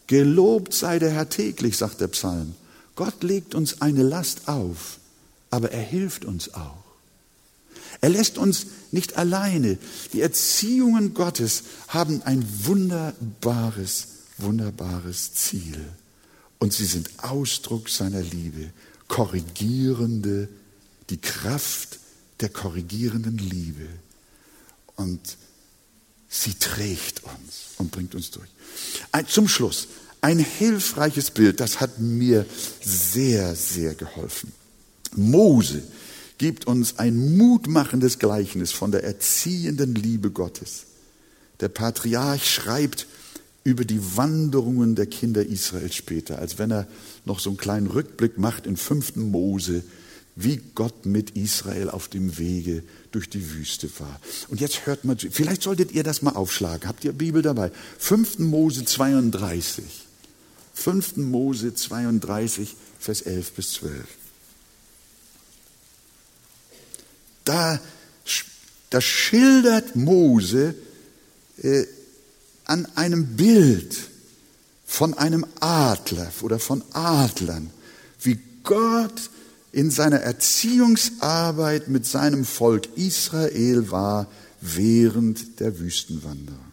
Gelobt 0.08 0.74
sei 0.74 1.00
der 1.00 1.12
Herr 1.12 1.30
täglich, 1.30 1.78
sagt 1.78 2.02
der 2.02 2.10
Psalm. 2.10 2.56
Gott 2.96 3.24
legt 3.24 3.56
uns 3.56 3.82
eine 3.82 4.04
Last 4.04 4.48
auf, 4.48 5.00
aber 5.50 5.72
er 5.72 5.82
hilft 5.82 6.26
uns 6.26 6.54
auch. 6.54 6.84
Er 8.02 8.10
lässt 8.10 8.38
uns 8.38 8.68
nicht 8.92 9.18
alleine. 9.18 9.78
Die 10.14 10.22
Erziehungen 10.22 11.14
Gottes 11.14 11.64
haben 11.88 12.22
ein 12.24 12.46
wunderbares, 12.64 14.08
wunderbares 14.38 15.34
Ziel. 15.34 15.80
Und 16.60 16.74
sie 16.74 16.86
sind 16.86 17.10
Ausdruck 17.24 17.90
seiner 17.90 18.22
Liebe, 18.22 18.72
korrigierende 19.08 20.50
die 21.10 21.22
Kraft 21.22 22.00
der 22.40 22.50
korrigierenden 22.50 23.38
Liebe. 23.38 23.88
Und 24.96 25.38
sie 26.44 26.54
trägt 26.54 27.24
uns 27.24 27.76
und 27.78 27.92
bringt 27.92 28.16
uns 28.16 28.32
durch. 28.32 28.50
Zum 29.28 29.48
Schluss, 29.48 29.88
ein 30.22 30.40
hilfreiches 30.40 31.32
Bild, 31.32 31.60
das 31.60 31.80
hat 31.80 32.00
mir 32.00 32.46
sehr, 32.82 33.56
sehr 33.56 33.94
geholfen. 33.94 34.52
Mose 35.16 35.84
gibt 36.38 36.68
uns 36.68 37.00
ein 37.00 37.38
mutmachendes 37.38 38.20
Gleichnis 38.20 38.72
von 38.72 38.92
der 38.92 39.04
erziehenden 39.04 39.96
Liebe 39.96 40.32
Gottes. 40.32 40.86
Der 41.62 41.70
Patriarch 41.70 42.52
schreibt 42.52 43.08
über 43.64 43.86
die 43.86 44.18
Wanderungen 44.18 44.96
der 44.96 45.06
Kinder 45.06 45.46
Israels 45.46 45.96
später, 45.96 46.40
als 46.40 46.60
wenn 46.60 46.72
er 46.72 46.88
noch 47.24 47.40
so 47.40 47.50
einen 47.50 47.58
kleinen 47.58 47.88
Rückblick 47.88 48.38
macht 48.38 48.68
in 48.68 48.78
5. 48.78 49.16
Mose, 49.16 49.84
wie 50.36 50.62
Gott 50.76 51.06
mit 51.06 51.32
Israel 51.32 51.90
auf 51.90 52.10
dem 52.10 52.38
Wege 52.38 52.84
durch 53.12 53.30
die 53.30 53.54
Wüste 53.54 53.90
war. 54.00 54.20
Und 54.50 54.60
jetzt 54.60 54.86
hört 54.86 55.06
mal, 55.06 55.16
vielleicht 55.18 55.64
solltet 55.64 55.94
ihr 55.94 56.04
das 56.04 56.22
mal 56.22 56.34
aufschlagen. 56.34 56.88
Habt 56.90 57.06
ihr 57.06 57.14
Bibel 57.14 57.42
dabei? 57.42 57.72
5. 58.00 58.40
Mose 58.40 58.84
32. 58.84 59.84
5. 60.74 61.18
Mose 61.18 61.74
32, 61.74 62.76
Vers 63.00 63.22
11 63.22 63.52
bis 63.54 63.74
12. 63.74 64.06
Da, 67.46 67.80
da 68.90 69.02
schildert 69.02 69.96
Mose 69.96 70.76
äh, 71.62 71.86
an 72.66 72.88
einem 72.96 73.38
Bild 73.38 73.96
von 74.86 75.14
einem 75.14 75.46
Adler 75.62 76.32
oder 76.42 76.60
von 76.60 76.84
Adlern, 76.92 77.70
wie 78.20 78.40
Gott 78.64 79.30
in 79.76 79.92
seiner 79.92 80.22
Erziehungsarbeit 80.22 81.90
mit 81.90 82.06
seinem 82.06 82.46
Volk 82.46 82.88
Israel 82.96 83.92
war 83.92 84.32
während 84.62 85.60
der 85.60 85.80
Wüstenwanderung. 85.80 86.72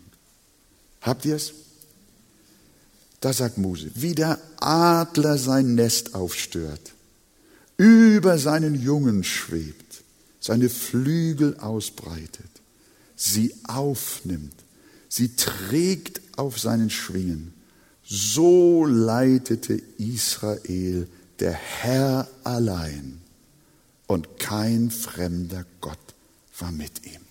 Habt 1.01 1.25
ihr 1.25 1.35
es? 1.35 1.53
Da 3.19 3.33
sagt 3.33 3.59
Mose, 3.59 3.91
wie 3.97 4.15
der 4.15 4.39
Adler 4.61 5.37
sein 5.37 5.75
Nest 5.75 6.15
aufstört, 6.15 6.93
über 7.77 8.39
seinen 8.39 8.81
Jungen 8.81 9.25
schwebt, 9.25 10.05
seine 10.39 10.69
Flügel 10.69 11.57
ausbreitet, 11.57 12.51
sie 13.17 13.53
aufnimmt, 13.65 14.55
sie 15.09 15.35
trägt 15.35 16.21
auf 16.37 16.61
seinen 16.61 16.89
Schwingen. 16.89 17.53
So 18.05 18.87
leitete 18.87 19.83
Israel 19.99 21.09
der 21.41 21.53
Herr 21.53 22.29
allein 22.45 23.21
und 24.07 24.39
kein 24.39 24.91
fremder 24.91 25.65
Gott 25.81 25.99
war 26.59 26.73
mit 26.73 27.07
ihm. 27.07 27.23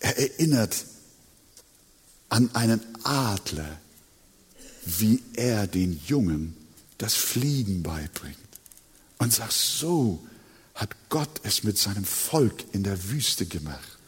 Er 0.00 0.18
erinnert 0.18 0.84
an 2.28 2.54
einen 2.54 2.80
Adler, 3.04 3.80
wie 4.84 5.22
er 5.34 5.66
den 5.66 6.00
Jungen 6.06 6.56
das 6.98 7.14
Fliegen 7.14 7.82
beibringt. 7.82 8.36
Und 9.18 9.32
sagt, 9.32 9.52
so 9.52 10.24
hat 10.74 10.94
Gott 11.08 11.40
es 11.42 11.64
mit 11.64 11.78
seinem 11.78 12.04
Volk 12.04 12.64
in 12.72 12.82
der 12.82 13.10
Wüste 13.10 13.46
gemacht. 13.46 13.98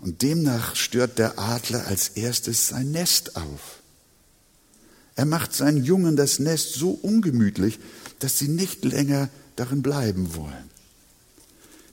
Und 0.00 0.20
demnach 0.20 0.76
stört 0.76 1.18
der 1.18 1.38
Adler 1.38 1.86
als 1.86 2.10
erstes 2.10 2.68
sein 2.68 2.90
Nest 2.90 3.36
auf. 3.36 3.80
Er 5.16 5.26
macht 5.26 5.54
seinen 5.54 5.84
Jungen 5.84 6.16
das 6.16 6.38
Nest 6.38 6.74
so 6.74 6.90
ungemütlich, 6.90 7.78
dass 8.18 8.38
sie 8.38 8.48
nicht 8.48 8.84
länger 8.84 9.28
darin 9.56 9.82
bleiben 9.82 10.34
wollen. 10.34 10.70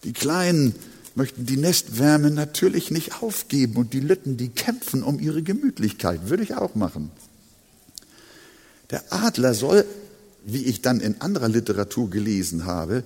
Die 0.04 0.14
Kleinen 0.14 0.74
möchten 1.14 1.46
die 1.46 1.58
Nestwärme 1.58 2.32
natürlich 2.32 2.90
nicht 2.90 3.22
aufgeben 3.22 3.76
und 3.76 3.94
die 3.94 4.00
Lütten, 4.00 4.38
die 4.38 4.50
kämpfen 4.50 5.04
um 5.04 5.20
ihre 5.20 5.44
Gemütlichkeit. 5.44 6.30
Würde 6.30 6.44
ich 6.44 6.56
auch 6.56 6.74
machen. 6.74 7.12
Der 8.90 9.14
Adler 9.14 9.54
soll, 9.54 9.86
wie 10.46 10.66
ich 10.66 10.82
dann 10.82 11.00
in 11.00 11.22
anderer 11.22 11.50
Literatur 11.50 12.10
gelesen 12.10 12.66
habe, 12.66 13.04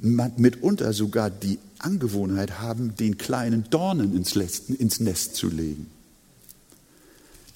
mitunter 0.00 0.92
sogar 0.92 1.28
die 1.30 1.58
Angewohnheit 1.78 2.60
haben, 2.60 2.94
den 2.96 3.18
kleinen 3.18 3.68
Dornen 3.70 4.14
ins 4.14 5.00
Nest 5.00 5.34
zu 5.34 5.48
legen. 5.48 5.90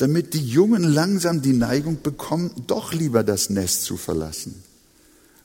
Damit 0.03 0.35
die 0.35 0.45
Jungen 0.45 0.83
langsam 0.83 1.43
die 1.43 1.53
Neigung 1.53 2.03
bekommen, 2.03 2.51
doch 2.67 2.93
lieber 2.93 3.23
das 3.23 3.51
Nest 3.51 3.85
zu 3.85 3.97
verlassen. 3.97 4.61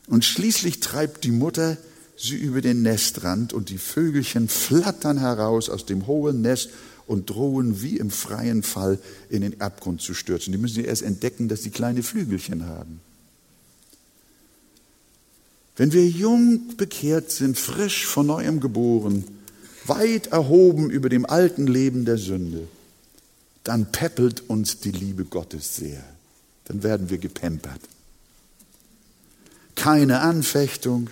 Und 0.08 0.24
schließlich 0.24 0.80
treibt 0.80 1.22
die 1.22 1.30
Mutter 1.30 1.76
sie 2.16 2.34
über 2.34 2.60
den 2.60 2.82
Nestrand 2.82 3.52
und 3.52 3.68
die 3.68 3.78
Vögelchen 3.78 4.48
flattern 4.48 5.18
heraus 5.18 5.70
aus 5.70 5.86
dem 5.86 6.08
hohen 6.08 6.40
Nest 6.42 6.70
und 7.06 7.30
drohen 7.30 7.82
wie 7.82 7.98
im 7.98 8.10
freien 8.10 8.64
Fall 8.64 8.98
in 9.30 9.42
den 9.42 9.60
Abgrund 9.60 10.00
zu 10.00 10.12
stürzen. 10.12 10.50
Die 10.50 10.58
müssen 10.58 10.84
erst 10.84 11.02
entdecken, 11.02 11.46
dass 11.46 11.62
sie 11.62 11.70
kleine 11.70 12.02
Flügelchen 12.02 12.66
haben. 12.66 12.98
Wenn 15.76 15.92
wir 15.92 16.04
jung 16.04 16.76
bekehrt 16.76 17.30
sind, 17.30 17.56
frisch 17.56 18.06
von 18.06 18.26
neuem 18.26 18.58
geboren, 18.58 19.22
weit 19.86 20.26
erhoben 20.32 20.90
über 20.90 21.08
dem 21.08 21.26
alten 21.26 21.68
Leben 21.68 22.04
der 22.04 22.18
Sünde, 22.18 22.66
dann 23.68 23.92
peppelt 23.92 24.48
uns 24.48 24.80
die 24.80 24.92
Liebe 24.92 25.26
Gottes 25.26 25.76
sehr. 25.76 26.02
Dann 26.64 26.82
werden 26.82 27.10
wir 27.10 27.18
gepempert. 27.18 27.82
Keine 29.74 30.20
Anfechtung, 30.20 31.10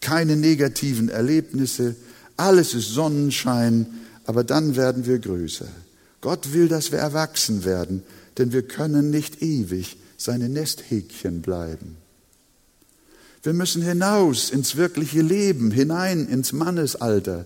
keine 0.00 0.36
negativen 0.36 1.08
Erlebnisse, 1.08 1.96
alles 2.36 2.72
ist 2.74 2.90
Sonnenschein, 2.90 3.86
aber 4.26 4.44
dann 4.44 4.76
werden 4.76 5.06
wir 5.06 5.18
größer. 5.18 5.66
Gott 6.20 6.52
will, 6.52 6.68
dass 6.68 6.92
wir 6.92 7.00
erwachsen 7.00 7.64
werden, 7.64 8.04
denn 8.38 8.52
wir 8.52 8.62
können 8.62 9.10
nicht 9.10 9.42
ewig 9.42 9.96
seine 10.16 10.48
Nesthäkchen 10.48 11.42
bleiben. 11.42 11.96
Wir 13.42 13.54
müssen 13.54 13.82
hinaus 13.82 14.50
ins 14.50 14.76
wirkliche 14.76 15.22
Leben, 15.22 15.72
hinein 15.72 16.28
ins 16.28 16.52
Mannesalter 16.52 17.44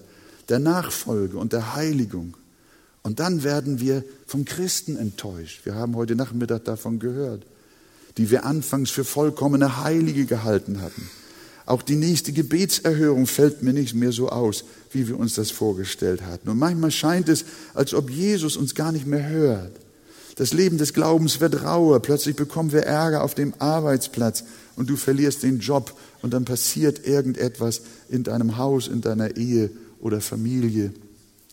der 0.51 0.59
Nachfolge 0.59 1.39
und 1.39 1.55
der 1.55 1.75
Heiligung. 1.75 2.37
Und 3.03 3.21
dann 3.21 3.43
werden 3.43 3.81
wir 3.81 4.05
vom 4.27 4.45
Christen 4.45 4.97
enttäuscht. 4.97 5.65
Wir 5.65 5.75
haben 5.75 5.97
heute 5.97 6.15
Nachmittag 6.15 6.65
davon 6.65 6.99
gehört, 6.99 7.45
die 8.17 8.31
wir 8.31 8.45
anfangs 8.45 8.91
für 8.91 9.05
vollkommene 9.05 9.83
Heilige 9.83 10.27
gehalten 10.27 10.81
hatten. 10.81 11.11
Auch 11.65 11.83
die 11.83 11.97
nächste 11.97 12.33
Gebetserhörung 12.33 13.27
fällt 13.27 13.63
mir 13.63 13.73
nicht 13.73 13.95
mehr 13.95 14.13
so 14.13 14.29
aus, 14.29 14.65
wie 14.91 15.09
wir 15.09 15.19
uns 15.19 15.35
das 15.35 15.51
vorgestellt 15.51 16.23
hatten. 16.23 16.49
Und 16.49 16.59
manchmal 16.59 16.91
scheint 16.91 17.29
es, 17.29 17.45
als 17.75 17.95
ob 17.95 18.11
Jesus 18.11 18.57
uns 18.57 18.75
gar 18.75 18.93
nicht 18.93 19.07
mehr 19.07 19.29
hört. 19.29 19.73
Das 20.37 20.53
Leben 20.53 20.79
des 20.79 20.93
Glaubens 20.93 21.41
wird 21.41 21.63
rauer. 21.63 22.01
Plötzlich 22.01 22.37
bekommen 22.37 22.73
wir 22.73 22.83
Ärger 22.83 23.23
auf 23.23 23.35
dem 23.35 23.55
Arbeitsplatz 23.59 24.45
und 24.77 24.89
du 24.89 24.97
verlierst 24.97 25.43
den 25.43 25.61
Job 25.61 25.97
und 26.23 26.33
dann 26.33 26.45
passiert 26.45 27.07
irgendetwas 27.07 27.83
in 28.09 28.25
deinem 28.25 28.57
Haus, 28.57 28.89
in 28.89 29.01
deiner 29.03 29.37
Ehe 29.37 29.71
oder 30.01 30.21
Familie. 30.21 30.93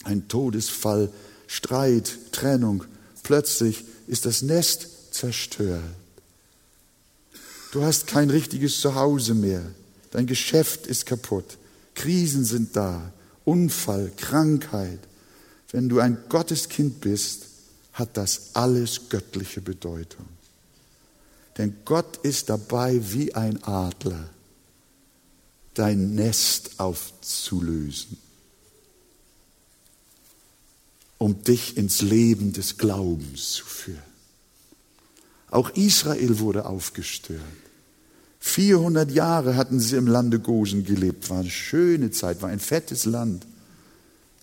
Ein 0.04 0.28
Todesfall, 0.28 1.10
Streit, 1.52 2.32
Trennung. 2.32 2.84
Plötzlich 3.24 3.84
ist 4.06 4.28
das 4.28 4.44
Nest 4.44 5.16
zerstört. 5.16 5.82
Du 7.72 7.84
hast 7.84 8.06
kein 8.06 8.30
richtiges 8.30 8.80
Zuhause 8.80 9.34
mehr. 9.34 9.64
Dein 10.12 10.28
Geschäft 10.28 10.86
ist 10.86 11.08
kaputt. 11.08 11.58
Krisen 11.96 12.46
sind 12.46 12.76
da. 12.76 13.12
Unfall, 13.46 14.12
Krankheit. 14.16 15.00
Wenn 15.72 15.90
du 15.90 16.00
ein 16.00 16.20
Gotteskind 16.30 17.02
bist, 17.02 17.48
hat 17.94 18.16
das 18.16 18.52
alles 18.54 19.10
göttliche 19.10 19.62
Bedeutung. 19.62 20.28
Denn 21.58 21.78
Gott 21.84 22.18
ist 22.18 22.50
dabei 22.50 23.02
wie 23.12 23.34
ein 23.34 23.64
Adler, 23.64 24.30
dein 25.74 26.14
Nest 26.14 26.80
aufzulösen, 26.80 28.18
um 31.20 31.44
dich 31.44 31.78
ins 31.78 32.02
Leben 32.02 32.54
des 32.54 32.78
Glaubens 32.78 33.52
zu 33.52 33.66
führen. 33.66 34.02
Auch 35.52 35.70
Israel 35.72 36.40
wurde 36.40 36.66
aufgestört. 36.66 37.42
400 38.40 39.12
Jahre 39.12 39.58
hatten 39.58 39.80
sie 39.80 39.98
im 39.98 40.08
Lande 40.08 40.40
Gosen 40.40 40.86
gelebt. 40.86 41.30
War 41.30 41.42
eine 41.42 41.50
schöne 41.50 42.10
Zeit, 42.12 42.42
war 42.42 42.50
ein 42.50 42.60
fettes 42.60 43.06
Land. 43.06 43.46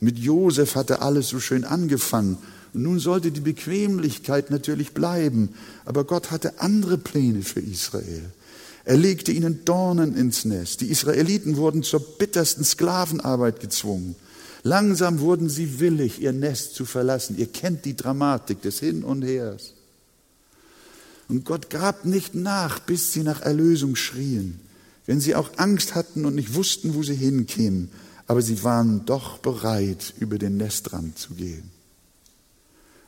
Mit 0.00 0.18
Josef 0.18 0.74
hatte 0.74 1.00
alles 1.00 1.28
so 1.28 1.40
schön 1.40 1.64
angefangen. 1.64 2.36
Und 2.74 2.82
nun 2.82 2.98
sollte 2.98 3.32
die 3.32 3.40
Bequemlichkeit 3.40 4.50
natürlich 4.50 4.92
bleiben. 4.92 5.54
Aber 5.86 6.04
Gott 6.04 6.30
hatte 6.30 6.60
andere 6.60 6.98
Pläne 6.98 7.42
für 7.42 7.60
Israel. 7.60 8.30
Er 8.84 8.98
legte 8.98 9.32
ihnen 9.32 9.64
Dornen 9.64 10.14
ins 10.14 10.44
Nest. 10.44 10.82
Die 10.82 10.90
Israeliten 10.90 11.56
wurden 11.56 11.82
zur 11.82 12.00
bittersten 12.00 12.64
Sklavenarbeit 12.64 13.60
gezwungen. 13.60 14.14
Langsam 14.66 15.20
wurden 15.20 15.48
sie 15.48 15.78
willig, 15.78 16.20
ihr 16.20 16.32
Nest 16.32 16.74
zu 16.74 16.86
verlassen. 16.86 17.38
Ihr 17.38 17.46
kennt 17.46 17.84
die 17.84 17.94
Dramatik 17.94 18.62
des 18.62 18.80
Hin 18.80 19.04
und 19.04 19.22
Hers. 19.22 19.74
Und 21.28 21.44
Gott 21.44 21.70
gab 21.70 22.04
nicht 22.04 22.34
nach, 22.34 22.80
bis 22.80 23.12
sie 23.12 23.22
nach 23.22 23.42
Erlösung 23.42 23.94
schrien. 23.94 24.58
Wenn 25.06 25.20
sie 25.20 25.36
auch 25.36 25.50
Angst 25.58 25.94
hatten 25.94 26.24
und 26.24 26.34
nicht 26.34 26.54
wussten, 26.54 26.96
wo 26.96 27.04
sie 27.04 27.14
hinkämen, 27.14 27.90
aber 28.26 28.42
sie 28.42 28.64
waren 28.64 29.06
doch 29.06 29.38
bereit, 29.38 30.14
über 30.18 30.36
den 30.36 30.56
Nestrand 30.56 31.16
zu 31.16 31.34
gehen. 31.34 31.70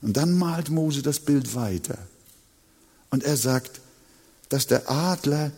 Und 0.01 0.17
dann 0.17 0.39
malt 0.39 0.71
Mose 0.71 1.03
das 1.03 1.19
Bild 1.19 1.57
weiter. 1.57 1.99
Und 3.11 3.25
er 3.25 3.37
sagt, 3.37 3.81
dass 4.49 4.69
der 4.69 4.89
Adler 4.89 5.51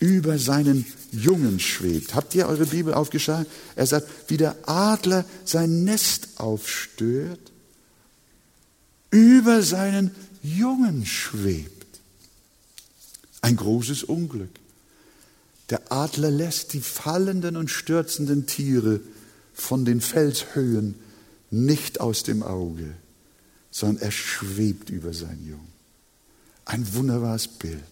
über 0.00 0.38
seinen 0.38 0.86
Jungen 1.10 1.60
schwebt. 1.60 2.14
Habt 2.14 2.34
ihr 2.34 2.46
eure 2.46 2.66
Bibel 2.66 2.94
aufgeschlagen? 2.94 3.46
Er 3.76 3.86
sagt, 3.86 4.08
wie 4.28 4.36
der 4.36 4.56
Adler 4.68 5.24
sein 5.44 5.84
Nest 5.84 6.28
aufstört, 6.36 7.40
über 9.10 9.62
seinen 9.62 10.14
Jungen 10.42 11.04
schwebt. 11.06 12.00
Ein 13.40 13.56
großes 13.56 14.04
Unglück. 14.04 14.50
Der 15.70 15.92
Adler 15.92 16.30
lässt 16.30 16.72
die 16.72 16.80
fallenden 16.80 17.56
und 17.56 17.70
stürzenden 17.70 18.46
Tiere 18.46 19.00
von 19.52 19.84
den 19.84 20.00
Felshöhen 20.00 20.94
nicht 21.50 22.00
aus 22.00 22.22
dem 22.22 22.42
Auge, 22.42 22.94
sondern 23.70 24.02
er 24.02 24.10
schwebt 24.10 24.90
über 24.90 25.12
sein 25.12 25.44
Jungen. 25.46 25.72
Ein 26.64 26.94
wunderbares 26.94 27.48
Bild. 27.48 27.82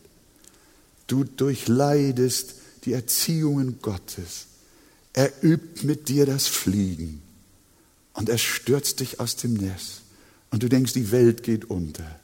Du 1.06 1.24
durchleidest 1.24 2.54
die 2.84 2.92
Erziehungen 2.92 3.78
Gottes. 3.80 4.46
Er 5.12 5.32
übt 5.42 5.86
mit 5.86 6.08
dir 6.08 6.26
das 6.26 6.46
Fliegen 6.46 7.22
und 8.12 8.28
er 8.28 8.38
stürzt 8.38 9.00
dich 9.00 9.20
aus 9.20 9.36
dem 9.36 9.54
Nest. 9.54 10.02
Und 10.50 10.62
du 10.62 10.68
denkst, 10.68 10.92
die 10.92 11.10
Welt 11.10 11.42
geht 11.42 11.70
unter. 11.70 12.18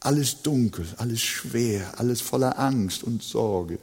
Alles 0.00 0.42
dunkel, 0.42 0.86
alles 0.96 1.20
schwer, 1.20 1.98
alles 1.98 2.20
voller 2.20 2.58
Angst 2.58 3.04
und 3.04 3.22
Sorge. 3.22 3.78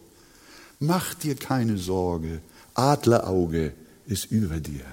Mach 0.80 1.14
dir 1.14 1.36
keine 1.36 1.78
Sorge. 1.78 2.42
Adlerauge 2.74 3.74
ist 4.06 4.32
über 4.32 4.60
dir. 4.60 4.86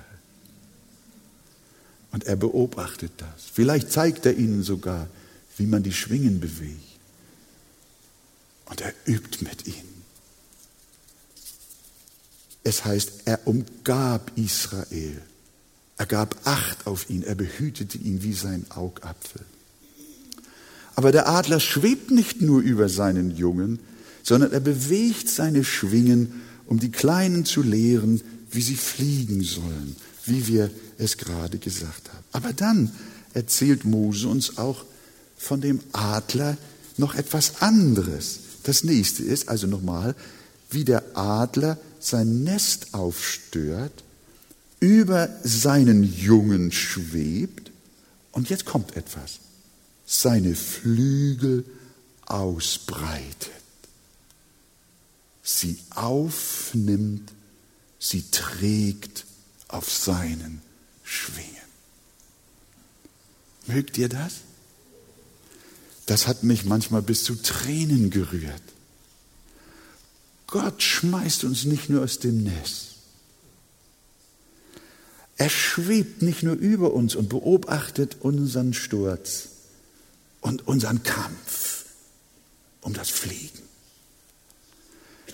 Und 2.12 2.24
er 2.24 2.36
beobachtet 2.36 3.12
das. 3.18 3.44
Vielleicht 3.52 3.90
zeigt 3.92 4.26
er 4.26 4.36
ihnen 4.36 4.62
sogar, 4.62 5.08
wie 5.56 5.66
man 5.66 5.82
die 5.82 5.92
Schwingen 5.92 6.40
bewegt. 6.40 6.95
Und 8.66 8.80
er 8.80 8.92
übt 9.06 9.44
mit 9.44 9.66
ihnen. 9.66 9.96
Es 12.64 12.84
heißt, 12.84 13.22
er 13.26 13.46
umgab 13.46 14.32
Israel. 14.36 15.22
Er 15.98 16.06
gab 16.06 16.36
Acht 16.44 16.86
auf 16.86 17.08
ihn. 17.08 17.22
Er 17.22 17.36
behütete 17.36 17.96
ihn 17.96 18.22
wie 18.22 18.32
sein 18.32 18.66
Augapfel. 18.70 19.42
Aber 20.96 21.12
der 21.12 21.28
Adler 21.28 21.60
schwebt 21.60 22.10
nicht 22.10 22.42
nur 22.42 22.60
über 22.60 22.88
seinen 22.88 23.36
Jungen, 23.36 23.78
sondern 24.22 24.52
er 24.52 24.60
bewegt 24.60 25.28
seine 25.28 25.62
Schwingen, 25.62 26.42
um 26.66 26.80
die 26.80 26.90
Kleinen 26.90 27.44
zu 27.44 27.62
lehren, 27.62 28.20
wie 28.50 28.62
sie 28.62 28.74
fliegen 28.74 29.42
sollen, 29.42 29.94
wie 30.24 30.48
wir 30.48 30.70
es 30.98 31.18
gerade 31.18 31.58
gesagt 31.58 32.08
haben. 32.12 32.24
Aber 32.32 32.52
dann 32.52 32.90
erzählt 33.34 33.84
Mose 33.84 34.26
uns 34.26 34.58
auch 34.58 34.84
von 35.36 35.60
dem 35.60 35.80
Adler 35.92 36.56
noch 36.96 37.14
etwas 37.14 37.62
anderes. 37.62 38.40
Das 38.66 38.82
nächste 38.82 39.22
ist 39.22 39.48
also 39.48 39.68
nochmal, 39.68 40.16
wie 40.70 40.84
der 40.84 41.16
Adler 41.16 41.78
sein 42.00 42.42
Nest 42.42 42.94
aufstört, 42.94 44.02
über 44.80 45.28
seinen 45.44 46.02
Jungen 46.02 46.72
schwebt 46.72 47.70
und 48.32 48.50
jetzt 48.50 48.64
kommt 48.64 48.96
etwas, 48.96 49.38
seine 50.04 50.56
Flügel 50.56 51.64
ausbreitet, 52.26 53.52
sie 55.44 55.78
aufnimmt, 55.90 57.32
sie 58.00 58.24
trägt 58.32 59.26
auf 59.68 59.88
seinen 59.92 60.60
Schwingen. 61.04 61.52
Mögt 63.68 63.96
ihr 63.96 64.08
das? 64.08 64.40
Das 66.06 66.26
hat 66.26 66.44
mich 66.44 66.64
manchmal 66.64 67.02
bis 67.02 67.24
zu 67.24 67.34
Tränen 67.34 68.10
gerührt. 68.10 68.62
Gott 70.46 70.82
schmeißt 70.82 71.44
uns 71.44 71.64
nicht 71.64 71.90
nur 71.90 72.04
aus 72.04 72.20
dem 72.20 72.44
Nest. 72.44 72.94
Er 75.36 75.50
schwebt 75.50 76.22
nicht 76.22 76.42
nur 76.44 76.54
über 76.54 76.94
uns 76.94 77.14
und 77.14 77.28
beobachtet 77.28 78.18
unseren 78.20 78.72
Sturz 78.72 79.48
und 80.40 80.66
unseren 80.66 81.02
Kampf 81.02 81.84
um 82.80 82.94
das 82.94 83.10
Fliegen, 83.10 83.62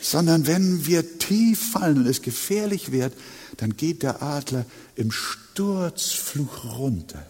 sondern 0.00 0.46
wenn 0.46 0.86
wir 0.86 1.18
tief 1.18 1.72
fallen 1.72 1.98
und 1.98 2.06
es 2.06 2.22
gefährlich 2.22 2.90
wird, 2.90 3.12
dann 3.58 3.76
geht 3.76 4.02
der 4.02 4.22
Adler 4.22 4.64
im 4.96 5.12
Sturzfluch 5.12 6.64
runter 6.78 7.24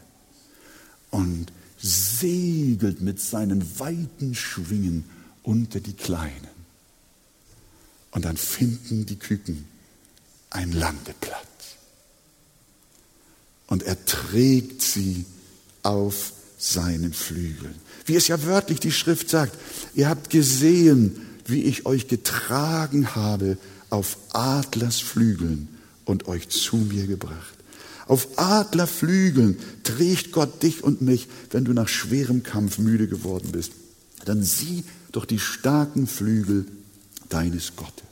und 1.10 1.52
segelt 1.82 3.00
mit 3.00 3.20
seinen 3.20 3.78
weiten 3.78 4.34
Schwingen 4.34 5.04
unter 5.42 5.80
die 5.80 5.94
Kleinen. 5.94 6.52
Und 8.12 8.24
dann 8.24 8.36
finden 8.36 9.04
die 9.04 9.18
Küken 9.18 9.64
einen 10.50 10.72
Landeplatz. 10.72 11.42
Und 13.66 13.82
er 13.82 14.04
trägt 14.04 14.82
sie 14.82 15.24
auf 15.82 16.32
seinen 16.58 17.12
Flügeln. 17.12 17.74
Wie 18.06 18.14
es 18.14 18.28
ja 18.28 18.44
wörtlich 18.44 18.78
die 18.78 18.92
Schrift 18.92 19.28
sagt, 19.28 19.56
ihr 19.94 20.08
habt 20.08 20.30
gesehen, 20.30 21.26
wie 21.46 21.64
ich 21.64 21.86
euch 21.86 22.06
getragen 22.06 23.14
habe 23.14 23.58
auf 23.90 24.16
Adlers 24.32 25.00
Flügeln 25.00 25.68
und 26.04 26.28
euch 26.28 26.48
zu 26.48 26.76
mir 26.76 27.06
gebracht. 27.06 27.54
Auf 28.06 28.38
Adlerflügeln 28.38 29.56
trägt 29.84 30.32
Gott 30.32 30.62
dich 30.62 30.82
und 30.82 31.02
mich, 31.02 31.28
wenn 31.50 31.64
du 31.64 31.72
nach 31.72 31.88
schwerem 31.88 32.42
Kampf 32.42 32.78
müde 32.78 33.08
geworden 33.08 33.50
bist. 33.52 33.72
Dann 34.24 34.42
sieh 34.42 34.84
doch 35.12 35.24
die 35.24 35.38
starken 35.38 36.06
Flügel 36.06 36.66
deines 37.28 37.76
Gottes. 37.76 38.11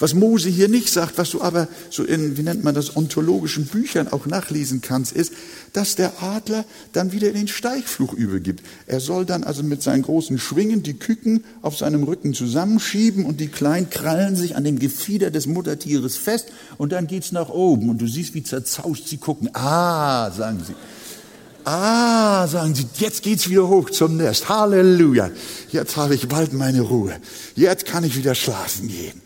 Was 0.00 0.14
Mose 0.14 0.48
hier 0.48 0.68
nicht 0.68 0.88
sagt, 0.88 1.18
was 1.18 1.28
du 1.30 1.42
aber 1.42 1.68
so 1.90 2.02
in, 2.02 2.38
wie 2.38 2.42
nennt 2.42 2.64
man 2.64 2.74
das, 2.74 2.96
ontologischen 2.96 3.66
Büchern 3.66 4.08
auch 4.08 4.24
nachlesen 4.24 4.80
kannst, 4.80 5.12
ist, 5.12 5.34
dass 5.74 5.94
der 5.94 6.22
Adler 6.22 6.64
dann 6.94 7.12
wieder 7.12 7.28
in 7.28 7.34
den 7.34 7.48
Steichfluch 7.48 8.14
übergibt. 8.14 8.64
Er 8.86 9.00
soll 9.00 9.26
dann 9.26 9.44
also 9.44 9.62
mit 9.62 9.82
seinen 9.82 10.00
großen 10.02 10.38
Schwingen 10.38 10.82
die 10.82 10.94
Küken 10.94 11.44
auf 11.60 11.76
seinem 11.76 12.04
Rücken 12.04 12.32
zusammenschieben 12.32 13.26
und 13.26 13.40
die 13.40 13.48
Kleinen 13.48 13.90
krallen 13.90 14.36
sich 14.36 14.56
an 14.56 14.64
dem 14.64 14.78
Gefieder 14.78 15.30
des 15.30 15.46
Muttertieres 15.46 16.16
fest 16.16 16.46
und 16.78 16.92
dann 16.92 17.06
geht's 17.06 17.30
nach 17.30 17.50
oben 17.50 17.90
und 17.90 17.98
du 18.00 18.06
siehst, 18.06 18.32
wie 18.32 18.42
zerzaust 18.42 19.06
sie 19.06 19.18
gucken. 19.18 19.50
Ah, 19.52 20.30
sagen 20.30 20.62
sie. 20.66 20.74
Ah, 21.64 22.46
sagen 22.48 22.74
sie, 22.74 22.86
jetzt 22.96 23.22
geht's 23.22 23.50
wieder 23.50 23.68
hoch 23.68 23.90
zum 23.90 24.16
Nest. 24.16 24.48
Halleluja. 24.48 25.30
Jetzt 25.70 25.98
habe 25.98 26.14
ich 26.14 26.26
bald 26.26 26.54
meine 26.54 26.80
Ruhe. 26.80 27.12
Jetzt 27.54 27.84
kann 27.84 28.02
ich 28.02 28.16
wieder 28.16 28.34
schlafen 28.34 28.88
gehen. 28.88 29.20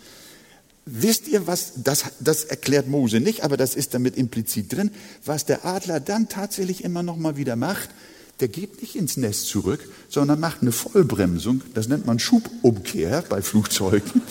Wisst 0.86 1.28
ihr, 1.28 1.46
was, 1.46 1.72
das, 1.76 2.04
das 2.20 2.44
erklärt 2.44 2.88
Mose 2.88 3.20
nicht, 3.20 3.42
aber 3.42 3.56
das 3.56 3.74
ist 3.74 3.94
damit 3.94 4.16
implizit 4.16 4.72
drin, 4.72 4.90
was 5.24 5.46
der 5.46 5.64
Adler 5.64 5.98
dann 5.98 6.28
tatsächlich 6.28 6.84
immer 6.84 7.02
noch 7.02 7.16
mal 7.16 7.38
wieder 7.38 7.56
macht, 7.56 7.88
der 8.40 8.48
geht 8.48 8.82
nicht 8.82 8.96
ins 8.96 9.16
Nest 9.16 9.46
zurück, 9.46 9.80
sondern 10.08 10.40
macht 10.40 10.60
eine 10.60 10.72
Vollbremsung. 10.72 11.62
Das 11.72 11.88
nennt 11.88 12.04
man 12.04 12.18
Schubumkehr 12.18 13.22
bei 13.28 13.40
Flugzeugen. 13.42 14.22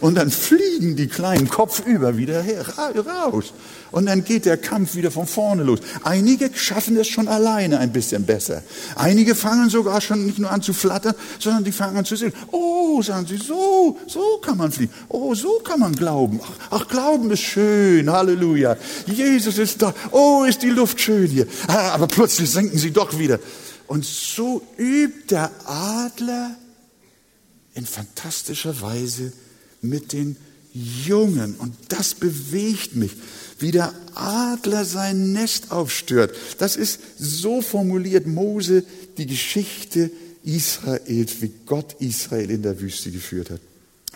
Und 0.00 0.16
dann 0.16 0.30
fliegen 0.30 0.96
die 0.96 1.06
kleinen 1.06 1.48
kopfüber 1.48 2.16
wieder 2.16 2.42
her, 2.42 2.66
raus. 2.66 3.52
Und 3.92 4.06
dann 4.06 4.24
geht 4.24 4.46
der 4.46 4.56
Kampf 4.56 4.94
wieder 4.94 5.10
von 5.10 5.26
vorne 5.26 5.62
los. 5.62 5.80
Einige 6.02 6.50
schaffen 6.54 6.96
es 6.96 7.08
schon 7.08 7.28
alleine 7.28 7.78
ein 7.78 7.92
bisschen 7.92 8.24
besser. 8.24 8.62
Einige 8.96 9.34
fangen 9.34 9.68
sogar 9.68 10.00
schon 10.00 10.26
nicht 10.26 10.38
nur 10.38 10.50
an 10.50 10.62
zu 10.62 10.72
flattern, 10.72 11.14
sondern 11.38 11.62
die 11.62 11.72
fangen 11.72 11.98
an 11.98 12.04
zu 12.04 12.16
sehen. 12.16 12.32
Oh, 12.50 13.02
sagen 13.02 13.26
sie, 13.26 13.36
so, 13.36 13.98
so 14.06 14.38
kann 14.38 14.56
man 14.56 14.72
fliegen. 14.72 14.92
Oh, 15.08 15.34
so 15.34 15.60
kann 15.60 15.80
man 15.80 15.94
glauben. 15.94 16.40
Ach, 16.42 16.80
ach 16.80 16.88
Glauben 16.88 17.30
ist 17.30 17.42
schön. 17.42 18.10
Halleluja. 18.10 18.76
Jesus 19.06 19.58
ist 19.58 19.82
da. 19.82 19.94
Oh, 20.10 20.44
ist 20.44 20.62
die 20.62 20.70
Luft 20.70 21.00
schön 21.00 21.30
hier. 21.30 21.46
Ah, 21.68 21.90
aber 21.90 22.06
plötzlich 22.06 22.50
senken 22.50 22.78
sie 22.78 22.90
doch 22.90 23.18
wieder. 23.18 23.38
Und 23.86 24.04
so 24.04 24.62
übt 24.78 25.28
der 25.30 25.50
Adler 25.66 26.56
in 27.74 27.86
fantastischer 27.86 28.80
Weise 28.80 29.32
mit 29.82 30.12
den 30.12 30.36
Jungen. 30.72 31.54
Und 31.56 31.74
das 31.88 32.14
bewegt 32.14 32.96
mich, 32.96 33.12
wie 33.62 33.70
der 33.70 33.94
Adler 34.14 34.84
sein 34.84 35.32
Nest 35.32 35.70
aufstört. 35.70 36.34
Das 36.58 36.76
ist 36.76 37.00
so 37.18 37.62
formuliert 37.62 38.26
Mose 38.26 38.84
die 39.16 39.26
Geschichte 39.26 40.10
Israels, 40.44 41.40
wie 41.40 41.52
Gott 41.66 41.94
Israel 42.00 42.50
in 42.50 42.62
der 42.62 42.80
Wüste 42.80 43.10
geführt 43.10 43.50
hat. 43.50 43.60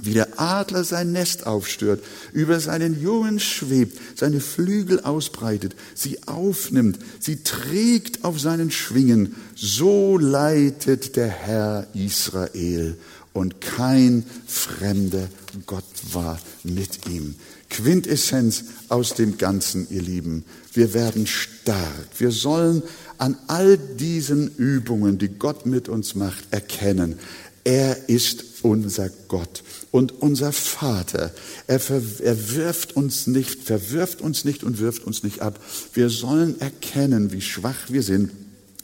wie 0.02 0.12
der 0.12 0.38
Adler 0.38 0.84
sein 0.84 1.12
Nest 1.12 1.46
aufstört, 1.46 2.02
über 2.32 2.60
seinen 2.60 3.00
Jungen 3.00 3.40
schwebt, 3.40 3.98
seine 4.14 4.40
Flügel 4.40 5.00
ausbreitet, 5.00 5.74
sie 5.94 6.18
aufnimmt, 6.26 6.98
sie 7.18 7.42
trägt 7.42 8.22
auf 8.22 8.38
seinen 8.38 8.70
Schwingen, 8.70 9.36
so 9.54 10.18
leitet 10.18 11.16
der 11.16 11.28
Herr 11.28 11.86
Israel 11.94 12.98
und 13.36 13.60
kein 13.60 14.24
fremder 14.46 15.28
Gott 15.66 15.84
war 16.12 16.40
mit 16.64 17.06
ihm. 17.08 17.34
Quintessenz 17.70 18.64
aus 18.88 19.14
dem 19.14 19.38
Ganzen, 19.38 19.86
ihr 19.90 20.02
Lieben. 20.02 20.44
Wir 20.72 20.94
werden 20.94 21.26
stark. 21.26 22.08
Wir 22.18 22.30
sollen 22.30 22.82
an 23.18 23.36
all 23.48 23.76
diesen 23.76 24.54
Übungen, 24.56 25.18
die 25.18 25.28
Gott 25.28 25.66
mit 25.66 25.88
uns 25.88 26.14
macht, 26.14 26.44
erkennen, 26.50 27.18
er 27.64 28.08
ist 28.08 28.44
unser 28.62 29.10
Gott 29.26 29.64
und 29.90 30.22
unser 30.22 30.52
Vater. 30.52 31.32
Er, 31.66 31.80
er 32.20 32.54
wirft 32.54 32.94
uns 32.94 33.26
nicht, 33.26 33.64
verwirft 33.64 34.20
uns 34.20 34.44
nicht 34.44 34.62
und 34.62 34.78
wirft 34.78 35.04
uns 35.04 35.24
nicht 35.24 35.40
ab. 35.42 35.58
Wir 35.92 36.08
sollen 36.08 36.60
erkennen, 36.60 37.32
wie 37.32 37.40
schwach 37.40 37.88
wir 37.88 38.04
sind. 38.04 38.30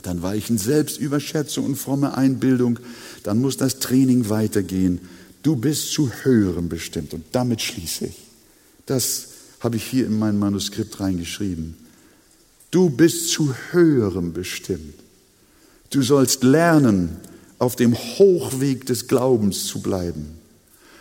Dann 0.02 0.22
weichen 0.22 0.58
Selbstüberschätzung 0.58 1.64
und 1.64 1.76
fromme 1.76 2.16
Einbildung. 2.16 2.80
Dann 3.22 3.40
muss 3.40 3.56
das 3.56 3.78
Training 3.78 4.28
weitergehen. 4.28 5.00
Du 5.42 5.56
bist 5.56 5.92
zu 5.92 6.10
Höherem 6.22 6.68
bestimmt. 6.68 7.14
Und 7.14 7.24
damit 7.32 7.60
schließe 7.60 8.06
ich. 8.06 8.16
Das 8.86 9.28
habe 9.60 9.76
ich 9.76 9.84
hier 9.84 10.06
in 10.06 10.18
mein 10.18 10.38
Manuskript 10.38 11.00
reingeschrieben. 11.00 11.76
Du 12.70 12.90
bist 12.90 13.30
zu 13.30 13.54
Höherem 13.70 14.32
bestimmt. 14.32 14.94
Du 15.90 16.02
sollst 16.02 16.42
lernen, 16.42 17.16
auf 17.58 17.76
dem 17.76 17.94
Hochweg 17.94 18.86
des 18.86 19.06
Glaubens 19.06 19.66
zu 19.66 19.80
bleiben 19.80 20.26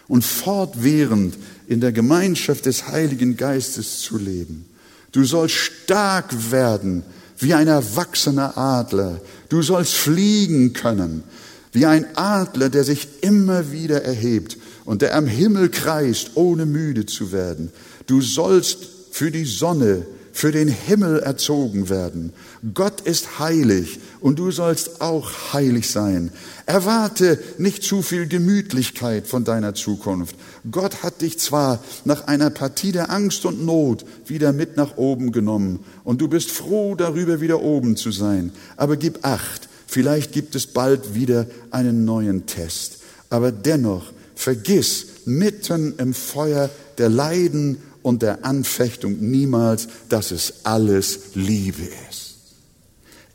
und 0.07 0.23
fortwährend 0.23 1.35
in 1.67 1.81
der 1.81 1.91
Gemeinschaft 1.91 2.67
des 2.67 2.87
Heiligen 2.87 3.35
Geistes 3.35 4.01
zu 4.01 4.17
leben. 4.17 4.65
Du 5.11 5.23
sollst 5.23 5.55
stark 5.55 6.51
werden 6.51 7.03
wie 7.39 7.55
ein 7.55 7.67
erwachsener 7.67 8.57
Adler. 8.57 9.19
Du 9.49 9.63
sollst 9.63 9.93
fliegen 9.93 10.73
können 10.73 11.23
wie 11.71 11.85
ein 11.85 12.05
Adler, 12.15 12.69
der 12.69 12.83
sich 12.83 13.07
immer 13.21 13.71
wieder 13.71 14.03
erhebt 14.03 14.57
und 14.85 15.01
der 15.01 15.15
am 15.15 15.27
Himmel 15.27 15.69
kreist, 15.69 16.31
ohne 16.35 16.65
müde 16.65 17.05
zu 17.05 17.31
werden. 17.31 17.71
Du 18.07 18.21
sollst 18.21 18.77
für 19.11 19.31
die 19.31 19.45
Sonne 19.45 20.05
für 20.33 20.51
den 20.51 20.67
Himmel 20.67 21.19
erzogen 21.19 21.89
werden. 21.89 22.33
Gott 22.73 23.01
ist 23.01 23.39
heilig 23.39 23.99
und 24.21 24.39
du 24.39 24.51
sollst 24.51 25.01
auch 25.01 25.53
heilig 25.53 25.89
sein. 25.89 26.31
Erwarte 26.65 27.39
nicht 27.57 27.83
zu 27.83 28.01
viel 28.01 28.27
Gemütlichkeit 28.27 29.27
von 29.27 29.43
deiner 29.43 29.73
Zukunft. 29.73 30.35
Gott 30.69 31.03
hat 31.03 31.21
dich 31.21 31.39
zwar 31.39 31.83
nach 32.05 32.27
einer 32.27 32.49
Partie 32.49 32.91
der 32.91 33.11
Angst 33.11 33.45
und 33.45 33.65
Not 33.65 34.05
wieder 34.25 34.53
mit 34.53 34.77
nach 34.77 34.97
oben 34.97 35.31
genommen 35.31 35.79
und 36.03 36.21
du 36.21 36.27
bist 36.27 36.51
froh 36.51 36.95
darüber, 36.95 37.41
wieder 37.41 37.61
oben 37.61 37.97
zu 37.97 38.11
sein, 38.11 38.51
aber 38.77 38.95
gib 38.95 39.25
acht, 39.25 39.67
vielleicht 39.91 40.31
gibt 40.31 40.55
es 40.55 40.67
bald 40.67 41.15
wieder 41.15 41.47
einen 41.69 42.05
neuen 42.05 42.45
Test. 42.45 42.99
Aber 43.29 43.51
dennoch, 43.51 44.13
vergiss 44.35 45.05
mitten 45.25 45.95
im 45.97 46.13
Feuer 46.13 46.69
der 46.97 47.09
Leiden 47.09 47.77
und 48.01 48.21
der 48.21 48.45
Anfechtung 48.45 49.17
niemals, 49.19 49.87
dass 50.09 50.31
es 50.31 50.65
alles 50.65 51.35
Liebe 51.35 51.83
ist. 52.09 52.31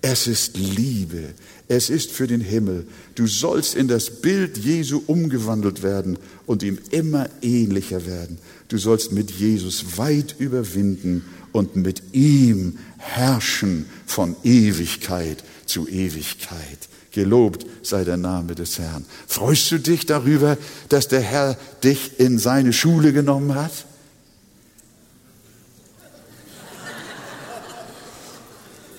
Es 0.00 0.26
ist 0.26 0.56
Liebe. 0.56 1.34
Es 1.68 1.90
ist 1.90 2.12
für 2.12 2.26
den 2.26 2.40
Himmel. 2.40 2.86
Du 3.16 3.26
sollst 3.26 3.74
in 3.74 3.88
das 3.88 4.08
Bild 4.08 4.56
Jesu 4.56 5.02
umgewandelt 5.06 5.82
werden 5.82 6.18
und 6.46 6.62
ihm 6.62 6.78
immer 6.90 7.28
ähnlicher 7.42 8.06
werden. 8.06 8.38
Du 8.68 8.78
sollst 8.78 9.12
mit 9.12 9.30
Jesus 9.32 9.98
weit 9.98 10.36
überwinden 10.38 11.24
und 11.56 11.74
mit 11.74 12.14
ihm 12.14 12.78
herrschen 12.98 13.86
von 14.04 14.36
Ewigkeit 14.44 15.42
zu 15.64 15.88
Ewigkeit. 15.88 16.88
Gelobt 17.12 17.64
sei 17.82 18.04
der 18.04 18.18
Name 18.18 18.54
des 18.54 18.78
Herrn. 18.78 19.06
Freust 19.26 19.70
du 19.70 19.78
dich 19.78 20.04
darüber, 20.04 20.58
dass 20.90 21.08
der 21.08 21.22
Herr 21.22 21.56
dich 21.82 22.20
in 22.20 22.38
seine 22.38 22.74
Schule 22.74 23.14
genommen 23.14 23.54
hat? 23.54 23.72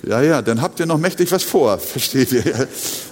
Ja, 0.04 0.20
ja, 0.22 0.42
dann 0.42 0.60
habt 0.60 0.80
ihr 0.80 0.86
noch 0.86 0.98
mächtig 0.98 1.30
was 1.30 1.44
vor, 1.44 1.78
versteht 1.78 2.32
ihr? 2.32 2.68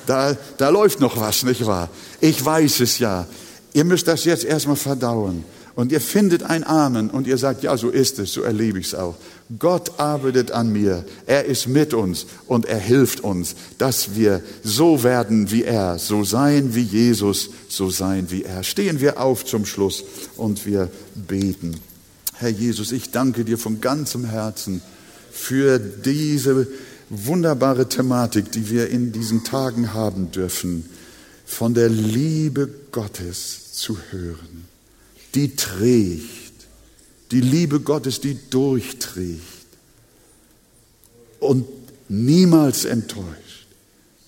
Da, 0.06 0.36
da 0.56 0.68
läuft 0.70 0.98
noch 0.98 1.16
was, 1.18 1.44
nicht 1.44 1.64
wahr? 1.66 1.88
Ich 2.20 2.44
weiß 2.44 2.80
es 2.80 2.98
ja. 2.98 3.28
Ihr 3.74 3.84
müsst 3.84 4.08
das 4.08 4.24
jetzt 4.24 4.44
erstmal 4.44 4.76
verdauen. 4.76 5.44
Und 5.76 5.92
ihr 5.92 6.00
findet 6.00 6.42
ein 6.42 6.64
Amen 6.64 7.10
und 7.10 7.26
ihr 7.26 7.36
sagt, 7.36 7.62
ja, 7.62 7.76
so 7.76 7.90
ist 7.90 8.18
es, 8.18 8.32
so 8.32 8.40
erlebe 8.40 8.78
ich 8.78 8.86
es 8.86 8.94
auch. 8.94 9.14
Gott 9.58 10.00
arbeitet 10.00 10.50
an 10.50 10.72
mir. 10.72 11.04
Er 11.26 11.44
ist 11.44 11.68
mit 11.68 11.92
uns 11.92 12.26
und 12.46 12.64
er 12.64 12.78
hilft 12.78 13.20
uns, 13.20 13.54
dass 13.76 14.16
wir 14.16 14.42
so 14.64 15.04
werden 15.04 15.50
wie 15.50 15.64
er, 15.64 15.98
so 15.98 16.24
sein 16.24 16.74
wie 16.74 16.82
Jesus, 16.82 17.50
so 17.68 17.90
sein 17.90 18.30
wie 18.30 18.42
er. 18.42 18.64
Stehen 18.64 19.00
wir 19.00 19.20
auf 19.20 19.44
zum 19.44 19.66
Schluss 19.66 20.02
und 20.38 20.64
wir 20.64 20.90
beten. 21.14 21.78
Herr 22.32 22.48
Jesus, 22.48 22.90
ich 22.90 23.10
danke 23.10 23.44
dir 23.44 23.58
von 23.58 23.82
ganzem 23.82 24.24
Herzen 24.24 24.80
für 25.30 25.78
diese 25.78 26.66
wunderbare 27.10 27.88
Thematik, 27.88 28.50
die 28.50 28.70
wir 28.70 28.88
in 28.88 29.12
diesen 29.12 29.44
Tagen 29.44 29.92
haben 29.92 30.30
dürfen, 30.32 30.86
von 31.44 31.74
der 31.74 31.90
Liebe 31.90 32.68
Gottes 32.92 33.72
zu 33.74 33.98
hören, 34.10 34.65
die 35.36 35.54
trägt, 35.54 36.66
die 37.30 37.42
Liebe 37.42 37.80
Gottes, 37.80 38.20
die 38.20 38.38
durchträgt 38.50 39.42
und 41.40 41.66
niemals 42.08 42.86
enttäuscht. 42.86 43.66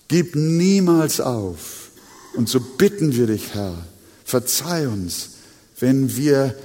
Gib 0.07 0.35
niemals 0.35 1.19
auf. 1.19 1.89
Und 2.35 2.47
so 2.47 2.59
bitten 2.59 3.15
wir 3.15 3.27
dich, 3.27 3.53
Herr, 3.55 3.75
verzeih 4.23 4.87
uns, 4.87 5.31
wenn 5.79 6.15
wir 6.15 6.55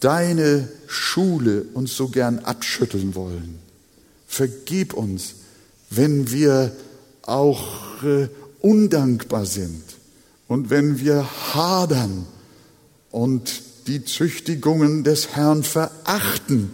deine 0.00 0.68
Schule 0.88 1.64
uns 1.74 1.96
so 1.96 2.08
gern 2.08 2.40
abschütteln 2.40 3.14
wollen. 3.14 3.60
Vergib 4.26 4.92
uns, 4.94 5.34
wenn 5.88 6.32
wir 6.32 6.74
auch 7.22 8.02
äh, 8.02 8.28
undankbar 8.60 9.46
sind 9.46 9.84
und 10.48 10.70
wenn 10.70 10.98
wir 10.98 11.28
hadern 11.54 12.26
und 13.12 13.62
die 13.86 14.04
Züchtigungen 14.04 15.04
des 15.04 15.36
Herrn 15.36 15.62
verachten. 15.62 16.70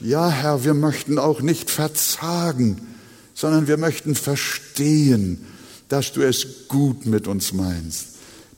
Ja, 0.00 0.28
Herr, 0.28 0.64
wir 0.64 0.74
möchten 0.74 1.18
auch 1.18 1.42
nicht 1.42 1.70
verzagen, 1.70 2.80
sondern 3.34 3.68
wir 3.68 3.76
möchten 3.76 4.14
verstehen, 4.14 5.46
dass 5.88 6.12
du 6.12 6.22
es 6.22 6.68
gut 6.68 7.06
mit 7.06 7.26
uns 7.26 7.52
meinst, 7.52 8.06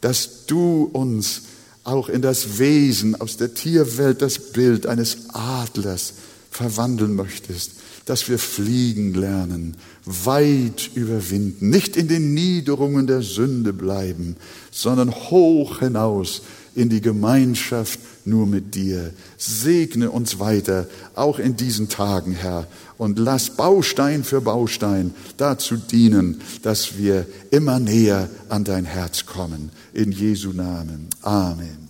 dass 0.00 0.46
du 0.46 0.88
uns 0.92 1.42
auch 1.84 2.08
in 2.08 2.22
das 2.22 2.58
Wesen 2.58 3.20
aus 3.20 3.36
der 3.36 3.54
Tierwelt, 3.54 4.22
das 4.22 4.52
Bild 4.52 4.86
eines 4.86 5.30
Adlers 5.30 6.14
verwandeln 6.50 7.14
möchtest, 7.14 7.72
dass 8.04 8.28
wir 8.28 8.38
fliegen 8.38 9.14
lernen, 9.14 9.76
weit 10.04 10.90
überwinden, 10.94 11.70
nicht 11.70 11.96
in 11.96 12.08
den 12.08 12.34
Niederungen 12.34 13.06
der 13.06 13.22
Sünde 13.22 13.72
bleiben, 13.72 14.36
sondern 14.70 15.10
hoch 15.10 15.78
hinaus 15.80 16.42
in 16.74 16.88
die 16.88 17.00
Gemeinschaft 17.00 17.98
nur 18.24 18.46
mit 18.46 18.74
dir. 18.74 19.12
Segne 19.36 20.10
uns 20.10 20.38
weiter, 20.38 20.86
auch 21.14 21.38
in 21.38 21.56
diesen 21.56 21.88
Tagen, 21.88 22.32
Herr, 22.32 22.66
und 22.98 23.18
lass 23.18 23.50
Baustein 23.50 24.24
für 24.24 24.40
Baustein 24.40 25.12
dazu 25.36 25.76
dienen, 25.76 26.40
dass 26.62 26.96
wir 26.98 27.26
immer 27.50 27.80
näher 27.80 28.28
an 28.48 28.64
dein 28.64 28.84
Herz 28.84 29.26
kommen. 29.26 29.70
In 29.92 30.12
Jesu 30.12 30.52
Namen. 30.52 31.08
Amen. 31.22 31.81